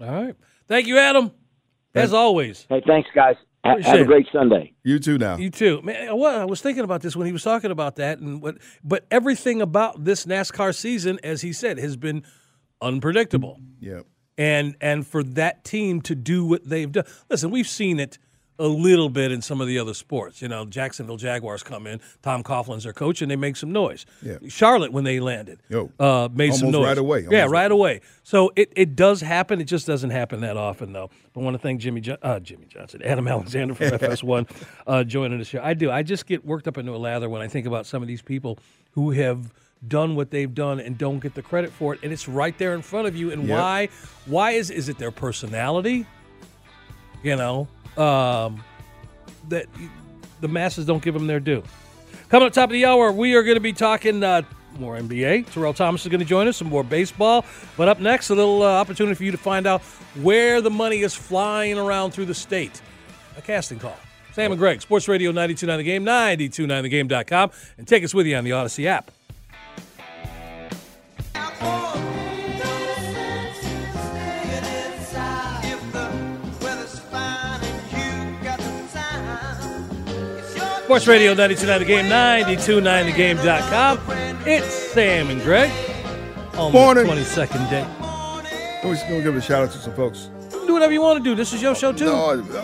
All 0.00 0.10
right, 0.10 0.34
thank 0.66 0.86
you, 0.86 0.98
Adam. 0.98 1.30
As 1.94 2.12
always. 2.12 2.66
Hey, 2.68 2.82
thanks, 2.84 3.08
guys. 3.14 3.36
Have 3.64 4.00
a 4.00 4.04
great 4.04 4.26
Sunday. 4.32 4.74
You 4.82 4.98
too. 4.98 5.16
Now 5.18 5.36
you 5.36 5.50
too. 5.50 5.80
Man, 5.82 6.16
well, 6.16 6.40
I 6.40 6.44
was 6.44 6.60
thinking 6.60 6.84
about 6.84 7.00
this 7.00 7.16
when 7.16 7.26
he 7.26 7.32
was 7.32 7.42
talking 7.42 7.70
about 7.70 7.96
that, 7.96 8.18
and 8.18 8.42
what. 8.42 8.58
But 8.82 9.06
everything 9.10 9.62
about 9.62 10.04
this 10.04 10.26
NASCAR 10.26 10.74
season, 10.74 11.18
as 11.24 11.40
he 11.40 11.52
said, 11.52 11.78
has 11.78 11.96
been 11.96 12.24
unpredictable. 12.80 13.60
Yeah. 13.80 14.00
And 14.36 14.76
and 14.80 15.06
for 15.06 15.22
that 15.22 15.64
team 15.64 16.02
to 16.02 16.14
do 16.14 16.44
what 16.44 16.68
they've 16.68 16.90
done, 16.90 17.04
listen, 17.30 17.50
we've 17.50 17.68
seen 17.68 18.00
it 18.00 18.18
a 18.58 18.66
little 18.68 19.08
bit 19.08 19.32
in 19.32 19.42
some 19.42 19.60
of 19.60 19.66
the 19.66 19.78
other 19.78 19.94
sports. 19.94 20.40
You 20.40 20.48
know, 20.48 20.64
Jacksonville 20.64 21.16
Jaguars 21.16 21.62
come 21.62 21.86
in, 21.86 22.00
Tom 22.22 22.42
Coughlin's 22.42 22.84
their 22.84 22.92
coach, 22.92 23.20
and 23.22 23.30
they 23.30 23.36
make 23.36 23.56
some 23.56 23.72
noise. 23.72 24.06
Yeah. 24.22 24.38
Charlotte, 24.48 24.92
when 24.92 25.04
they 25.04 25.18
landed, 25.20 25.58
Yo, 25.68 25.90
uh, 25.98 26.28
made 26.32 26.54
some 26.54 26.70
noise. 26.70 26.86
right 26.86 26.98
away. 26.98 27.18
Almost 27.20 27.32
yeah, 27.32 27.46
right 27.48 27.70
away. 27.70 28.00
So 28.22 28.52
it, 28.56 28.72
it 28.76 28.94
does 28.96 29.20
happen. 29.20 29.60
It 29.60 29.64
just 29.64 29.86
doesn't 29.86 30.10
happen 30.10 30.40
that 30.42 30.56
often, 30.56 30.92
though. 30.92 31.10
But 31.32 31.40
I 31.40 31.44
want 31.44 31.54
to 31.54 31.58
thank 31.58 31.80
Jimmie 31.80 32.00
jo- 32.02 32.16
uh, 32.22 32.38
Jimmie 32.40 32.66
Johnson, 32.66 33.02
Adam 33.04 33.26
Alexander 33.26 33.74
from 33.74 33.86
FS1 33.98 34.48
uh, 34.86 35.04
joining 35.04 35.40
us 35.40 35.48
here. 35.48 35.60
I 35.62 35.74
do. 35.74 35.90
I 35.90 36.02
just 36.02 36.26
get 36.26 36.44
worked 36.44 36.68
up 36.68 36.78
into 36.78 36.94
a 36.94 36.96
lather 36.98 37.28
when 37.28 37.42
I 37.42 37.48
think 37.48 37.66
about 37.66 37.86
some 37.86 38.02
of 38.02 38.08
these 38.08 38.22
people 38.22 38.58
who 38.92 39.10
have 39.10 39.52
done 39.88 40.14
what 40.14 40.30
they've 40.30 40.54
done 40.54 40.80
and 40.80 40.96
don't 40.96 41.18
get 41.18 41.34
the 41.34 41.42
credit 41.42 41.70
for 41.70 41.92
it 41.92 42.00
and 42.02 42.10
it's 42.10 42.26
right 42.26 42.56
there 42.56 42.72
in 42.74 42.80
front 42.80 43.06
of 43.06 43.14
you 43.14 43.30
and 43.30 43.46
Yep. 43.46 43.58
why 43.58 43.88
why 44.24 44.52
is 44.52 44.70
is 44.70 44.88
it 44.88 44.96
their 44.96 45.10
personality 45.10 46.06
you 47.24 47.36
know 47.36 47.66
um, 47.96 48.62
that 49.48 49.66
the 50.40 50.48
masses 50.48 50.86
don't 50.86 51.02
give 51.02 51.14
them 51.14 51.26
their 51.26 51.40
due. 51.40 51.62
Coming 52.28 52.46
up 52.46 52.52
top 52.52 52.68
of 52.68 52.72
the 52.72 52.84
hour, 52.84 53.10
we 53.12 53.34
are 53.34 53.42
going 53.42 53.56
to 53.56 53.60
be 53.60 53.72
talking 53.72 54.22
uh, 54.22 54.42
more 54.78 54.98
NBA. 54.98 55.50
Terrell 55.52 55.74
Thomas 55.74 56.02
is 56.02 56.08
going 56.08 56.20
to 56.20 56.26
join 56.26 56.48
us, 56.48 56.56
some 56.56 56.68
more 56.68 56.84
baseball. 56.84 57.44
But 57.76 57.88
up 57.88 58.00
next, 58.00 58.30
a 58.30 58.34
little 58.34 58.62
uh, 58.62 58.80
opportunity 58.80 59.14
for 59.14 59.24
you 59.24 59.30
to 59.30 59.38
find 59.38 59.66
out 59.66 59.82
where 60.22 60.60
the 60.60 60.70
money 60.70 61.00
is 61.00 61.14
flying 61.14 61.78
around 61.78 62.12
through 62.12 62.26
the 62.26 62.34
state. 62.34 62.80
A 63.36 63.42
casting 63.42 63.78
call. 63.78 63.96
Sam 64.32 64.50
and 64.50 64.58
Greg, 64.58 64.82
Sports 64.82 65.06
Radio 65.06 65.30
929 65.30 65.78
The 65.78 65.84
Game, 65.84 66.04
929thegame.com, 66.04 67.50
and 67.78 67.86
take 67.86 68.02
us 68.02 68.12
with 68.12 68.26
you 68.26 68.36
on 68.36 68.44
the 68.44 68.50
Audacy 68.50 68.86
app. 68.86 69.12
Sports 80.84 81.06
Radio 81.06 81.32
929 81.34 81.78
The 81.80 81.84
Game, 81.86 82.04
929thegame.com. 82.06 84.00
It's 84.46 84.66
Sam 84.66 85.30
and 85.30 85.40
Greg 85.42 85.70
on 86.56 86.72
Morning. 86.72 87.06
the 87.06 87.12
22nd 87.12 87.70
day. 87.70 87.86
We're 88.84 88.94
just 88.94 89.08
gonna 89.08 89.22
give 89.22 89.34
a 89.34 89.40
shout 89.40 89.62
out 89.62 89.72
to 89.72 89.78
some 89.78 89.94
folks. 89.94 90.28
Do 90.66 90.74
whatever 90.74 90.92
you 90.92 91.00
want 91.00 91.18
to 91.18 91.24
do. 91.24 91.34
This 91.34 91.52
is 91.54 91.62
your 91.62 91.74
show, 91.74 91.92
too. 91.92 92.04
No, 92.06 92.14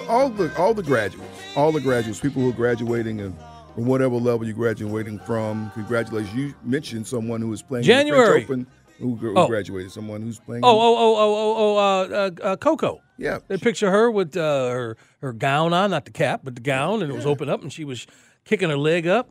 all 0.09 0.29
the 0.29 0.55
all 0.59 0.75
the 0.75 0.83
graduates, 0.83 1.27
all 1.57 1.73
the 1.73 1.81
graduates, 1.81 2.21
people 2.21 2.43
who 2.43 2.51
are 2.51 2.55
graduating 2.55 3.21
and 3.23 3.35
from 3.75 3.87
whatever 3.87 4.17
level 4.17 4.45
you're 4.47 4.55
graduating 4.55 5.19
from. 5.21 5.71
Congratulations! 5.75 6.35
You 6.35 6.55
mentioned 6.63 7.07
someone 7.07 7.41
who 7.41 7.49
was 7.49 7.63
playing 7.63 7.85
in 7.85 7.89
the 7.89 7.95
January. 7.95 8.45
Open 8.45 8.67
who, 9.01 9.17
who 9.17 9.35
Oh. 9.37 9.47
graduated. 9.47 9.91
Someone 9.93 10.23
who's 10.23 10.39
playing. 10.39 10.65
Oh, 10.65 10.69
oh, 10.81 10.97
oh, 10.97 11.17
oh, 11.17 11.35
oh, 11.35 11.57
oh, 11.57 11.77
uh, 11.77 12.09
uh, 12.15 12.31
uh, 12.53 12.57
Coco. 12.57 13.01
yeah. 13.19 13.39
They 13.49 13.57
picture 13.57 13.91
her 13.91 14.11
with 14.11 14.37
uh, 14.37 14.69
her 14.71 14.97
her 15.21 15.33
gown 15.33 15.73
on, 15.73 15.91
not 15.91 16.05
the 16.05 16.11
cap, 16.13 16.41
but 16.45 16.55
the 16.55 16.61
gown, 16.61 17.03
and 17.03 17.11
it 17.11 17.15
was 17.15 17.27
open 17.27 17.49
up, 17.49 17.63
and 17.63 17.73
she 17.73 17.85
was 17.85 18.07
kicking 18.45 18.71
her 18.71 18.77
leg 18.79 19.07
up, 19.07 19.31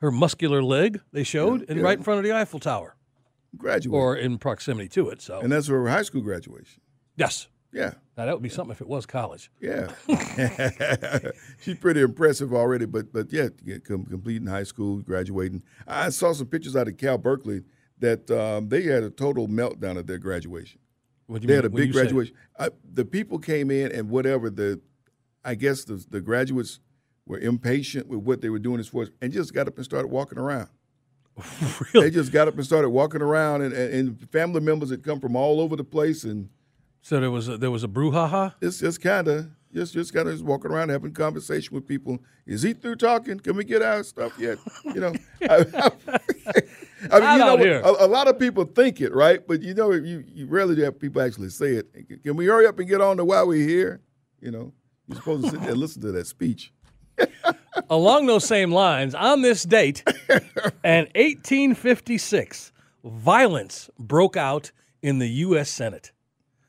her 0.00 0.10
muscular 0.10 0.62
leg. 0.62 1.00
They 1.12 1.24
showed, 1.24 1.64
and 1.68 1.78
yeah. 1.78 1.84
right 1.84 1.98
in 1.98 2.04
front 2.04 2.18
of 2.18 2.24
the 2.24 2.32
Eiffel 2.32 2.60
Tower, 2.60 2.96
graduated, 3.56 3.92
or 3.94 4.16
in 4.16 4.38
proximity 4.38 4.88
to 4.90 5.08
it. 5.10 5.20
So 5.22 5.40
and 5.40 5.50
that's 5.52 5.66
her 5.68 5.88
high 5.88 6.02
school 6.02 6.22
graduation. 6.22 6.80
yes, 7.16 7.48
Yeah. 7.72 7.92
now 8.16 8.24
that 8.26 8.32
would 8.34 8.42
be 8.42 8.48
something 8.48 8.72
if 8.72 8.80
it 8.80 8.88
was 8.88 9.04
college. 9.06 9.50
Yeah, 9.60 9.88
she's 11.60 11.76
pretty 11.78 12.00
impressive 12.02 12.52
already. 12.54 12.86
But 12.86 13.12
but 13.12 13.32
yeah, 13.32 13.48
completing 13.84 14.46
high 14.48 14.64
school, 14.64 14.98
graduating. 14.98 15.62
I 15.86 16.10
saw 16.10 16.32
some 16.32 16.46
pictures 16.46 16.76
out 16.76 16.88
of 16.88 16.96
Cal 16.96 17.18
Berkeley 17.18 17.62
that 18.00 18.30
um, 18.30 18.68
they 18.68 18.82
had 18.82 19.02
a 19.02 19.10
total 19.10 19.48
meltdown 19.48 19.98
at 19.98 20.06
their 20.06 20.18
graduation. 20.18 20.80
What 21.26 21.42
do 21.42 21.44
you 21.44 21.48
They 21.48 21.54
mean- 21.54 21.62
had 21.62 21.64
a 21.64 21.70
big 21.76 21.92
graduation. 21.92 22.34
I, 22.58 22.70
the 22.92 23.04
people 23.04 23.38
came 23.38 23.70
in 23.70 23.92
and 23.92 24.08
whatever 24.10 24.50
the, 24.50 24.80
I 25.44 25.54
guess 25.54 25.84
the 25.84 26.04
the 26.10 26.20
graduates 26.20 26.80
were 27.26 27.38
impatient 27.38 28.08
with 28.08 28.20
what 28.20 28.40
they 28.40 28.48
were 28.48 28.58
doing 28.58 28.80
as 28.80 28.88
far 28.88 29.02
as, 29.02 29.10
and 29.20 29.32
just 29.32 29.52
got 29.52 29.68
up 29.68 29.76
and 29.76 29.84
started 29.84 30.08
walking 30.08 30.38
around. 30.38 30.68
really? 31.94 32.08
They 32.08 32.10
just 32.14 32.32
got 32.32 32.48
up 32.48 32.54
and 32.54 32.64
started 32.64 32.88
walking 32.90 33.22
around, 33.22 33.62
and, 33.62 33.72
and, 33.74 33.92
and 33.94 34.30
family 34.30 34.60
members 34.60 34.90
had 34.90 35.02
come 35.04 35.20
from 35.20 35.36
all 35.36 35.60
over 35.60 35.76
the 35.76 35.84
place, 35.84 36.24
and 36.24 36.48
So 37.02 37.20
there 37.20 37.30
was 37.30 37.48
a, 37.48 37.56
there 37.58 37.70
was 37.70 37.84
a 37.84 37.88
brouhaha. 37.88 38.54
it's 38.60 38.80
just 38.80 39.00
kind 39.00 39.28
of 39.28 39.46
just 39.72 39.92
just 39.92 40.12
kind 40.14 40.26
of 40.28 40.34
just 40.34 40.44
walking 40.44 40.70
around 40.70 40.88
having 40.88 41.12
conversation 41.12 41.74
with 41.74 41.86
people. 41.86 42.18
Is 42.46 42.62
he 42.62 42.72
through 42.72 42.96
talking? 42.96 43.38
Can 43.38 43.54
we 43.56 43.64
get 43.64 43.82
our 43.82 44.02
stuff 44.02 44.32
yet? 44.38 44.58
You 44.84 44.94
know, 45.00 45.12
I, 45.42 45.90
I 46.46 46.60
mean, 47.00 47.32
you 47.32 47.38
know, 47.38 47.56
here. 47.56 47.80
a, 47.84 48.06
a 48.06 48.08
lot 48.08 48.28
of 48.28 48.38
people 48.38 48.64
think 48.64 49.00
it, 49.00 49.14
right? 49.14 49.46
But 49.46 49.62
you 49.62 49.74
know, 49.74 49.92
you 49.92 50.24
you 50.26 50.46
rarely 50.46 50.82
have 50.84 50.98
people 50.98 51.22
actually 51.22 51.50
say 51.50 51.74
it. 51.74 52.22
Can 52.22 52.36
we 52.36 52.46
hurry 52.46 52.66
up 52.66 52.78
and 52.78 52.88
get 52.88 53.00
on 53.00 53.16
to 53.18 53.24
why 53.24 53.42
we're 53.42 53.66
here? 53.66 54.00
You 54.40 54.50
know, 54.50 54.72
you're 55.06 55.16
supposed 55.16 55.44
to 55.44 55.50
sit 55.50 55.60
there 55.60 55.70
and 55.70 55.78
listen 55.78 56.02
to 56.02 56.12
that 56.12 56.26
speech. 56.26 56.72
Along 57.90 58.26
those 58.26 58.44
same 58.44 58.70
lines, 58.72 59.14
on 59.14 59.42
this 59.42 59.62
date, 59.64 60.02
in 60.84 61.06
1856, 61.14 62.72
violence 63.04 63.88
broke 63.98 64.36
out 64.36 64.70
in 65.02 65.18
the 65.18 65.28
U.S. 65.28 65.70
Senate. 65.70 66.12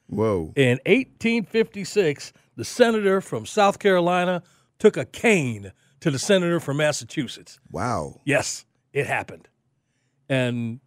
Whoa, 0.08 0.54
In 0.56 0.80
1856, 0.88 2.34
the 2.56 2.66
senator 2.66 3.22
from 3.22 3.46
South 3.46 3.78
Carolina 3.78 4.42
took 4.80 4.98
a 4.98 5.06
cane 5.06 5.72
to 6.00 6.10
the 6.10 6.18
senator 6.18 6.60
from 6.60 6.78
Massachusetts. 6.78 7.60
wow. 7.72 8.20
Yes, 8.26 8.66
it 8.94 9.06
happened. 9.06 9.49
And 10.30 10.80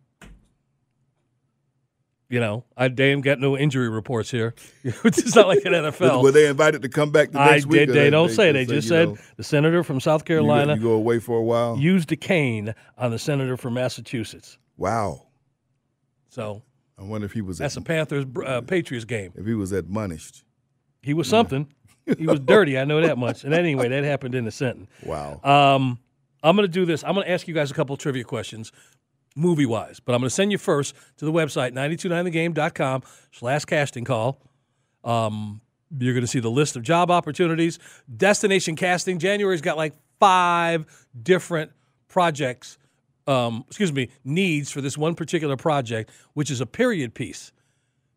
you 2.29 2.41
know, 2.41 2.65
I 2.79 2.89
damn 2.89 3.21
got 3.21 3.41
no 3.41 3.59
injury 3.59 3.91
reports 3.91 4.31
here. 4.31 4.55
it's 4.85 5.37
not 5.37 5.49
like 5.49 5.67
an 5.67 5.73
NFL. 5.75 6.23
Were 6.23 6.31
they 6.31 6.47
invited 6.47 6.81
to 6.81 6.89
come 6.89 7.11
back 7.11 7.27
to 7.29 7.33
the 7.35 7.41
I 7.41 7.51
next 7.53 7.67
week? 7.67 7.89
did. 7.89 7.91
They 7.91 8.09
don't 8.09 8.31
say. 8.31 8.53
They 8.53 8.65
just 8.65 8.89
said 8.89 9.11
know, 9.11 9.19
the 9.37 9.45
senator 9.45 9.85
from 9.85 10.01
South 10.01 10.23
you 10.23 10.25
go- 10.25 10.27
Carolina 10.29 10.75
You 10.77 10.81
go, 10.81 10.93
away 10.93 11.19
for 11.19 11.37
a 11.37 11.43
while. 11.43 11.77
used 11.77 12.11
a 12.11 12.17
cane 12.17 12.75
on 12.97 13.11
the 13.11 13.19
senator 13.19 13.59
from 13.59 13.75
Massachusetts. 13.75 14.57
wow. 14.79 15.27
So 16.31 16.63
I 16.99 17.03
wonder 17.03 17.27
if 17.27 17.33
he 17.33 17.43
was 17.43 17.59
that's 17.59 17.77
a 17.77 17.83
Panthers 17.83 18.25
uh, 18.47 18.63
Patriots 18.63 19.05
game. 19.05 19.35
if 19.37 19.45
he 19.45 19.53
was 19.53 19.71
admonished. 19.73 20.45
He 21.03 21.13
was 21.13 21.29
something. 21.29 21.71
he 22.17 22.27
was 22.27 22.41
dirty. 22.41 22.79
I 22.79 22.85
know 22.85 23.03
that 23.03 23.19
much. 23.19 23.45
And 23.45 23.53
anyway, 23.53 23.89
that 23.89 24.05
happened 24.05 24.35
in 24.35 24.47
the 24.47 24.51
sentence. 24.51 24.89
Wow. 25.05 25.41
Um, 25.45 25.99
I'm 26.43 26.57
going 26.57 26.67
to 26.67 26.73
do 26.73 26.87
this. 26.87 27.05
I'm 27.05 27.15
going 27.15 27.27
to 27.27 27.31
ask 27.31 27.47
you 27.47 27.53
guys 27.53 27.71
a 27.71 27.75
couple 27.75 27.93
of 27.93 27.99
trivia 28.01 28.25
questions, 28.25 28.73
movie 29.35 29.67
wise. 29.67 30.01
But 30.01 30.15
I'm 30.15 30.21
going 30.21 30.29
to 30.29 30.35
send 30.35 30.53
you 30.53 30.59
first 30.59 30.95
to 31.19 31.25
the 31.25 31.33
website 31.33 31.73
929thegame.com 31.73 33.03
slash 33.31 33.65
casting 33.65 34.05
call. 34.05 34.41
Um, 35.05 35.61
you're 35.99 36.15
going 36.15 36.23
to 36.23 36.29
see 36.29 36.41
the 36.41 36.51
list 36.51 36.77
of 36.77 36.83
job 36.83 37.11
opportunities, 37.11 37.79
destination 38.15 38.77
casting. 38.77 39.19
January's 39.19 39.61
got 39.61 39.77
like 39.77 39.95
five 40.19 40.87
different 41.21 41.73
projects. 42.09 42.79
Um, 43.27 43.65
excuse 43.69 43.93
me, 43.93 44.09
needs 44.25 44.71
for 44.71 44.81
this 44.81 44.97
one 44.97 45.15
particular 45.15 45.57
project, 45.57 46.11
which 46.35 46.51
is 46.51 46.61
a 46.61 46.67
period 46.67 47.15
piece. 47.15 47.53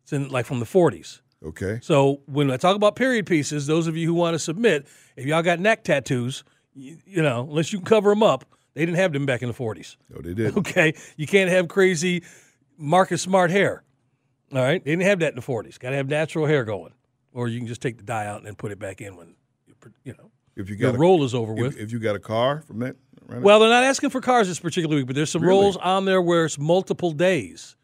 It's 0.02 0.12
in 0.12 0.28
like 0.28 0.46
from 0.46 0.60
the 0.60 0.66
40s. 0.66 1.20
okay. 1.44 1.80
So 1.82 2.22
when 2.26 2.50
I 2.50 2.56
talk 2.56 2.76
about 2.76 2.96
period 2.96 3.26
pieces, 3.26 3.66
those 3.66 3.86
of 3.86 3.96
you 3.96 4.06
who 4.06 4.14
want 4.14 4.34
to 4.34 4.38
submit, 4.38 4.86
if 5.16 5.26
y'all 5.26 5.42
got 5.42 5.60
neck 5.60 5.84
tattoos, 5.84 6.44
you, 6.74 6.98
you 7.04 7.22
know, 7.22 7.40
unless 7.48 7.72
you 7.72 7.78
can 7.78 7.86
cover 7.86 8.10
them 8.10 8.22
up, 8.22 8.44
they 8.76 8.84
didn't 8.84 8.98
have 8.98 9.12
them 9.12 9.24
back 9.26 9.40
in 9.42 9.48
the 9.48 9.54
40s. 9.54 9.96
No, 10.10 10.20
they 10.20 10.34
did. 10.34 10.56
Okay, 10.58 10.94
you 11.16 11.26
can't 11.26 11.50
have 11.50 11.66
crazy 11.66 12.22
Marcus 12.76 13.22
Smart 13.22 13.50
hair. 13.50 13.82
All 14.52 14.58
right, 14.60 14.84
they 14.84 14.90
didn't 14.92 15.04
have 15.06 15.18
that 15.20 15.30
in 15.30 15.36
the 15.36 15.42
40s. 15.42 15.78
Got 15.78 15.90
to 15.90 15.96
have 15.96 16.08
natural 16.08 16.46
hair 16.46 16.62
going, 16.64 16.92
or 17.32 17.48
you 17.48 17.58
can 17.58 17.66
just 17.66 17.80
take 17.82 17.96
the 17.96 18.04
dye 18.04 18.26
out 18.26 18.36
and 18.36 18.46
then 18.46 18.54
put 18.54 18.70
it 18.70 18.78
back 18.78 19.00
in 19.00 19.16
when 19.16 19.34
you 20.04 20.12
know 20.18 20.30
If 20.54 20.68
you 20.70 20.76
got 20.76 20.94
a, 20.94 20.98
roll 20.98 21.24
is 21.24 21.34
over 21.34 21.52
if, 21.54 21.58
with. 21.58 21.78
if 21.78 21.90
you 21.90 21.98
got 21.98 22.14
a 22.16 22.20
car 22.20 22.60
from 22.66 22.78
that, 22.80 22.96
right 23.26 23.40
Well, 23.42 23.58
they're 23.60 23.68
not 23.70 23.82
asking 23.84 24.10
for 24.10 24.20
cars 24.20 24.46
this 24.46 24.60
particular 24.60 24.94
week, 24.96 25.06
but 25.06 25.16
there's 25.16 25.30
some 25.30 25.42
Really? 25.42 25.52
roles 25.54 25.76
on 25.78 26.04
there 26.04 26.20
where 26.22 26.44
it's 26.44 26.58
multiple 26.58 27.10
days 27.12 27.76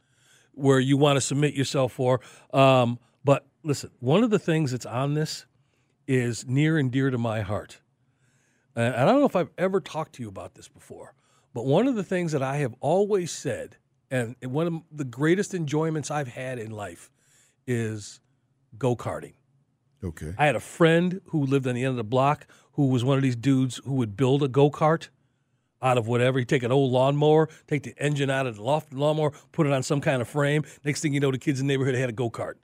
where 0.53 0.79
you 0.79 0.97
want 0.99 1.17
to 1.17 1.21
submit 1.23 1.55
yourself 1.55 1.93
for. 1.93 2.21
Um, 2.53 2.99
but 3.25 3.47
listen, 3.65 3.91
one 4.01 4.23
of 4.23 4.31
the 4.31 4.39
things 4.39 4.71
that's 4.73 4.85
on 4.87 5.15
this 5.15 5.47
is 6.07 6.47
near 6.47 6.77
and 6.79 6.91
dear 6.93 7.11
to 7.11 7.17
my 7.19 7.41
heart. 7.41 7.81
And 8.75 8.95
I 8.95 9.05
don't 9.05 9.21
know 9.21 9.27
if 9.27 9.37
I've 9.37 9.51
ever 9.59 9.81
talked 9.81 10.15
to 10.15 10.23
you 10.23 10.29
about 10.29 10.55
this 10.55 10.69
before, 10.69 11.15
but 11.55 11.67
one 11.67 11.87
of 11.87 11.95
the 11.95 12.05
things 12.05 12.33
that 12.33 12.43
I 12.43 12.57
have 12.59 12.75
always 12.81 13.31
said, 13.31 13.77
and 14.11 14.37
one 14.43 14.67
of 14.67 14.83
the 14.91 15.05
greatest 15.05 15.55
enjoyments 15.55 16.11
I've 16.11 16.29
had 16.29 16.59
in 16.59 16.71
life, 16.71 17.11
is 17.67 18.21
go 18.79 18.97
karting. 18.97 19.35
okay. 20.03 20.35
I 20.39 20.47
had 20.47 20.57
a 20.57 20.61
friend 20.61 21.21
who 21.27 21.45
lived 21.45 21.67
on 21.67 21.75
the 21.75 21.83
end 21.83 21.91
of 21.91 21.97
the 21.97 22.05
block 22.05 22.47
who 22.73 22.89
was 22.89 23.05
one 23.05 23.19
of 23.19 23.23
these 23.23 23.37
dudes 23.37 23.81
who 23.85 23.95
would 23.95 24.17
build 24.17 24.43
a 24.43 24.49
go 24.49 24.71
kart 24.71 25.09
out 25.83 25.99
of 25.99 26.07
whatever. 26.07 26.39
He'd 26.39 26.49
take 26.49 26.63
an 26.63 26.73
old 26.73 26.91
lawnmower, 26.91 27.49
take 27.67 27.83
the 27.83 27.95
engine 27.99 28.31
out 28.31 28.47
of 28.47 28.57
the 28.57 28.63
loft 28.63 28.95
lawnmower, 28.95 29.33
put 29.53 29.67
it 29.67 29.73
on 29.73 29.83
some 29.83 30.01
kind 30.01 30.23
of 30.23 30.29
frame. 30.29 30.65
Next 30.85 31.03
thing 31.03 31.13
you 31.13 31.21
know, 31.21 31.31
the 31.31 31.39
kids 31.39 31.61
in 31.61 31.67
the 31.67 31.75
neighborhood 31.75 31.95
had 31.95 32.09
a 32.09 32.13
go 32.13 32.31
kart. 32.31 32.55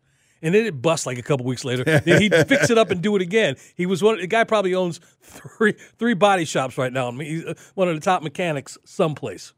And 0.40 0.54
then 0.54 0.66
it 0.66 0.80
bust 0.80 1.04
like 1.06 1.18
a 1.18 1.22
couple 1.22 1.46
weeks 1.46 1.64
later. 1.64 1.82
then 2.04 2.20
he'd 2.22 2.34
fix 2.46 2.70
it 2.70 2.78
up 2.78 2.90
and 2.90 3.02
do 3.02 3.16
it 3.16 3.22
again. 3.22 3.56
He 3.74 3.86
was 3.86 4.02
one. 4.02 4.18
The 4.18 4.26
guy 4.26 4.44
probably 4.44 4.74
owns 4.74 5.00
three 5.22 5.72
three 5.98 6.14
body 6.14 6.44
shops 6.44 6.78
right 6.78 6.92
now. 6.92 7.08
I 7.08 7.10
mean, 7.10 7.28
he's 7.28 7.44
uh, 7.44 7.54
one 7.74 7.88
of 7.88 7.94
the 7.94 8.00
top 8.00 8.22
mechanics 8.22 8.78
someplace. 8.84 9.52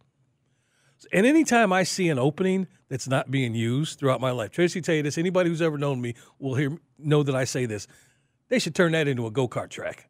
And 1.12 1.26
anytime 1.26 1.72
I 1.72 1.83
see 1.83 2.09
an 2.09 2.18
opening 2.18 2.66
that's 2.89 3.09
not 3.09 3.31
being 3.31 3.55
used 3.55 3.99
throughout 3.99 4.20
my 4.20 4.31
life, 4.31 4.51
Tracy, 4.51 4.81
tell 4.81 4.95
you 4.95 5.03
this. 5.03 5.16
Anybody 5.18 5.49
who's 5.49 5.62
ever 5.62 5.78
known 5.78 6.01
me 6.01 6.14
will 6.39 6.55
hear 6.55 6.76
know 6.99 7.22
that 7.22 7.35
I 7.35 7.45
say 7.45 7.66
this. 7.66 7.87
They 8.49 8.59
should 8.59 8.74
turn 8.74 8.93
that 8.93 9.09
into 9.09 9.26
a 9.26 9.31
go 9.31 9.49
kart 9.49 9.70
track. 9.70 10.09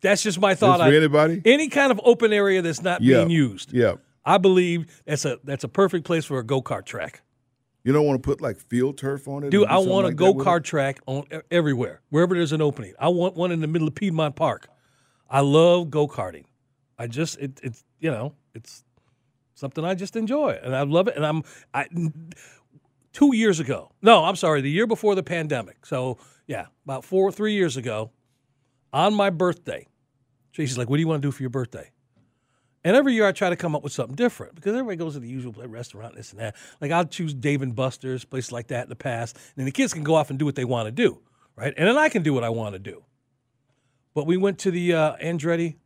That's 0.00 0.22
just 0.22 0.40
my 0.40 0.54
thought. 0.54 0.80
I- 0.80 0.94
anybody? 0.94 1.40
any 1.44 1.68
kind 1.68 1.92
of 1.92 2.00
open 2.04 2.32
area 2.32 2.62
that's 2.62 2.82
not 2.82 3.00
Yeah. 3.00 3.18
being 3.18 3.30
used. 3.30 3.72
Yeah. 3.72 3.94
I 4.24 4.38
believe 4.38 4.86
that's 5.06 5.24
a 5.24 5.38
that's 5.44 5.64
a 5.64 5.68
perfect 5.68 6.04
place 6.04 6.24
for 6.24 6.38
a 6.38 6.44
go 6.44 6.62
kart 6.62 6.84
track. 6.84 7.22
You 7.84 7.92
don't 7.92 8.06
want 8.06 8.22
to 8.22 8.26
put 8.26 8.40
like 8.40 8.58
field 8.58 8.96
turf 8.96 9.26
on 9.26 9.44
it? 9.44 9.50
Dude, 9.50 9.66
I 9.66 9.78
want 9.78 10.04
a 10.04 10.08
like 10.08 10.16
go 10.16 10.26
that 10.26 10.36
with 10.36 10.46
it? 10.46 10.50
kart 10.50 10.64
track 10.64 11.00
on 11.06 11.24
everywhere, 11.50 12.00
wherever 12.10 12.34
there's 12.34 12.52
an 12.52 12.62
opening. 12.62 12.94
I 12.98 13.08
want 13.08 13.34
one 13.34 13.50
in 13.50 13.60
the 13.60 13.66
middle 13.66 13.88
of 13.88 13.94
Piedmont 13.94 14.36
Park. 14.36 14.68
I 15.28 15.40
love 15.40 15.90
go 15.90 16.06
karting. 16.06 16.44
I 16.98 17.06
just 17.08 17.38
it, 17.38 17.58
it's 17.62 17.84
you 17.98 18.10
know 18.10 18.34
it's 18.54 18.84
something 19.54 19.84
I 19.84 19.94
just 19.94 20.14
enjoy 20.14 20.58
and 20.62 20.76
I 20.76 20.82
love 20.82 21.08
it. 21.08 21.16
And 21.16 21.26
I'm 21.26 21.42
I 21.74 21.88
two 23.12 23.34
years 23.34 23.58
ago. 23.58 23.90
No, 24.00 24.24
I'm 24.24 24.36
sorry, 24.36 24.60
the 24.60 24.70
year 24.70 24.86
before 24.86 25.14
the 25.14 25.22
pandemic. 25.22 25.84
So 25.86 26.18
yeah, 26.46 26.66
about 26.84 27.04
four 27.04 27.32
three 27.32 27.54
years 27.54 27.76
ago, 27.76 28.10
on 28.92 29.14
my 29.14 29.30
birthday, 29.30 29.88
Tracy's 30.52 30.78
like, 30.78 30.88
"What 30.88 30.96
do 30.96 31.00
you 31.00 31.08
want 31.08 31.22
to 31.22 31.26
do 31.26 31.32
for 31.32 31.42
your 31.42 31.50
birthday?" 31.50 31.90
And 32.84 32.96
every 32.96 33.14
year 33.14 33.26
I 33.26 33.32
try 33.32 33.48
to 33.48 33.56
come 33.56 33.76
up 33.76 33.82
with 33.84 33.92
something 33.92 34.16
different 34.16 34.54
because 34.56 34.72
everybody 34.72 34.96
goes 34.96 35.14
to 35.14 35.20
the 35.20 35.28
usual 35.28 35.52
restaurant, 35.66 36.16
this 36.16 36.32
and 36.32 36.40
that. 36.40 36.56
Like 36.80 36.90
I'll 36.90 37.04
choose 37.04 37.32
Dave 37.32 37.62
and 37.62 37.74
Buster's, 37.76 38.24
places 38.24 38.50
like 38.52 38.68
that 38.68 38.84
in 38.84 38.88
the 38.88 38.96
past. 38.96 39.36
And 39.36 39.44
then 39.56 39.64
the 39.66 39.72
kids 39.72 39.92
can 39.94 40.02
go 40.02 40.14
off 40.16 40.30
and 40.30 40.38
do 40.38 40.44
what 40.44 40.56
they 40.56 40.64
want 40.64 40.86
to 40.86 40.90
do, 40.92 41.20
right? 41.56 41.72
And 41.76 41.86
then 41.88 41.96
I 41.96 42.08
can 42.08 42.22
do 42.22 42.34
what 42.34 42.42
I 42.44 42.48
want 42.48 42.74
to 42.74 42.78
do. 42.80 43.04
But 44.14 44.26
we 44.26 44.36
went 44.36 44.58
to 44.60 44.70
the 44.70 44.94
uh, 44.94 45.16
Andretti 45.16 45.76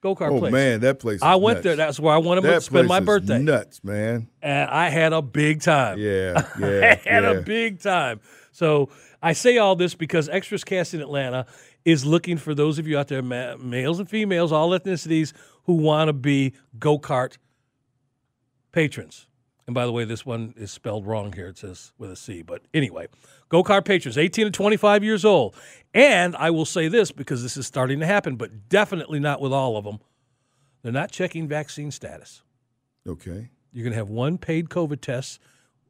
go 0.00 0.14
kart 0.14 0.30
Oh 0.32 0.38
place. 0.38 0.52
man, 0.52 0.80
that 0.80 0.98
place. 0.98 1.16
Is 1.16 1.22
I 1.22 1.34
went 1.36 1.58
nuts. 1.58 1.64
there. 1.64 1.76
That's 1.76 1.98
where 2.00 2.14
I 2.14 2.18
wanted 2.18 2.42
to 2.42 2.46
that 2.48 2.62
spend 2.62 2.88
my 2.88 2.98
is 2.98 3.04
birthday. 3.04 3.38
Nuts, 3.38 3.82
man. 3.82 4.28
And 4.42 4.70
I 4.70 4.88
had 4.90 5.12
a 5.12 5.22
big 5.22 5.62
time. 5.62 5.98
Yeah, 5.98 6.42
I 6.56 6.58
yeah, 6.60 6.94
had 7.04 7.24
yeah. 7.24 7.30
a 7.30 7.40
big 7.42 7.80
time. 7.80 8.20
So 8.52 8.90
I 9.22 9.32
say 9.32 9.58
all 9.58 9.76
this 9.76 9.94
because 9.94 10.28
Extras 10.28 10.62
Cast 10.64 10.94
in 10.94 11.00
Atlanta 11.00 11.46
is 11.84 12.04
looking 12.04 12.36
for 12.38 12.54
those 12.54 12.78
of 12.78 12.86
you 12.86 12.98
out 12.98 13.08
there, 13.08 13.22
ma- 13.22 13.56
males 13.56 13.98
and 13.98 14.08
females, 14.08 14.52
all 14.52 14.70
ethnicities, 14.70 15.32
who 15.64 15.74
want 15.74 16.08
to 16.08 16.12
be 16.12 16.54
go 16.78 16.98
kart 16.98 17.36
patrons. 18.72 19.26
And 19.66 19.74
by 19.74 19.86
the 19.86 19.92
way, 19.92 20.04
this 20.04 20.26
one 20.26 20.52
is 20.56 20.70
spelled 20.70 21.06
wrong 21.06 21.32
here. 21.32 21.48
It 21.48 21.58
says 21.58 21.92
with 21.96 22.10
a 22.10 22.16
C. 22.16 22.42
But 22.42 22.62
anyway, 22.74 23.06
go 23.48 23.62
kart 23.62 23.84
patrons, 23.84 24.18
18 24.18 24.46
to 24.46 24.50
25 24.50 25.02
years 25.02 25.24
old. 25.24 25.56
And 25.94 26.36
I 26.36 26.50
will 26.50 26.66
say 26.66 26.88
this 26.88 27.10
because 27.10 27.42
this 27.42 27.56
is 27.56 27.66
starting 27.66 28.00
to 28.00 28.06
happen, 28.06 28.36
but 28.36 28.68
definitely 28.68 29.20
not 29.20 29.40
with 29.40 29.52
all 29.52 29.76
of 29.76 29.84
them. 29.84 30.00
They're 30.82 30.92
not 30.92 31.10
checking 31.10 31.48
vaccine 31.48 31.90
status. 31.90 32.42
Okay. 33.06 33.48
You're 33.72 33.84
going 33.84 33.92
to 33.92 33.98
have 33.98 34.10
one 34.10 34.36
paid 34.36 34.68
COVID 34.68 35.00
test, 35.00 35.40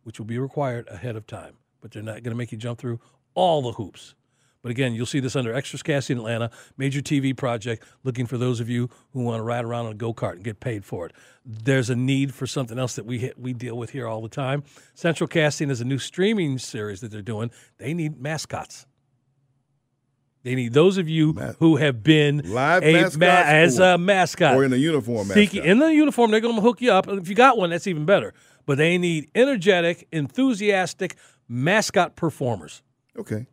which 0.04 0.18
will 0.20 0.26
be 0.26 0.38
required 0.38 0.86
ahead 0.88 1.16
of 1.16 1.26
time, 1.26 1.54
but 1.80 1.90
they're 1.90 2.02
not 2.02 2.22
going 2.22 2.32
to 2.32 2.36
make 2.36 2.52
you 2.52 2.58
jump 2.58 2.78
through 2.78 3.00
all 3.34 3.60
the 3.60 3.72
hoops. 3.72 4.14
But 4.64 4.70
again, 4.70 4.94
you'll 4.94 5.04
see 5.04 5.20
this 5.20 5.36
under 5.36 5.52
Extras 5.52 5.82
Casting 5.82 6.16
Atlanta, 6.16 6.50
major 6.78 7.02
TV 7.02 7.36
project, 7.36 7.84
looking 8.02 8.24
for 8.24 8.38
those 8.38 8.60
of 8.60 8.70
you 8.70 8.88
who 9.12 9.22
want 9.22 9.40
to 9.40 9.42
ride 9.42 9.62
around 9.62 9.84
on 9.84 9.92
a 9.92 9.94
go 9.94 10.14
kart 10.14 10.36
and 10.36 10.42
get 10.42 10.58
paid 10.58 10.86
for 10.86 11.04
it. 11.04 11.12
There's 11.44 11.90
a 11.90 11.94
need 11.94 12.32
for 12.32 12.46
something 12.46 12.78
else 12.78 12.96
that 12.96 13.04
we 13.04 13.18
hit, 13.18 13.38
we 13.38 13.52
deal 13.52 13.76
with 13.76 13.90
here 13.90 14.08
all 14.08 14.22
the 14.22 14.28
time. 14.30 14.64
Central 14.94 15.28
Casting 15.28 15.68
is 15.68 15.82
a 15.82 15.84
new 15.84 15.98
streaming 15.98 16.56
series 16.56 17.02
that 17.02 17.10
they're 17.10 17.20
doing. 17.20 17.50
They 17.76 17.92
need 17.92 18.18
mascots. 18.18 18.86
They 20.44 20.54
need 20.54 20.72
those 20.72 20.96
of 20.96 21.10
you 21.10 21.34
who 21.58 21.76
have 21.76 22.02
been 22.02 22.38
Live 22.50 22.84
a 22.84 22.92
mascots 22.94 23.20
as 23.20 23.78
a 23.78 23.98
mascot 23.98 24.56
Or 24.56 24.64
in 24.64 24.72
a 24.72 24.76
uniform. 24.76 25.26
Seeking 25.26 25.60
mascot. 25.60 25.70
in 25.72 25.78
the 25.78 25.94
uniform, 25.94 26.30
they're 26.30 26.40
going 26.40 26.54
to 26.54 26.62
hook 26.62 26.80
you 26.80 26.90
up. 26.90 27.06
And 27.06 27.20
if 27.20 27.28
you 27.28 27.34
got 27.34 27.58
one, 27.58 27.68
that's 27.68 27.86
even 27.86 28.06
better. 28.06 28.32
But 28.64 28.78
they 28.78 28.96
need 28.96 29.28
energetic, 29.34 30.08
enthusiastic 30.10 31.16
mascot 31.50 32.16
performers. 32.16 32.82
Okay. 33.14 33.46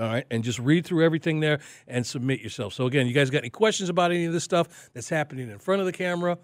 All 0.00 0.06
right, 0.06 0.24
and 0.30 0.42
just 0.42 0.58
read 0.58 0.86
through 0.86 1.04
everything 1.04 1.40
there 1.40 1.60
and 1.86 2.06
submit 2.06 2.40
yourself. 2.40 2.72
So 2.72 2.86
again, 2.86 3.06
you 3.06 3.12
guys 3.12 3.28
got 3.28 3.38
any 3.38 3.50
questions 3.50 3.90
about 3.90 4.10
any 4.12 4.24
of 4.24 4.32
this 4.32 4.44
stuff 4.44 4.90
that's 4.94 5.10
happening 5.10 5.50
in 5.50 5.58
front 5.58 5.80
of 5.80 5.86
the 5.86 5.92
camera? 5.92 6.38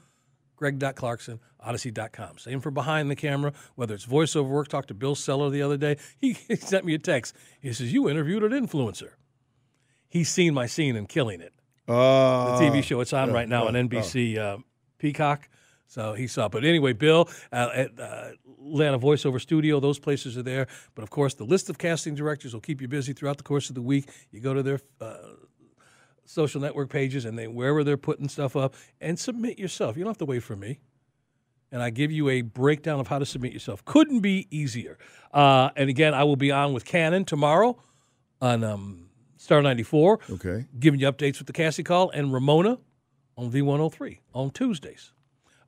Greg.Clarkson, 0.56 1.38
Audacy.com. 1.66 2.38
Same 2.38 2.60
for 2.60 2.70
behind 2.70 3.10
the 3.10 3.16
camera, 3.16 3.52
whether 3.74 3.94
it's 3.94 4.06
voiceover 4.06 4.48
work. 4.48 4.68
Talked 4.68 4.88
to 4.88 4.94
Bill 4.94 5.14
Seller 5.14 5.50
the 5.50 5.62
other 5.62 5.76
day. 5.76 5.96
He, 6.18 6.32
he 6.48 6.56
sent 6.56 6.84
me 6.84 6.94
a 6.94 6.98
text. 6.98 7.34
He 7.60 7.72
says, 7.72 7.92
You 7.92 8.08
interviewed 8.08 8.42
an 8.42 8.52
influencer. 8.52 9.10
He's 10.08 10.28
seen 10.30 10.54
my 10.54 10.66
scene 10.66 10.96
and 10.96 11.08
killing 11.08 11.40
it 11.40 11.52
Uh, 11.88 12.58
the 12.58 12.64
TV 12.64 12.82
show. 12.82 13.00
It's 13.00 13.12
on 13.12 13.32
right 13.32 13.48
now 13.48 13.66
on 13.66 13.74
NBC 13.74 14.38
uh, 14.38 14.58
Peacock. 14.98 15.48
So 15.88 16.14
he 16.14 16.26
saw. 16.26 16.46
it. 16.46 16.52
But 16.52 16.64
anyway, 16.64 16.94
Bill 16.94 17.28
uh, 17.52 17.84
uh, 17.98 18.30
Atlanta 18.70 18.98
Voiceover 18.98 19.40
Studio, 19.40 19.80
those 19.80 19.98
places 19.98 20.36
are 20.36 20.42
there. 20.42 20.66
But 20.94 21.02
of 21.02 21.10
course, 21.10 21.34
the 21.34 21.44
list 21.44 21.70
of 21.70 21.78
casting 21.78 22.14
directors 22.14 22.52
will 22.54 22.60
keep 22.60 22.80
you 22.80 22.88
busy 22.88 23.12
throughout 23.12 23.36
the 23.38 23.42
course 23.44 23.68
of 23.68 23.74
the 23.74 23.82
week. 23.82 24.08
You 24.30 24.40
go 24.40 24.54
to 24.54 24.62
their 24.62 24.80
uh, 25.00 25.16
social 26.24 26.60
network 26.60 26.90
pages 26.90 27.24
and 27.24 27.38
they 27.38 27.46
wherever 27.46 27.84
they're 27.84 27.96
putting 27.96 28.28
stuff 28.28 28.56
up 28.56 28.74
and 29.00 29.18
submit 29.18 29.58
yourself. 29.58 29.96
You 29.96 30.04
don't 30.04 30.10
have 30.10 30.18
to 30.18 30.24
wait 30.24 30.42
for 30.42 30.56
me. 30.56 30.78
And 31.72 31.82
I 31.82 31.90
give 31.90 32.12
you 32.12 32.28
a 32.28 32.42
breakdown 32.42 33.00
of 33.00 33.08
how 33.08 33.18
to 33.18 33.26
submit 33.26 33.52
yourself. 33.52 33.84
Couldn't 33.84 34.20
be 34.20 34.46
easier. 34.50 34.98
Uh, 35.32 35.70
and 35.76 35.90
again, 35.90 36.14
I 36.14 36.24
will 36.24 36.36
be 36.36 36.50
on 36.52 36.72
with 36.72 36.84
Canon 36.84 37.24
tomorrow 37.24 37.76
on 38.40 38.62
um, 38.62 39.08
Star 39.36 39.62
94 39.62 40.20
Okay. 40.30 40.66
giving 40.78 41.00
you 41.00 41.10
updates 41.10 41.38
with 41.38 41.46
the 41.48 41.52
Cassie 41.52 41.82
call, 41.82 42.10
and 42.10 42.32
Ramona 42.32 42.78
on 43.36 43.50
V103 43.50 44.18
on 44.32 44.50
Tuesdays. 44.50 45.12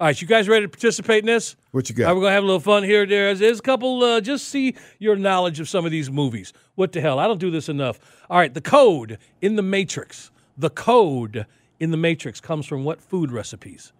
All 0.00 0.06
right, 0.06 0.20
you 0.20 0.28
guys 0.28 0.48
ready 0.48 0.64
to 0.64 0.68
participate 0.68 1.20
in 1.20 1.26
this? 1.26 1.56
What 1.72 1.90
you 1.90 1.94
All 1.96 1.98
right, 1.98 2.08
got? 2.10 2.14
we're 2.16 2.22
gonna 2.22 2.34
have 2.34 2.44
a 2.44 2.46
little 2.46 2.60
fun 2.60 2.84
here. 2.84 3.04
There's, 3.04 3.40
there's 3.40 3.58
a 3.58 3.62
couple. 3.62 4.02
Uh, 4.02 4.20
just 4.20 4.46
see 4.48 4.76
your 5.00 5.16
knowledge 5.16 5.58
of 5.58 5.68
some 5.68 5.84
of 5.84 5.90
these 5.90 6.08
movies. 6.08 6.52
What 6.76 6.92
the 6.92 7.00
hell? 7.00 7.18
I 7.18 7.26
don't 7.26 7.40
do 7.40 7.50
this 7.50 7.68
enough. 7.68 7.98
All 8.30 8.38
right, 8.38 8.52
the 8.54 8.60
code 8.60 9.18
in 9.42 9.56
the 9.56 9.62
Matrix. 9.62 10.30
The 10.56 10.70
code 10.70 11.46
in 11.80 11.90
the 11.90 11.96
Matrix 11.96 12.40
comes 12.40 12.64
from 12.66 12.84
what 12.84 13.00
food 13.00 13.32
recipes? 13.32 13.92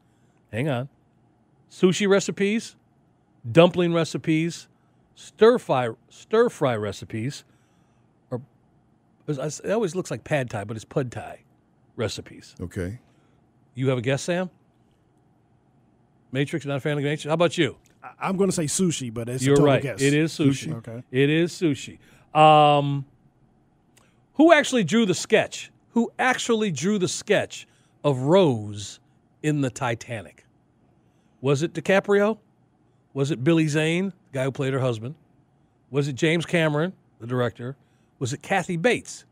Hang 0.53 0.68
on. 0.68 0.88
Sushi 1.68 2.09
recipes, 2.09 2.76
dumpling 3.51 3.92
recipes, 3.92 4.68
stir 5.16 5.59
fry 5.59 5.90
stir 6.11 6.49
fry 6.49 6.76
recipes, 6.76 7.44
or 8.30 8.40
it 9.26 9.70
always 9.70 9.96
looks 9.96 10.12
like 10.12 10.22
pad 10.22 10.49
thai, 10.49 10.62
but 10.62 10.76
it's 10.76 10.84
pud 10.84 11.11
thai 11.11 11.40
recipes. 11.96 12.55
okay. 12.61 13.01
You 13.74 13.88
have 13.88 13.99
a 13.99 14.03
guess, 14.03 14.22
Sam? 14.22 14.51
Matrix, 16.32 16.66
not 16.66 16.76
a 16.76 16.80
fan 16.80 16.98
of 16.98 17.04
Matrix. 17.04 17.24
How 17.24 17.32
about 17.32 17.56
you? 17.56 17.76
I'm 18.20 18.36
going 18.36 18.50
to 18.50 18.54
say 18.54 18.64
sushi, 18.64 19.12
but 19.12 19.28
it's 19.28 19.44
You're 19.44 19.54
a 19.54 19.56
total 19.56 19.72
right. 19.72 19.82
guess. 19.82 20.00
It 20.00 20.14
is 20.14 20.32
sushi. 20.32 20.74
Okay. 20.74 21.02
It 21.10 21.30
is 21.30 21.52
sushi. 21.52 21.98
Um, 22.38 23.04
who 24.34 24.52
actually 24.52 24.84
drew 24.84 25.06
the 25.06 25.14
sketch? 25.14 25.70
Who 25.90 26.12
actually 26.18 26.70
drew 26.70 26.98
the 26.98 27.08
sketch 27.08 27.66
of 28.04 28.18
Rose 28.20 29.00
in 29.42 29.62
the 29.62 29.70
Titanic? 29.70 30.44
Was 31.40 31.62
it 31.62 31.72
DiCaprio? 31.72 32.38
Was 33.14 33.30
it 33.30 33.42
Billy 33.42 33.66
Zane, 33.66 34.12
the 34.30 34.38
guy 34.38 34.44
who 34.44 34.52
played 34.52 34.72
her 34.72 34.80
husband? 34.80 35.14
Was 35.90 36.06
it 36.08 36.14
James 36.14 36.44
Cameron, 36.46 36.92
the 37.20 37.26
director? 37.26 37.76
Was 38.18 38.32
it 38.32 38.42
Kathy 38.42 38.76
Bates, 38.76 39.24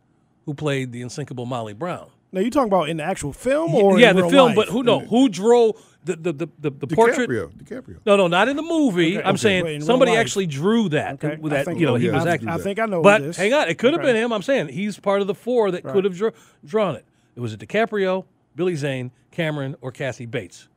who 0.45 0.55
played 0.55 0.93
the 0.93 1.03
unsinkable 1.03 1.47
Molly 1.47 1.75
Brown? 1.75 2.11
Now 2.33 2.41
you 2.41 2.51
talking 2.51 2.69
about 2.69 2.89
in 2.89 2.97
the 2.99 3.05
actual 3.05 3.33
film 3.33 3.75
or 3.75 3.99
yeah, 3.99 4.11
in 4.11 4.17
the 4.17 4.23
real 4.23 4.31
film, 4.31 4.47
life? 4.49 4.57
but 4.57 4.69
who 4.69 4.83
no? 4.83 5.01
Who 5.01 5.29
drew 5.29 5.73
the 6.05 6.17
the 6.17 6.33
the, 6.33 6.49
the, 6.59 6.71
the 6.71 6.87
portrait? 6.89 7.29
DiCaprio. 7.31 7.51
DiCaprio. 7.53 7.99
No, 8.05 8.17
no, 8.17 8.27
not 8.27 8.49
in 8.49 8.57
the 8.57 8.63
movie. 8.63 9.17
Okay, 9.19 9.25
I'm 9.25 9.35
okay. 9.35 9.37
saying 9.39 9.65
Wait, 9.65 9.83
somebody 9.83 10.17
actually 10.17 10.47
drew 10.47 10.89
that. 10.91 11.15
Okay, 11.25 11.37
with 11.37 11.53
I 11.53 11.57
that 11.59 11.65
think- 11.67 11.81
you 11.81 11.87
know, 11.87 11.95
he 11.95 12.11
was 12.11 12.27
I- 12.27 12.31
acting. 12.33 12.49
I 12.49 12.59
think 12.59 12.79
I 12.79 12.87
know. 12.87 13.01
But 13.03 13.23
this. 13.23 13.37
hang 13.37 13.53
on, 13.55 13.69
it 13.69 13.79
could 13.79 13.93
have 13.93 14.01
Okay. 14.01 14.13
been 14.13 14.17
him. 14.23 14.33
I'm 14.33 14.43
saying 14.43 14.69
he's 14.69 14.99
part 14.99 15.21
of 15.21 15.27
the 15.27 15.35
four 15.35 15.71
that 15.71 15.83
could 15.85 16.05
have 16.05 16.21
drawn 16.65 16.97
it. 16.97 17.05
It 17.37 17.41
was 17.41 17.53
a 17.53 17.57
DiCaprio, 17.57 18.25
Billy 18.55 18.75
Zane, 18.77 19.13
Cameron, 19.31 19.77
or 19.81 19.93
Kathy 19.93 20.27
Bates. 20.27 20.69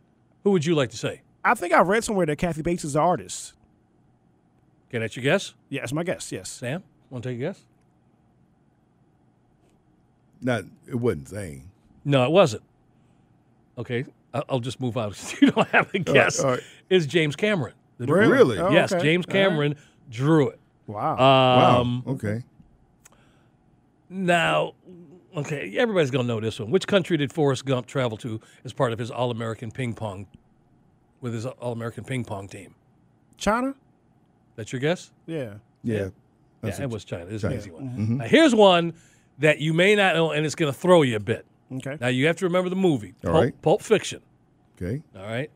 Who 0.43 0.52
would 0.52 0.66
you 0.66 0.76
like 0.76 0.89
to 0.91 0.97
say? 0.97 1.22
I 1.43 1.54
think 1.56 1.74
I 1.74 1.82
read 1.82 2.04
somewhere 2.04 2.26
that 2.26 2.36
Kathy 2.38 2.62
Bates 2.62 2.84
is 2.86 2.93
the 2.93 3.00
artist. 3.00 3.54
Okay, 4.89 5.00
that's 5.00 5.16
your 5.16 5.24
guess, 5.24 5.54
Yeah, 5.70 5.82
that's 5.82 5.93
my 5.93 6.04
guess. 6.04 6.32
Yes. 6.32 6.50
Sam. 6.50 6.84
Want 7.10 7.24
to 7.24 7.30
take 7.30 7.38
a 7.38 7.41
guess? 7.41 7.64
Not. 10.42 10.64
It 10.88 10.96
wasn't 10.96 11.28
Zane. 11.30 11.70
No, 12.06 12.24
it 12.24 12.32
wasn't. 12.32 12.64
Okay, 13.78 14.06
I- 14.34 14.44
I'll 14.50 14.60
just 14.60 14.80
move 14.80 14.98
on. 14.98 15.14
you 15.42 15.52
don't 15.52 15.68
have 15.70 15.94
a 15.94 16.00
guess. 16.00 16.40
all 16.40 16.52
right. 16.52 16.60
It's 16.90 17.06
James 17.06 17.36
Cameron. 17.36 17.74
The 17.98 18.08
Really? 18.08 18.32
Really? 18.32 18.58
Oh, 18.60 18.72
yes, 18.72 18.94
okay. 18.94 19.04
James 19.04 19.26
All 19.28 19.34
right. 19.34 19.42
Cameron 19.50 19.76
drew 20.10 20.50
it. 20.50 20.60
Wow. 20.88 21.16
Wow. 21.18 21.82
Um, 21.82 22.04
okay. 22.08 22.44
Now, 24.10 24.74
okay, 25.36 25.76
everybody's 25.78 26.10
gonna 26.12 26.28
know 26.28 26.40
this 26.40 26.60
one. 26.60 26.72
Which 26.72 26.88
country 26.88 27.18
did 27.18 27.32
Forrest 27.32 27.66
Gump 27.66 27.86
travel 27.86 28.18
to 28.18 28.40
as 28.66 28.74
part 28.74 28.92
of 28.92 29.00
his 29.00 29.12
All-American 29.12 29.70
ping 29.72 29.94
pong 29.94 30.26
with 31.22 31.34
his 31.34 31.46
All-American 31.46 32.04
ping 32.06 32.24
pong 32.24 32.48
team? 32.48 32.74
China? 33.38 33.76
That's 34.56 34.72
your 34.74 34.80
guess? 34.80 35.12
Yeah. 35.28 35.56
Yeah. 35.84 36.10
yeah, 36.64 36.82
it 36.82 36.90
was 36.90 37.06
China. 37.06 37.26
Is 37.26 37.44
an 37.44 37.54
easy 37.54 37.70
one. 37.72 38.18
Now, 38.18 38.26
here's 38.26 38.54
one 38.56 38.94
that 39.40 39.60
you 39.60 39.74
may 39.74 39.96
not 39.96 40.16
know, 40.16 40.32
and 40.32 40.46
it's 40.46 40.56
gonna 40.56 40.74
throw 40.74 41.02
you 41.02 41.16
a 41.16 41.20
bit. 41.20 41.46
Okay. 41.72 41.98
Now 42.00 42.08
you 42.08 42.28
have 42.28 42.36
to 42.38 42.46
remember 42.46 42.70
the 42.70 42.76
movie, 42.76 43.14
All 43.24 43.32
Pulp, 43.32 43.44
right. 43.44 43.62
Pulp 43.62 43.82
Fiction. 43.82 44.22
Okay. 44.82 45.02
All 45.16 45.24
right, 45.24 45.52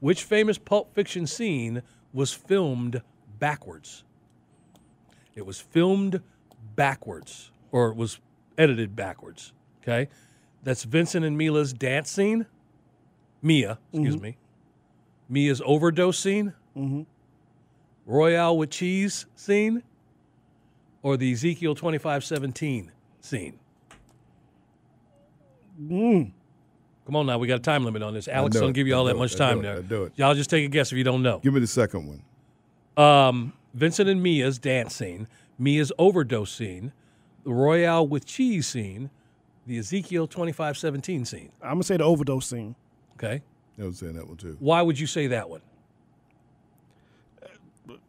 which 0.00 0.24
famous 0.24 0.58
Pulp 0.58 0.94
Fiction 0.94 1.26
scene 1.26 1.82
was 2.12 2.32
filmed 2.32 3.02
backwards? 3.38 4.04
It 5.34 5.46
was 5.46 5.60
filmed 5.60 6.20
backwards, 6.76 7.50
or 7.70 7.88
it 7.88 7.96
was 7.96 8.18
edited 8.58 8.94
backwards. 8.96 9.52
Okay, 9.82 10.08
that's 10.62 10.84
Vincent 10.84 11.24
and 11.24 11.36
Mila's 11.36 11.72
dance 11.72 12.10
scene. 12.10 12.46
Mia, 13.40 13.78
excuse 13.92 14.20
me. 14.20 14.36
Mia's 15.28 15.60
overdose 15.64 16.18
scene. 16.18 16.54
Mm-hmm. 16.76 17.02
Royale 18.06 18.56
with 18.56 18.70
cheese 18.70 19.26
scene, 19.34 19.82
or 21.02 21.16
the 21.16 21.32
Ezekiel 21.32 21.74
twenty 21.74 21.98
five 21.98 22.24
seventeen 22.24 22.90
scene. 23.22 23.58
Come 25.78 27.16
on 27.16 27.26
now, 27.26 27.38
we 27.38 27.48
got 27.48 27.56
a 27.56 27.62
time 27.62 27.84
limit 27.84 28.02
on 28.02 28.14
this. 28.14 28.28
Alex 28.28 28.54
don't 28.56 28.70
it. 28.70 28.74
give 28.74 28.86
you 28.86 28.94
I 28.94 28.98
all 28.98 29.04
that 29.06 29.16
much. 29.16 29.34
I 29.34 29.38
time 29.38 29.56
do 29.56 29.60
it. 29.60 29.62
there. 29.62 29.76
I 29.78 29.80
do 29.82 30.04
it. 30.04 30.12
Y'all 30.16 30.34
just 30.34 30.50
take 30.50 30.64
a 30.64 30.68
guess 30.68 30.92
if 30.92 30.98
you 30.98 31.04
don't 31.04 31.22
know. 31.22 31.38
Give 31.40 31.52
me 31.54 31.60
the 31.60 31.66
second 31.66 32.06
one. 32.06 32.22
Um, 33.04 33.52
Vincent 33.74 34.08
and 34.08 34.22
Mia's 34.22 34.58
dance 34.58 34.94
scene, 34.94 35.26
Mia's 35.58 35.90
overdose 35.98 36.52
scene, 36.52 36.92
the 37.44 37.52
Royale 37.52 38.06
with 38.06 38.26
cheese 38.26 38.66
scene, 38.68 39.10
the 39.66 39.78
Ezekiel 39.78 40.26
twenty 40.26 40.52
five 40.52 40.76
seventeen 40.76 41.24
scene. 41.24 41.50
I'm 41.62 41.72
gonna 41.72 41.84
say 41.84 41.96
the 41.96 42.04
overdose 42.04 42.46
scene. 42.46 42.74
Okay, 43.14 43.42
I 43.80 43.84
was 43.84 43.98
saying 43.98 44.14
that 44.14 44.26
one 44.28 44.36
too. 44.36 44.56
why 44.60 44.82
would 44.82 44.98
you 45.00 45.06
say 45.06 45.26
that 45.28 45.48
one? 45.48 45.62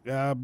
Uh, 0.08 0.12
I 0.12 0.34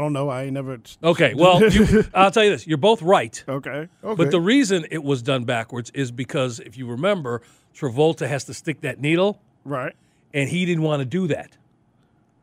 don't 0.00 0.12
know. 0.12 0.28
I 0.28 0.44
ain't 0.44 0.52
never. 0.54 0.78
Okay, 1.04 1.34
well, 1.34 1.62
you, 1.72 2.04
I'll 2.14 2.30
tell 2.30 2.44
you 2.44 2.50
this: 2.50 2.66
you're 2.66 2.78
both 2.78 3.02
right. 3.02 3.42
Okay. 3.48 3.88
Okay. 4.02 4.14
But 4.16 4.30
the 4.30 4.40
reason 4.40 4.86
it 4.90 5.02
was 5.04 5.22
done 5.22 5.44
backwards 5.44 5.90
is 5.90 6.10
because 6.10 6.58
if 6.60 6.76
you 6.78 6.86
remember, 6.86 7.42
Travolta 7.76 8.26
has 8.28 8.44
to 8.44 8.54
stick 8.54 8.80
that 8.82 9.00
needle, 9.00 9.40
Right. 9.64 9.94
and 10.32 10.48
he 10.48 10.64
didn't 10.64 10.82
want 10.84 11.00
to 11.00 11.04
do 11.04 11.26
that. 11.28 11.56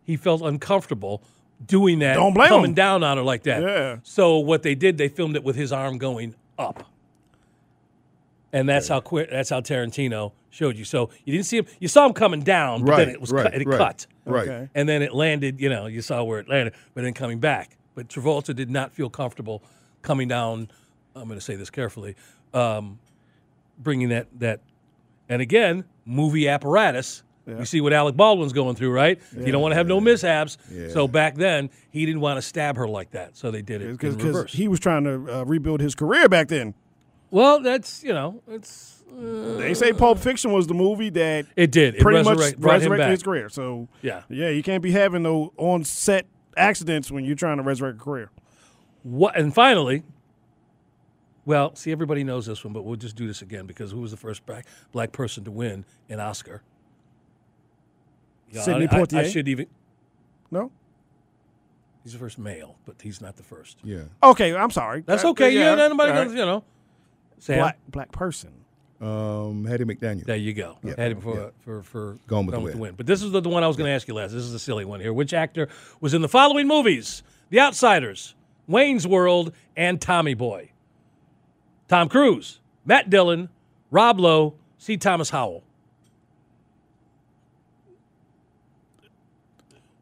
He 0.03 0.17
felt 0.17 0.41
uncomfortable 0.41 1.23
doing 1.65 1.99
that, 1.99 2.13
Don't 2.15 2.33
blame 2.33 2.49
coming 2.49 2.65
him. 2.71 2.73
down 2.75 3.03
on 3.03 3.17
her 3.17 3.23
like 3.23 3.43
that. 3.43 3.61
Yeah. 3.63 3.97
So 4.03 4.37
what 4.37 4.61
they 4.61 4.75
did, 4.75 4.97
they 4.97 5.07
filmed 5.07 5.35
it 5.35 5.43
with 5.43 5.55
his 5.55 5.71
arm 5.71 5.97
going 5.97 6.35
up, 6.59 6.83
and 8.55 8.69
that's 8.69 8.87
how 8.87 8.99
quick. 9.01 9.29
That's 9.29 9.49
how 9.49 9.61
Tarantino 9.61 10.31
showed 10.49 10.77
you. 10.77 10.85
So 10.85 11.09
you 11.25 11.33
didn't 11.33 11.45
see 11.45 11.57
him. 11.57 11.65
You 11.79 11.87
saw 11.87 12.05
him 12.05 12.13
coming 12.13 12.41
down, 12.41 12.83
but 12.83 12.91
right. 12.91 12.97
then 13.05 13.09
it 13.09 13.19
was 13.21 13.31
right. 13.31 13.43
cut, 13.51 13.61
it 13.61 13.67
right. 13.67 13.77
cut, 13.77 14.07
Right. 14.25 14.47
Okay. 14.47 14.69
and 14.73 14.87
then 14.87 15.01
it 15.01 15.13
landed. 15.13 15.59
You 15.59 15.69
know, 15.69 15.87
you 15.87 16.01
saw 16.01 16.23
where 16.23 16.39
it 16.39 16.47
landed, 16.49 16.73
but 16.93 17.03
then 17.03 17.13
coming 17.13 17.39
back. 17.39 17.77
But 17.93 18.07
Travolta 18.07 18.55
did 18.55 18.69
not 18.69 18.93
feel 18.93 19.09
comfortable 19.09 19.61
coming 20.01 20.27
down. 20.27 20.69
I'm 21.15 21.27
going 21.27 21.39
to 21.39 21.45
say 21.45 21.55
this 21.55 21.69
carefully. 21.69 22.15
Um, 22.53 22.99
bringing 23.77 24.09
that 24.09 24.27
that, 24.39 24.61
and 25.29 25.41
again, 25.41 25.83
movie 26.05 26.47
apparatus. 26.47 27.23
You 27.47 27.63
see 27.65 27.79
what 27.79 27.93
Alec 27.93 28.15
Baldwin's 28.15 28.53
going 28.53 28.75
through, 28.75 28.91
right? 28.91 29.21
You 29.37 29.51
don't 29.51 29.61
want 29.61 29.73
to 29.73 29.75
have 29.75 29.85
no 29.85 30.01
mishaps. 30.01 30.57
So 30.93 31.07
back 31.07 31.35
then, 31.35 31.69
he 31.91 32.03
didn't 32.03 32.21
want 32.21 32.37
to 32.37 32.41
stab 32.41 32.75
her 32.75 32.87
like 32.87 33.11
that. 33.11 33.37
So 33.37 33.51
they 33.51 33.61
did 33.61 33.83
it 33.83 33.89
in 33.89 33.91
Because 33.91 34.15
reverse. 34.15 34.51
he 34.51 34.67
was 34.67 34.79
trying 34.79 35.03
to 35.03 35.41
uh, 35.41 35.43
rebuild 35.43 35.79
his 35.79 35.93
career 35.93 36.27
back 36.27 36.47
then. 36.47 36.73
Well, 37.31 37.59
that's 37.61 38.03
you 38.03 38.13
know, 38.13 38.41
it's 38.47 39.03
They 39.17 39.73
say 39.73 39.93
Pulp 39.93 40.19
Fiction 40.19 40.51
was 40.51 40.67
the 40.67 40.73
movie 40.73 41.09
that 41.11 41.45
it 41.55 41.71
did. 41.71 41.95
It 41.95 42.01
pretty 42.01 42.17
resurrect- 42.17 42.39
much 42.39 42.57
brought 42.59 42.81
him 42.81 42.91
resurrected 42.91 43.09
his 43.11 43.23
career. 43.23 43.49
So 43.49 43.87
Yeah. 44.01 44.23
yeah, 44.29 44.49
you 44.49 44.63
can't 44.63 44.83
be 44.83 44.91
having 44.91 45.23
no 45.23 45.53
on 45.57 45.83
set 45.83 46.25
accidents 46.57 47.11
when 47.11 47.23
you're 47.25 47.35
trying 47.35 47.57
to 47.57 47.63
resurrect 47.63 47.97
a 47.99 48.03
career. 48.03 48.29
What 49.03 49.37
and 49.37 49.53
finally, 49.53 50.03
well, 51.45 51.75
see, 51.75 51.91
everybody 51.91 52.23
knows 52.23 52.45
this 52.47 52.63
one, 52.63 52.73
but 52.73 52.83
we'll 52.83 52.95
just 52.95 53.15
do 53.15 53.27
this 53.27 53.41
again 53.41 53.65
because 53.67 53.91
who 53.91 54.01
was 54.01 54.11
the 54.11 54.17
first 54.17 54.45
black 54.45 54.65
black 54.91 55.11
person 55.11 55.43
to 55.43 55.51
win 55.51 55.85
an 56.09 56.19
Oscar? 56.19 56.61
Sidney 58.51 58.87
I- 58.89 58.95
I- 58.97 58.99
I, 59.01 59.03
Poitier? 59.05 59.31
should 59.31 59.47
even. 59.47 59.67
No. 60.51 60.71
He's 62.03 62.13
the 62.13 62.19
first 62.19 62.37
male, 62.37 62.77
but 62.85 62.95
he's 63.01 63.19
not 63.19 63.35
the 63.35 63.43
first. 63.43 63.77
Yeah. 63.83 64.03
Okay, 64.23 64.55
I'm 64.55 64.69
sorry. 64.71 65.03
That's 65.05 65.23
Uh, 65.25 65.29
okay. 65.29 65.51
Yeah, 65.51 65.71
anybody 65.83 66.11
all 66.11 66.25
knows, 66.25 66.33
you 66.33 66.45
know. 66.45 66.63
Sam, 67.39 67.59
Black 67.59 67.77
black 67.89 68.11
person. 68.11 68.51
Um, 69.01 69.65
Hattie 69.65 69.83
McDaniel. 69.83 70.23
there 70.25 70.35
you 70.37 70.53
go. 70.53 70.77
Yeah. 70.81 70.93
Had 70.97 71.11
him 71.11 71.21
for 71.21 71.37
Yeah. 71.37 71.49
for 71.59 71.83
for 71.83 72.17
Gone 72.27 72.45
with 72.45 72.55
the 72.71 72.77
Wind. 72.77 72.97
But 72.97 73.05
this 73.05 73.21
is 73.21 73.31
the, 73.31 73.41
the 73.41 73.49
one 73.49 73.63
I 73.63 73.67
was 73.67 73.75
going 73.77 73.87
to 73.87 73.91
ask 73.93 74.07
you 74.07 74.13
last. 74.13 74.31
This 74.31 74.43
is 74.43 74.53
a 74.53 74.59
silly 74.59 74.85
one 74.85 74.99
here. 75.01 75.13
Which 75.13 75.33
actor 75.33 75.67
was 75.99 76.13
in 76.13 76.21
the 76.21 76.29
following 76.29 76.67
movies: 76.67 77.21
The 77.49 77.59
Outsiders, 77.59 78.35
Wayne's 78.67 79.05
World, 79.05 79.51
and 79.75 79.99
Tommy 80.01 80.33
Boy? 80.33 80.71
Tom 81.87 82.07
Cruise, 82.09 82.59
Matt 82.85 83.09
Dillon, 83.09 83.49
Rob 83.91 84.19
Lowe, 84.19 84.55
C. 84.77 84.97
Thomas 84.97 85.29
Howell. 85.29 85.63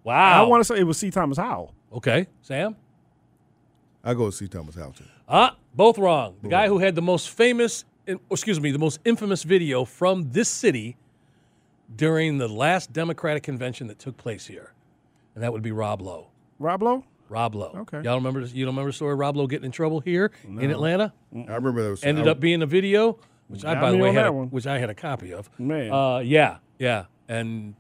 Wow. 0.04 0.44
I 0.46 0.48
want 0.48 0.62
to 0.62 0.66
say 0.66 0.80
it 0.80 0.84
was 0.84 0.98
C. 0.98 1.10
Thomas 1.10 1.38
Howell. 1.38 1.74
okay, 1.94 2.28
Sam. 2.42 2.76
I 4.04 4.14
go 4.14 4.30
see 4.32 4.48
Thomas 4.48 4.76
Houghton. 4.76 5.08
Ah, 5.30 5.56
both 5.74 5.98
wrong. 5.98 6.36
The 6.42 6.50
guy 6.50 6.68
who 6.68 6.80
had 6.80 6.96
the 6.96 7.02
most 7.02 7.30
famous, 7.30 7.86
in- 8.08 8.20
excuse 8.30 8.60
me, 8.60 8.72
the 8.72 8.80
most 8.80 9.00
infamous 9.06 9.44
video 9.44 9.86
from 9.86 10.32
this 10.32 10.50
city 10.50 10.98
during 11.96 12.38
the 12.38 12.48
last 12.48 12.94
Democratic 12.94 13.44
convention 13.44 13.88
that 13.88 14.00
took 14.00 14.18
place 14.18 14.48
here, 14.48 14.74
and 15.36 15.44
that 15.44 15.52
would 15.52 15.62
be 15.62 15.72
Rob 15.72 16.02
Lowe. 16.02 16.28
Rob 16.60 16.82
Lowe? 16.82 17.04
Rob 17.30 17.56
Lowe. 17.56 17.74
Okay. 17.76 18.02
Y'all 18.02 18.16
remember 18.16 18.42
this? 18.42 18.54
You 18.54 18.66
don't 18.66 18.74
remember 18.74 18.90
the 18.92 18.96
story? 18.96 19.14
of 19.14 19.20
Rob 19.20 19.36
Lowe 19.36 19.48
getting 19.48 19.66
in 19.66 19.72
trouble 19.72 20.00
here 20.00 20.32
in 20.46 20.70
Atlanta. 20.70 21.14
I 21.34 21.56
remember 21.56 21.84
that 21.84 21.90
was 21.90 22.04
Ended 22.04 22.28
I, 22.28 22.32
up 22.32 22.40
being 22.40 22.62
a 22.62 22.68
video, 22.68 23.18
which 23.48 23.66
I, 23.66 23.80
by 23.80 23.92
the 23.92 23.98
way, 23.98 24.12
had 24.12 24.28
a, 24.28 24.32
which 24.32 24.68
I 24.68 24.78
had 24.78 24.90
a 24.90 24.96
copy 24.96 25.34
of. 25.34 25.50
Man. 25.60 25.92
Uh, 25.92 26.20
yeah, 26.20 26.58
yeah, 26.78 27.06
and 27.28 27.76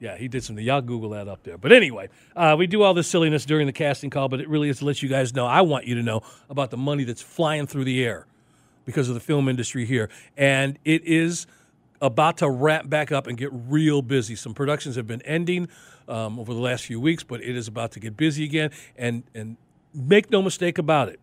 Yeah, 0.00 0.16
he 0.16 0.28
did 0.28 0.44
some. 0.44 0.58
Y'all 0.58 0.80
Google 0.80 1.10
that 1.10 1.26
up 1.26 1.42
there. 1.42 1.58
But 1.58 1.72
anyway, 1.72 2.08
uh, 2.36 2.54
we 2.56 2.66
do 2.66 2.82
all 2.82 2.94
this 2.94 3.08
silliness 3.08 3.44
during 3.44 3.66
the 3.66 3.72
casting 3.72 4.10
call, 4.10 4.28
but 4.28 4.40
it 4.40 4.48
really 4.48 4.68
is 4.68 4.78
to 4.78 4.84
let 4.84 5.02
you 5.02 5.08
guys 5.08 5.34
know. 5.34 5.46
I 5.46 5.62
want 5.62 5.86
you 5.86 5.96
to 5.96 6.02
know 6.02 6.22
about 6.48 6.70
the 6.70 6.76
money 6.76 7.04
that's 7.04 7.22
flying 7.22 7.66
through 7.66 7.84
the 7.84 8.04
air 8.04 8.26
because 8.84 9.08
of 9.08 9.14
the 9.14 9.20
film 9.20 9.48
industry 9.48 9.84
here, 9.84 10.08
and 10.36 10.78
it 10.84 11.04
is 11.04 11.46
about 12.00 12.38
to 12.38 12.48
ramp 12.48 12.88
back 12.88 13.10
up 13.10 13.26
and 13.26 13.36
get 13.36 13.50
real 13.52 14.02
busy. 14.02 14.36
Some 14.36 14.54
productions 14.54 14.94
have 14.94 15.06
been 15.06 15.22
ending 15.22 15.68
um, 16.06 16.38
over 16.38 16.54
the 16.54 16.60
last 16.60 16.84
few 16.84 17.00
weeks, 17.00 17.24
but 17.24 17.42
it 17.42 17.56
is 17.56 17.66
about 17.66 17.90
to 17.92 18.00
get 18.00 18.16
busy 18.16 18.44
again. 18.44 18.70
And 18.96 19.24
and 19.34 19.56
make 19.92 20.30
no 20.30 20.42
mistake 20.42 20.78
about 20.78 21.08
it, 21.08 21.18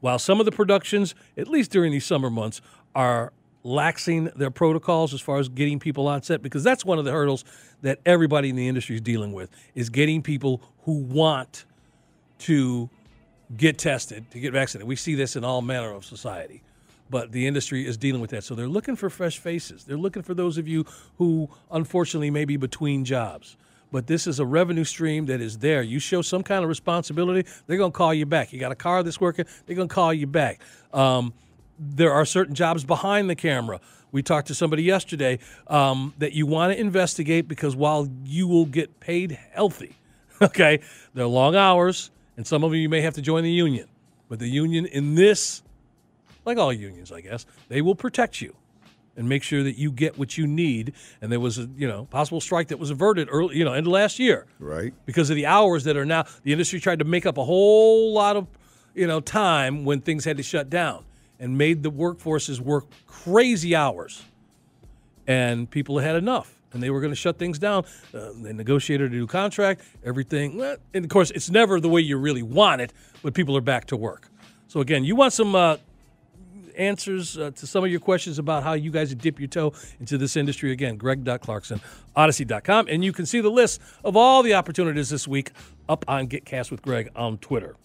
while 0.00 0.18
some 0.18 0.38
of 0.38 0.44
the 0.44 0.52
productions, 0.52 1.14
at 1.36 1.48
least 1.48 1.70
during 1.70 1.92
these 1.92 2.04
summer 2.04 2.28
months, 2.28 2.60
are 2.94 3.32
laxing 3.64 4.32
their 4.34 4.50
protocols 4.50 5.12
as 5.12 5.20
far 5.20 5.38
as 5.38 5.48
getting 5.48 5.78
people 5.78 6.06
on 6.06 6.22
set, 6.22 6.42
because 6.42 6.64
that's 6.64 6.84
one 6.84 6.98
of 6.98 7.04
the 7.04 7.12
hurdles 7.12 7.44
that 7.82 7.98
everybody 8.06 8.48
in 8.50 8.56
the 8.56 8.68
industry 8.68 8.94
is 8.96 9.00
dealing 9.00 9.32
with 9.32 9.50
is 9.74 9.90
getting 9.90 10.22
people 10.22 10.62
who 10.84 10.92
want 10.92 11.64
to 12.38 12.88
get 13.56 13.78
tested, 13.78 14.30
to 14.30 14.40
get 14.40 14.52
vaccinated. 14.52 14.86
We 14.86 14.96
see 14.96 15.14
this 15.14 15.36
in 15.36 15.44
all 15.44 15.62
manner 15.62 15.92
of 15.92 16.04
society 16.04 16.62
but 17.10 17.32
the 17.32 17.46
industry 17.46 17.86
is 17.86 17.96
dealing 17.96 18.20
with 18.20 18.30
that. 18.30 18.44
So 18.44 18.54
they're 18.54 18.68
looking 18.68 18.96
for 18.96 19.10
fresh 19.10 19.38
faces. 19.38 19.84
They're 19.84 19.96
looking 19.96 20.22
for 20.22 20.34
those 20.34 20.58
of 20.58 20.68
you 20.68 20.84
who 21.16 21.48
unfortunately 21.70 22.30
may 22.30 22.44
be 22.44 22.56
between 22.56 23.04
jobs. 23.04 23.56
But 23.90 24.06
this 24.06 24.26
is 24.26 24.38
a 24.38 24.44
revenue 24.44 24.84
stream 24.84 25.26
that 25.26 25.40
is 25.40 25.58
there. 25.58 25.82
You 25.82 25.98
show 25.98 26.20
some 26.20 26.42
kind 26.42 26.62
of 26.62 26.68
responsibility, 26.68 27.48
they're 27.66 27.78
going 27.78 27.92
to 27.92 27.96
call 27.96 28.12
you 28.12 28.26
back. 28.26 28.52
You 28.52 28.60
got 28.60 28.72
a 28.72 28.76
car 28.76 29.02
that's 29.02 29.20
working, 29.20 29.46
they're 29.66 29.76
going 29.76 29.88
to 29.88 29.94
call 29.94 30.12
you 30.12 30.26
back. 30.26 30.60
Um, 30.92 31.32
there 31.78 32.12
are 32.12 32.24
certain 32.24 32.54
jobs 32.54 32.84
behind 32.84 33.30
the 33.30 33.36
camera. 33.36 33.80
We 34.10 34.22
talked 34.22 34.48
to 34.48 34.54
somebody 34.54 34.82
yesterday 34.82 35.38
um, 35.66 36.14
that 36.18 36.32
you 36.32 36.46
want 36.46 36.72
to 36.72 36.80
investigate 36.80 37.46
because 37.46 37.76
while 37.76 38.08
you 38.24 38.46
will 38.48 38.64
get 38.66 39.00
paid 39.00 39.38
healthy, 39.52 39.96
okay, 40.42 40.80
they're 41.14 41.26
long 41.26 41.54
hours, 41.56 42.10
and 42.36 42.46
some 42.46 42.64
of 42.64 42.74
you 42.74 42.88
may 42.88 43.00
have 43.02 43.14
to 43.14 43.22
join 43.22 43.42
the 43.44 43.50
union. 43.50 43.86
But 44.28 44.38
the 44.38 44.48
union 44.48 44.86
in 44.86 45.14
this 45.14 45.62
like 46.44 46.56
all 46.56 46.72
unions, 46.72 47.12
I 47.12 47.20
guess, 47.20 47.44
they 47.68 47.82
will 47.82 47.94
protect 47.94 48.40
you 48.40 48.54
and 49.16 49.28
make 49.28 49.42
sure 49.42 49.62
that 49.62 49.76
you 49.76 49.90
get 49.92 50.16
what 50.18 50.38
you 50.38 50.46
need. 50.46 50.94
And 51.20 51.30
there 51.30 51.40
was 51.40 51.58
a 51.58 51.68
you 51.76 51.86
know 51.86 52.06
possible 52.06 52.40
strike 52.40 52.68
that 52.68 52.78
was 52.78 52.90
averted 52.90 53.28
early, 53.30 53.56
you 53.56 53.64
know, 53.64 53.74
end 53.74 53.86
of 53.86 53.92
last 53.92 54.18
year, 54.18 54.46
Right. 54.58 54.94
because 55.04 55.28
of 55.28 55.36
the 55.36 55.44
hours 55.46 55.84
that 55.84 55.96
are 55.98 56.06
now. 56.06 56.24
The 56.44 56.52
industry 56.52 56.80
tried 56.80 57.00
to 57.00 57.04
make 57.04 57.26
up 57.26 57.36
a 57.36 57.44
whole 57.44 58.12
lot 58.14 58.36
of 58.36 58.46
you 58.94 59.06
know 59.06 59.20
time 59.20 59.84
when 59.84 60.00
things 60.00 60.24
had 60.24 60.38
to 60.38 60.42
shut 60.42 60.70
down 60.70 61.04
and 61.40 61.56
made 61.56 61.82
the 61.82 61.90
workforces 61.90 62.60
work 62.60 62.86
crazy 63.06 63.74
hours, 63.74 64.22
and 65.26 65.70
people 65.70 65.98
had 65.98 66.16
enough. 66.16 66.54
And 66.72 66.82
they 66.82 66.90
were 66.90 67.00
going 67.00 67.12
to 67.12 67.16
shut 67.16 67.38
things 67.38 67.58
down. 67.58 67.84
Uh, 68.12 68.30
they 68.42 68.52
negotiated 68.52 69.10
a 69.10 69.14
new 69.14 69.26
contract, 69.26 69.80
everything. 70.04 70.60
And 70.92 71.04
of 71.04 71.10
course, 71.10 71.30
it's 71.30 71.48
never 71.48 71.80
the 71.80 71.88
way 71.88 72.02
you 72.02 72.18
really 72.18 72.42
want 72.42 72.82
it, 72.82 72.92
but 73.22 73.32
people 73.32 73.56
are 73.56 73.62
back 73.62 73.86
to 73.86 73.96
work. 73.96 74.28
So 74.66 74.80
again, 74.80 75.02
you 75.02 75.16
want 75.16 75.32
some 75.32 75.54
uh, 75.54 75.78
answers 76.76 77.38
uh, 77.38 77.52
to 77.56 77.66
some 77.66 77.84
of 77.84 77.90
your 77.90 78.00
questions 78.00 78.38
about 78.38 78.62
how 78.64 78.74
you 78.74 78.90
guys 78.90 79.14
dip 79.14 79.38
your 79.38 79.48
toe 79.48 79.72
into 79.98 80.18
this 80.18 80.36
industry. 80.36 80.72
Again, 80.72 80.98
greg.clarkson, 80.98 81.80
audacy.com. 82.16 82.88
And 82.88 83.02
you 83.02 83.12
can 83.12 83.24
see 83.24 83.40
the 83.40 83.50
list 83.50 83.80
of 84.04 84.14
all 84.14 84.42
the 84.42 84.54
opportunities 84.54 85.08
this 85.08 85.26
week 85.26 85.52
up 85.88 86.04
on 86.06 86.28
GetCast 86.28 86.70
with 86.70 86.82
Greg 86.82 87.10
on 87.16 87.38
Twitter. 87.38 87.76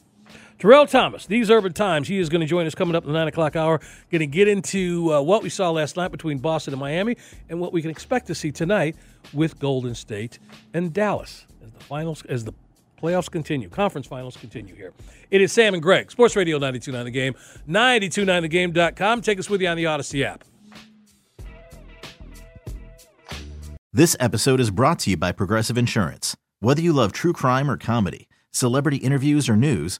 Terrell 0.59 0.85
Thomas, 0.85 1.25
These 1.25 1.49
Urban 1.49 1.73
Times, 1.73 2.07
he 2.07 2.19
is 2.19 2.29
going 2.29 2.41
to 2.41 2.47
join 2.47 2.65
us 2.65 2.75
coming 2.75 2.95
up 2.95 3.03
at 3.03 3.07
the 3.07 3.13
9 3.13 3.27
o'clock 3.27 3.55
hour. 3.55 3.79
Going 4.11 4.19
to 4.19 4.27
get 4.27 4.47
into 4.47 5.13
uh, 5.13 5.21
what 5.21 5.43
we 5.43 5.49
saw 5.49 5.71
last 5.71 5.97
night 5.97 6.11
between 6.11 6.37
Boston 6.37 6.73
and 6.73 6.79
Miami 6.79 7.17
and 7.49 7.59
what 7.59 7.73
we 7.73 7.81
can 7.81 7.91
expect 7.91 8.27
to 8.27 8.35
see 8.35 8.51
tonight 8.51 8.95
with 9.33 9.59
Golden 9.59 9.95
State 9.95 10.39
and 10.73 10.93
Dallas 10.93 11.45
as 11.63 11.71
the 11.71 11.79
finals, 11.83 12.23
as 12.29 12.45
the 12.45 12.53
playoffs 13.01 13.29
continue, 13.29 13.67
conference 13.67 14.07
finals 14.07 14.37
continue 14.37 14.73
here. 14.75 14.93
It 15.29 15.41
is 15.41 15.51
Sam 15.51 15.73
and 15.73 15.83
Greg, 15.83 16.11
Sports 16.11 16.35
Radio 16.35 16.57
929 16.57 17.05
The 17.05 17.11
Game, 17.11 17.35
929thegame.com. 17.67 19.21
Take 19.21 19.39
us 19.39 19.49
with 19.49 19.61
you 19.61 19.67
on 19.67 19.75
the 19.75 19.83
Audacy 19.83 20.23
app. 20.23 20.45
This 23.91 24.15
episode 24.19 24.59
is 24.59 24.71
brought 24.71 24.99
to 24.99 25.11
you 25.11 25.17
by 25.17 25.31
Progressive 25.31 25.77
Insurance. 25.77 26.35
Whether 26.61 26.81
you 26.81 26.93
love 26.93 27.11
true 27.11 27.33
crime 27.33 27.69
or 27.69 27.77
comedy, 27.77 28.27
celebrity 28.49 28.97
interviews 28.97 29.47
or 29.49 29.55
news, 29.55 29.99